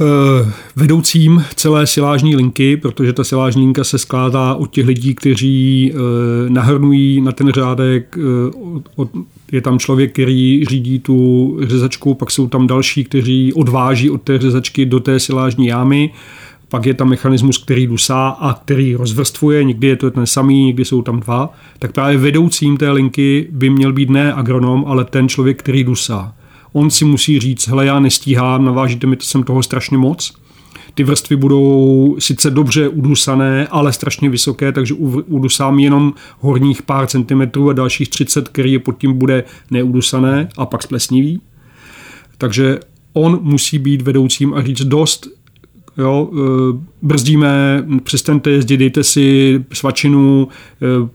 eh, 0.00 0.52
vedoucím 0.76 1.44
celé 1.54 1.86
silážní 1.86 2.36
linky, 2.36 2.76
protože 2.76 3.12
ta 3.12 3.24
silážní 3.24 3.62
linka 3.62 3.84
se 3.84 3.98
skládá 3.98 4.54
od 4.54 4.70
těch 4.70 4.86
lidí, 4.86 5.14
kteří 5.14 5.92
eh, 5.92 6.50
nahrnují 6.50 7.20
na 7.20 7.32
ten 7.32 7.52
řádek 7.52 8.18
od 8.96 9.10
je 9.52 9.60
tam 9.60 9.78
člověk, 9.78 10.12
který 10.12 10.64
řídí 10.64 10.98
tu 10.98 11.58
řezačku, 11.62 12.14
pak 12.14 12.30
jsou 12.30 12.48
tam 12.48 12.66
další, 12.66 13.04
kteří 13.04 13.52
odváží 13.52 14.10
od 14.10 14.22
té 14.22 14.38
řezačky 14.38 14.86
do 14.86 15.00
té 15.00 15.20
silážní 15.20 15.66
jámy, 15.66 16.10
pak 16.68 16.86
je 16.86 16.94
tam 16.94 17.08
mechanismus, 17.08 17.58
který 17.58 17.86
dusá 17.86 18.28
a 18.28 18.54
který 18.54 18.94
rozvrstvuje, 18.94 19.64
někdy 19.64 19.86
je 19.86 19.96
to 19.96 20.10
ten 20.10 20.26
samý, 20.26 20.64
někdy 20.64 20.84
jsou 20.84 21.02
tam 21.02 21.20
dva, 21.20 21.54
tak 21.78 21.92
právě 21.92 22.18
vedoucím 22.18 22.76
té 22.76 22.90
linky 22.90 23.48
by 23.50 23.70
měl 23.70 23.92
být 23.92 24.10
ne 24.10 24.34
agronom, 24.34 24.84
ale 24.86 25.04
ten 25.04 25.28
člověk, 25.28 25.58
který 25.58 25.84
dusá. 25.84 26.34
On 26.72 26.90
si 26.90 27.04
musí 27.04 27.40
říct, 27.40 27.68
hele, 27.68 27.86
já 27.86 28.00
nestíhám, 28.00 28.64
navážíte 28.64 29.06
mi 29.06 29.16
to 29.16 29.24
sem 29.24 29.42
toho 29.42 29.62
strašně 29.62 29.98
moc, 29.98 30.32
ty 30.94 31.04
vrstvy 31.04 31.36
budou 31.36 32.16
sice 32.18 32.50
dobře 32.50 32.88
udusané, 32.88 33.66
ale 33.66 33.92
strašně 33.92 34.28
vysoké, 34.28 34.72
takže 34.72 34.94
udusám 34.94 35.78
jenom 35.78 36.14
horních 36.38 36.82
pár 36.82 37.06
centimetrů 37.06 37.70
a 37.70 37.72
dalších 37.72 38.08
30, 38.08 38.48
který 38.48 38.72
je 38.72 38.78
pod 38.78 38.98
tím 38.98 39.18
bude 39.18 39.44
neudusané 39.70 40.48
a 40.56 40.66
pak 40.66 40.82
splesnivý. 40.82 41.40
Takže 42.38 42.80
on 43.12 43.38
musí 43.42 43.78
být 43.78 44.02
vedoucím 44.02 44.54
a 44.54 44.62
říct 44.62 44.84
dost, 44.84 45.28
jo, 45.98 46.30
e, 46.32 46.38
brzdíme, 47.02 47.84
přestaňte 48.02 48.50
jezdit, 48.50 48.76
dejte 48.76 49.04
si 49.04 49.64
svačinu, 49.72 50.48
e, 50.82 51.08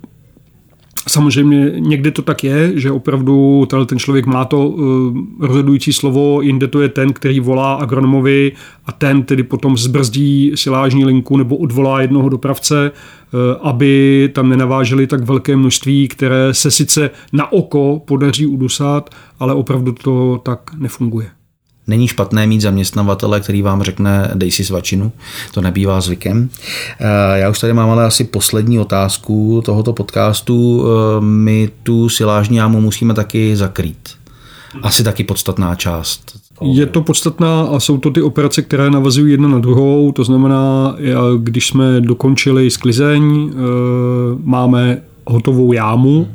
Samozřejmě 1.07 1.71
někdy 1.79 2.11
to 2.11 2.21
tak 2.21 2.43
je, 2.43 2.79
že 2.79 2.91
opravdu 2.91 3.67
ten 3.85 3.99
člověk 3.99 4.25
má 4.25 4.45
to 4.45 4.67
uh, 4.67 5.17
rozhodující 5.39 5.93
slovo, 5.93 6.41
jinde 6.41 6.67
to 6.67 6.81
je 6.81 6.89
ten, 6.89 7.13
který 7.13 7.39
volá 7.39 7.73
agronomovi 7.73 8.51
a 8.85 8.91
ten 8.91 9.23
tedy 9.23 9.43
potom 9.43 9.77
zbrzdí 9.77 10.51
silážní 10.55 11.05
linku 11.05 11.37
nebo 11.37 11.57
odvolá 11.57 12.01
jednoho 12.01 12.29
dopravce, 12.29 12.91
uh, 12.91 13.39
aby 13.67 14.29
tam 14.33 14.49
nenaváželi 14.49 15.07
tak 15.07 15.23
velké 15.23 15.55
množství, 15.55 16.07
které 16.07 16.53
se 16.53 16.71
sice 16.71 17.09
na 17.33 17.51
oko 17.51 18.01
podaří 18.07 18.45
udusat, 18.45 19.09
ale 19.39 19.53
opravdu 19.53 19.91
to 19.91 20.41
tak 20.43 20.59
nefunguje. 20.77 21.27
Není 21.87 22.07
špatné 22.07 22.47
mít 22.47 22.61
zaměstnavatele, 22.61 23.39
který 23.39 23.61
vám 23.61 23.81
řekne 23.81 24.31
dej 24.33 24.51
si 24.51 24.65
svačinu, 24.65 25.11
to 25.53 25.61
nebývá 25.61 26.01
zvykem. 26.01 26.49
Eh, 26.99 27.39
já 27.39 27.49
už 27.49 27.59
tady 27.59 27.73
mám 27.73 27.89
ale 27.89 28.05
asi 28.05 28.23
poslední 28.23 28.79
otázku 28.79 29.61
tohoto 29.65 29.93
podcastu. 29.93 30.85
Eh, 30.85 31.21
my 31.21 31.69
tu 31.83 32.09
silážní 32.09 32.57
jámu 32.57 32.81
musíme 32.81 33.13
taky 33.13 33.55
zakrýt. 33.55 34.09
Asi 34.81 35.03
taky 35.03 35.23
podstatná 35.23 35.75
část. 35.75 36.39
Je 36.61 36.85
to 36.85 37.01
podstatná 37.01 37.61
a 37.61 37.79
jsou 37.79 37.97
to 37.97 38.11
ty 38.11 38.21
operace, 38.21 38.61
které 38.61 38.91
navazují 38.91 39.31
jedna 39.31 39.47
na 39.47 39.59
druhou. 39.59 40.11
To 40.11 40.23
znamená, 40.23 40.95
když 41.37 41.67
jsme 41.67 42.01
dokončili 42.01 42.71
sklizeň, 42.71 43.51
eh, 43.51 43.57
máme 44.43 45.01
hotovou 45.25 45.73
jámu, 45.73 46.27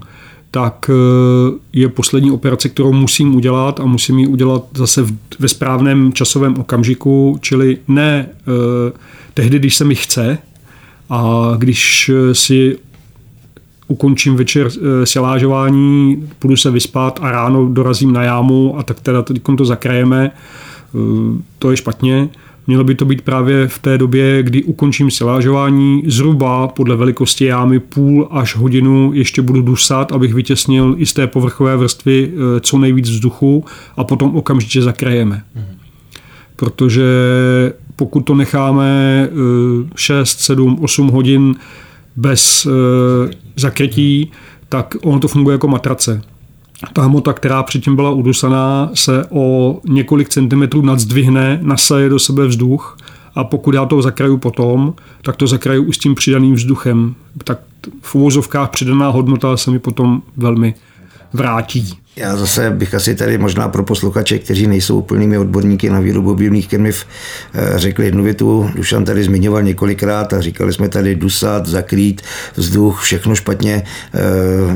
tak 0.51 0.91
eh, 0.91 1.59
je 1.73 1.89
poslední 1.89 2.31
operace, 2.31 2.69
kterou 2.69 2.93
musím 2.93 3.35
udělat 3.35 3.81
a 3.81 3.85
musím 3.85 4.19
ji 4.19 4.27
udělat 4.27 4.65
zase 4.75 5.07
ve 5.39 5.49
správném 5.49 6.13
časovém 6.13 6.59
okamžiku, 6.59 7.39
čili 7.41 7.79
ne 7.89 8.29
eh, 8.29 8.93
tehdy, 9.35 9.59
když 9.59 9.77
se 9.77 9.85
mi 9.85 9.95
chce 9.95 10.39
a 11.11 11.53
když 11.59 12.11
si 12.33 12.79
ukončím 13.89 14.37
večer 14.37 14.67
eh, 14.67 15.07
silážování, 15.07 16.29
půjdu 16.39 16.57
se 16.57 16.71
vyspat 16.71 17.19
a 17.23 17.31
ráno 17.31 17.69
dorazím 17.69 18.13
na 18.13 18.23
jámu 18.23 18.79
a 18.79 18.83
tak 18.83 19.01
teda 19.01 19.23
to 19.57 19.65
zakrajeme, 19.65 20.31
to 21.59 21.71
je 21.71 21.77
špatně. 21.77 22.29
Mělo 22.67 22.85
by 22.85 22.95
to 22.95 23.05
být 23.05 23.23
právě 23.23 23.69
v 23.69 23.79
té 23.79 23.99
době, 23.99 24.43
kdy 24.43 24.65
ukončím 24.65 25.11
silážování, 25.11 26.03
zhruba 26.07 26.69
podle 26.69 26.97
velikosti 26.97 27.45
jámy 27.45 27.81
půl 27.81 28.29
až 28.31 28.57
hodinu 28.57 29.13
ještě 29.15 29.43
budu 29.43 29.63
dusat, 29.63 30.13
abych 30.13 30.35
vytěsnil 30.35 30.95
i 30.99 31.07
z 31.07 31.13
té 31.13 31.27
povrchové 31.27 31.77
vrstvy 31.77 32.33
eh, 32.33 32.61
co 32.61 32.79
nejvíc 32.79 33.11
vzduchu 33.11 33.65
a 33.97 34.05
potom 34.05 34.37
okamžitě 34.37 34.83
zakrajeme. 34.83 35.43
Protože 36.57 37.05
pokud 37.97 38.21
to 38.21 38.35
necháme 38.35 39.29
6, 39.97 40.41
7, 40.41 40.79
8 40.81 41.09
hodin 41.09 41.55
bez 42.17 42.67
eh, 42.67 43.31
zakrytí, 43.57 44.31
tak 44.69 44.97
ono 45.03 45.21
to 45.21 45.29
funguje 45.29 45.55
jako 45.55 45.69
matrace 45.69 46.23
ta 46.93 47.03
hmota, 47.03 47.33
která 47.33 47.63
předtím 47.63 47.97
byla 47.97 48.11
udusaná, 48.11 48.91
se 48.95 49.25
o 49.31 49.79
několik 49.89 50.29
centimetrů 50.29 50.83
nadzdvihne, 50.83 51.59
nasaje 51.63 52.09
do 52.09 52.19
sebe 52.19 52.47
vzduch 52.47 52.99
a 53.35 53.45
pokud 53.45 53.75
já 53.75 53.87
to 53.87 54.03
zakraju 54.03 54.39
potom, 54.39 54.95
tak 55.23 55.37
to 55.37 55.47
zakraju 55.47 55.85
už 55.85 55.97
s 55.97 55.99
tím 55.99 56.15
přidaným 56.15 56.55
vzduchem. 56.55 57.15
Tak 57.45 57.59
v 58.03 58.15
uvozovkách 58.15 58.71
přidaná 58.71 59.09
hodnota 59.09 59.57
se 59.57 59.71
mi 59.71 59.79
potom 59.79 60.23
velmi 60.37 60.75
vrátí. 61.33 61.99
Já 62.17 62.37
zase 62.37 62.71
bych 62.71 62.95
asi 62.95 63.15
tady 63.15 63.39
možná 63.39 63.69
pro 63.69 63.85
posluchače, 63.85 64.39
kteří 64.39 64.67
nejsou 64.67 64.99
úplnými 64.99 65.39
odborníky 65.39 65.91
na 65.91 66.01
výrobu 66.01 66.35
bílých 66.35 66.69
krmiv, 66.69 67.07
eh, 67.55 67.73
řekl 67.77 68.03
jednu 68.03 68.25
větu. 68.25 68.71
Dušan 68.75 69.05
tady 69.05 69.25
zmiňoval 69.25 69.63
několikrát 69.63 70.33
a 70.33 70.41
říkali 70.41 70.73
jsme 70.73 70.89
tady 70.89 71.15
dusat, 71.15 71.67
zakrýt, 71.67 72.23
vzduch, 72.57 73.01
všechno 73.03 73.35
špatně. 73.35 73.83
Eh, 74.15 74.19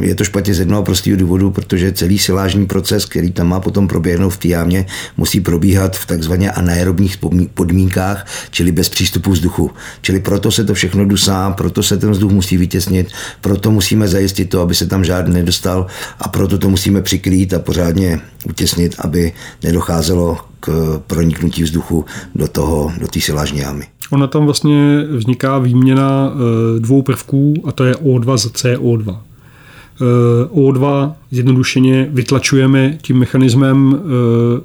je 0.01 0.15
to 0.15 0.25
špatně 0.25 0.55
z 0.55 0.59
jednoho 0.59 0.83
prostého 0.83 1.17
důvodu, 1.17 1.51
protože 1.51 1.93
celý 1.93 2.19
silážní 2.19 2.67
proces, 2.67 3.05
který 3.05 3.31
tam 3.31 3.49
má 3.49 3.61
potom 3.61 3.89
proběhnout 3.89 4.31
v 4.31 4.39
té 4.39 4.49
jámě, 4.49 4.87
musí 5.17 5.41
probíhat 5.41 5.97
v 5.97 6.07
takzvaně 6.07 6.51
anaerobních 6.51 7.19
podmínkách, 7.55 8.27
čili 8.51 8.73
bez 8.73 8.89
přístupu 8.89 9.31
vzduchu. 9.31 9.71
Čili 10.03 10.21
proto 10.21 10.51
se 10.51 10.65
to 10.65 10.75
všechno 10.75 11.05
dusá, 11.05 11.51
proto 11.51 11.83
se 11.83 11.97
ten 11.97 12.11
vzduch 12.11 12.33
musí 12.33 12.57
vytěsnit, 12.57 13.09
proto 13.41 13.71
musíme 13.71 14.09
zajistit 14.09 14.45
to, 14.45 14.61
aby 14.61 14.75
se 14.75 14.87
tam 14.87 15.05
žádný 15.05 15.35
nedostal 15.35 15.87
a 16.21 16.29
proto 16.29 16.59
to 16.59 16.69
musíme 16.71 17.03
přikrýt 17.03 17.24
skrýt 17.25 17.55
a 17.55 17.59
pořádně 17.59 18.21
utěsnit, 18.49 18.95
aby 18.99 19.33
nedocházelo 19.63 20.39
k 20.61 21.01
proniknutí 21.07 21.63
vzduchu 21.63 22.05
do 22.35 22.49
toho, 22.49 22.93
do 23.01 23.07
silážní 23.21 23.59
jámy. 23.59 23.85
Ona 24.11 24.27
tam 24.27 24.45
vlastně 24.45 25.07
vzniká 25.11 25.59
výměna 25.59 26.33
eh, 26.33 26.81
dvou 26.81 27.03
prvků 27.03 27.55
a 27.65 27.73
to 27.73 27.85
je 27.85 27.95
O2 27.95 28.37
za 28.37 28.49
CO2. 28.49 29.17
Eh, 29.17 30.47
O2 30.49 31.13
zjednodušeně 31.31 32.09
vytlačujeme 32.11 32.99
tím 33.03 33.19
mechanismem 33.19 33.97
eh, 33.97 34.61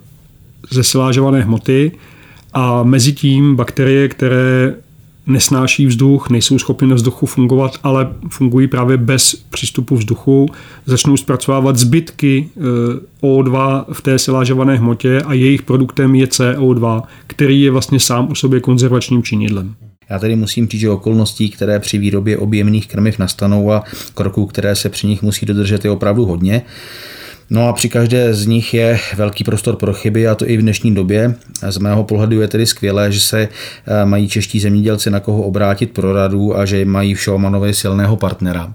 ze 0.72 0.84
silážované 0.84 1.42
hmoty 1.42 1.92
a 2.54 2.84
mezi 2.84 3.14
tím 3.14 3.56
bakterie, 3.56 4.08
které 4.10 4.76
nesnáší 5.30 5.86
vzduch, 5.86 6.30
nejsou 6.30 6.60
schopny 6.60 6.88
na 6.88 6.96
vzduchu 6.96 7.26
fungovat, 7.26 7.72
ale 7.84 8.14
fungují 8.30 8.68
právě 8.68 8.98
bez 8.98 9.36
přístupu 9.36 9.96
vzduchu, 9.96 10.50
začnou 10.86 11.18
zpracovávat 11.18 11.78
zbytky 11.78 12.50
eh, 12.58 12.62
O2 13.22 13.86
v 13.94 14.02
té 14.02 14.20
silážované 14.20 14.78
hmotě 14.78 15.22
a 15.22 15.34
jejich 15.34 15.62
produktem 15.62 16.16
je 16.16 16.26
CO2, 16.26 17.02
který 17.28 17.62
je 17.62 17.72
vlastně 17.72 18.00
sám 18.00 18.28
o 18.32 18.36
sobě 18.36 18.60
konzervačním 18.60 19.24
činidlem. 19.24 19.76
Já 20.10 20.20
tedy 20.20 20.36
musím 20.36 20.68
říct, 20.68 20.82
že 20.82 20.90
okolností, 20.90 21.50
které 21.50 21.80
při 21.80 21.98
výrobě 21.98 22.38
objemných 22.38 22.88
krmiv 22.88 23.20
nastanou 23.20 23.72
a 23.72 23.84
kroků, 24.14 24.46
které 24.46 24.76
se 24.76 24.90
při 24.90 25.08
nich 25.08 25.22
musí 25.22 25.46
dodržet, 25.46 25.86
je 25.86 25.92
opravdu 25.92 26.26
hodně. 26.26 26.62
No 27.52 27.68
a 27.68 27.74
při 27.74 27.90
každé 27.90 28.34
z 28.34 28.46
nich 28.46 28.74
je 28.74 29.00
velký 29.16 29.44
prostor 29.44 29.76
pro 29.76 29.94
chyby 29.94 30.28
a 30.28 30.36
to 30.36 30.50
i 30.50 30.58
v 30.58 30.62
dnešní 30.62 30.96
době. 30.96 31.36
Z 31.70 31.78
mého 31.78 32.04
pohledu 32.04 32.42
je 32.42 32.48
tedy 32.48 32.66
skvělé, 32.66 33.12
že 33.12 33.20
se 33.20 33.40
eh, 33.42 34.06
mají 34.06 34.28
čeští 34.28 34.60
zemědělci 34.60 35.10
na 35.10 35.20
koho 35.20 35.44
obrátit 35.44 35.92
pro 35.92 36.14
radu 36.14 36.58
a 36.58 36.66
že 36.66 36.86
mají 36.86 37.14
v 37.14 37.22
Šaumanovi 37.22 37.74
silného 37.74 38.16
partnera. 38.16 38.74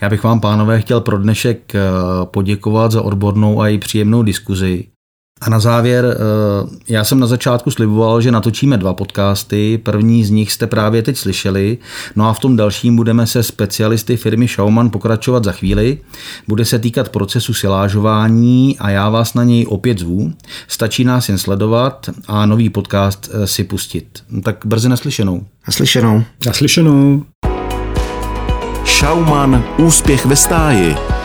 Já 0.00 0.08
bych 0.08 0.22
vám, 0.22 0.40
pánové, 0.40 0.80
chtěl 0.80 1.00
pro 1.00 1.18
dnešek 1.18 1.74
eh, 1.74 1.80
poděkovat 2.24 2.92
za 2.92 3.02
odbornou 3.02 3.60
a 3.60 3.68
i 3.68 3.78
příjemnou 3.78 4.22
diskuzi. 4.22 4.84
A 5.40 5.50
na 5.50 5.60
závěr, 5.60 6.04
eh, 6.04 6.76
já 6.88 7.04
jsem 7.04 7.20
na 7.20 7.26
začátku 7.26 7.70
sliboval, 7.70 8.20
že 8.20 8.32
natočíme 8.32 8.78
dva 8.78 8.94
podcasty. 8.94 9.78
První 9.82 10.24
z 10.24 10.30
nich 10.30 10.52
jste 10.52 10.66
právě 10.66 11.02
teď 11.02 11.16
slyšeli. 11.16 11.78
No 12.16 12.28
a 12.28 12.32
v 12.32 12.38
tom 12.38 12.56
dalším 12.56 12.96
budeme 12.96 13.26
se 13.26 13.42
specialisty 13.42 14.16
firmy 14.16 14.48
Schaumann 14.48 14.90
pokračovat 14.90 15.44
za 15.44 15.52
chvíli. 15.52 15.98
Bude 16.48 16.64
se 16.64 16.78
týkat 16.78 17.08
procesu 17.08 17.54
silážování 17.54 18.76
a 18.78 18.90
já 18.90 19.08
vás 19.08 19.34
na 19.34 19.44
něj 19.44 19.66
opět 19.68 19.98
zvu. 19.98 20.32
Stačí 20.68 21.04
nás 21.04 21.28
jen 21.28 21.38
sledovat 21.38 22.10
a 22.28 22.46
nový 22.46 22.70
podcast 22.70 23.30
eh, 23.32 23.46
si 23.46 23.64
pustit. 23.64 24.22
Tak 24.42 24.56
brzy 24.64 24.88
naslyšenou. 24.88 25.46
Naslyšenou. 25.66 26.24
Naslyšenou. 26.46 27.24
Schaumann 28.84 29.64
Úspěch 29.78 30.26
ve 30.26 30.36
stáji 30.36 31.15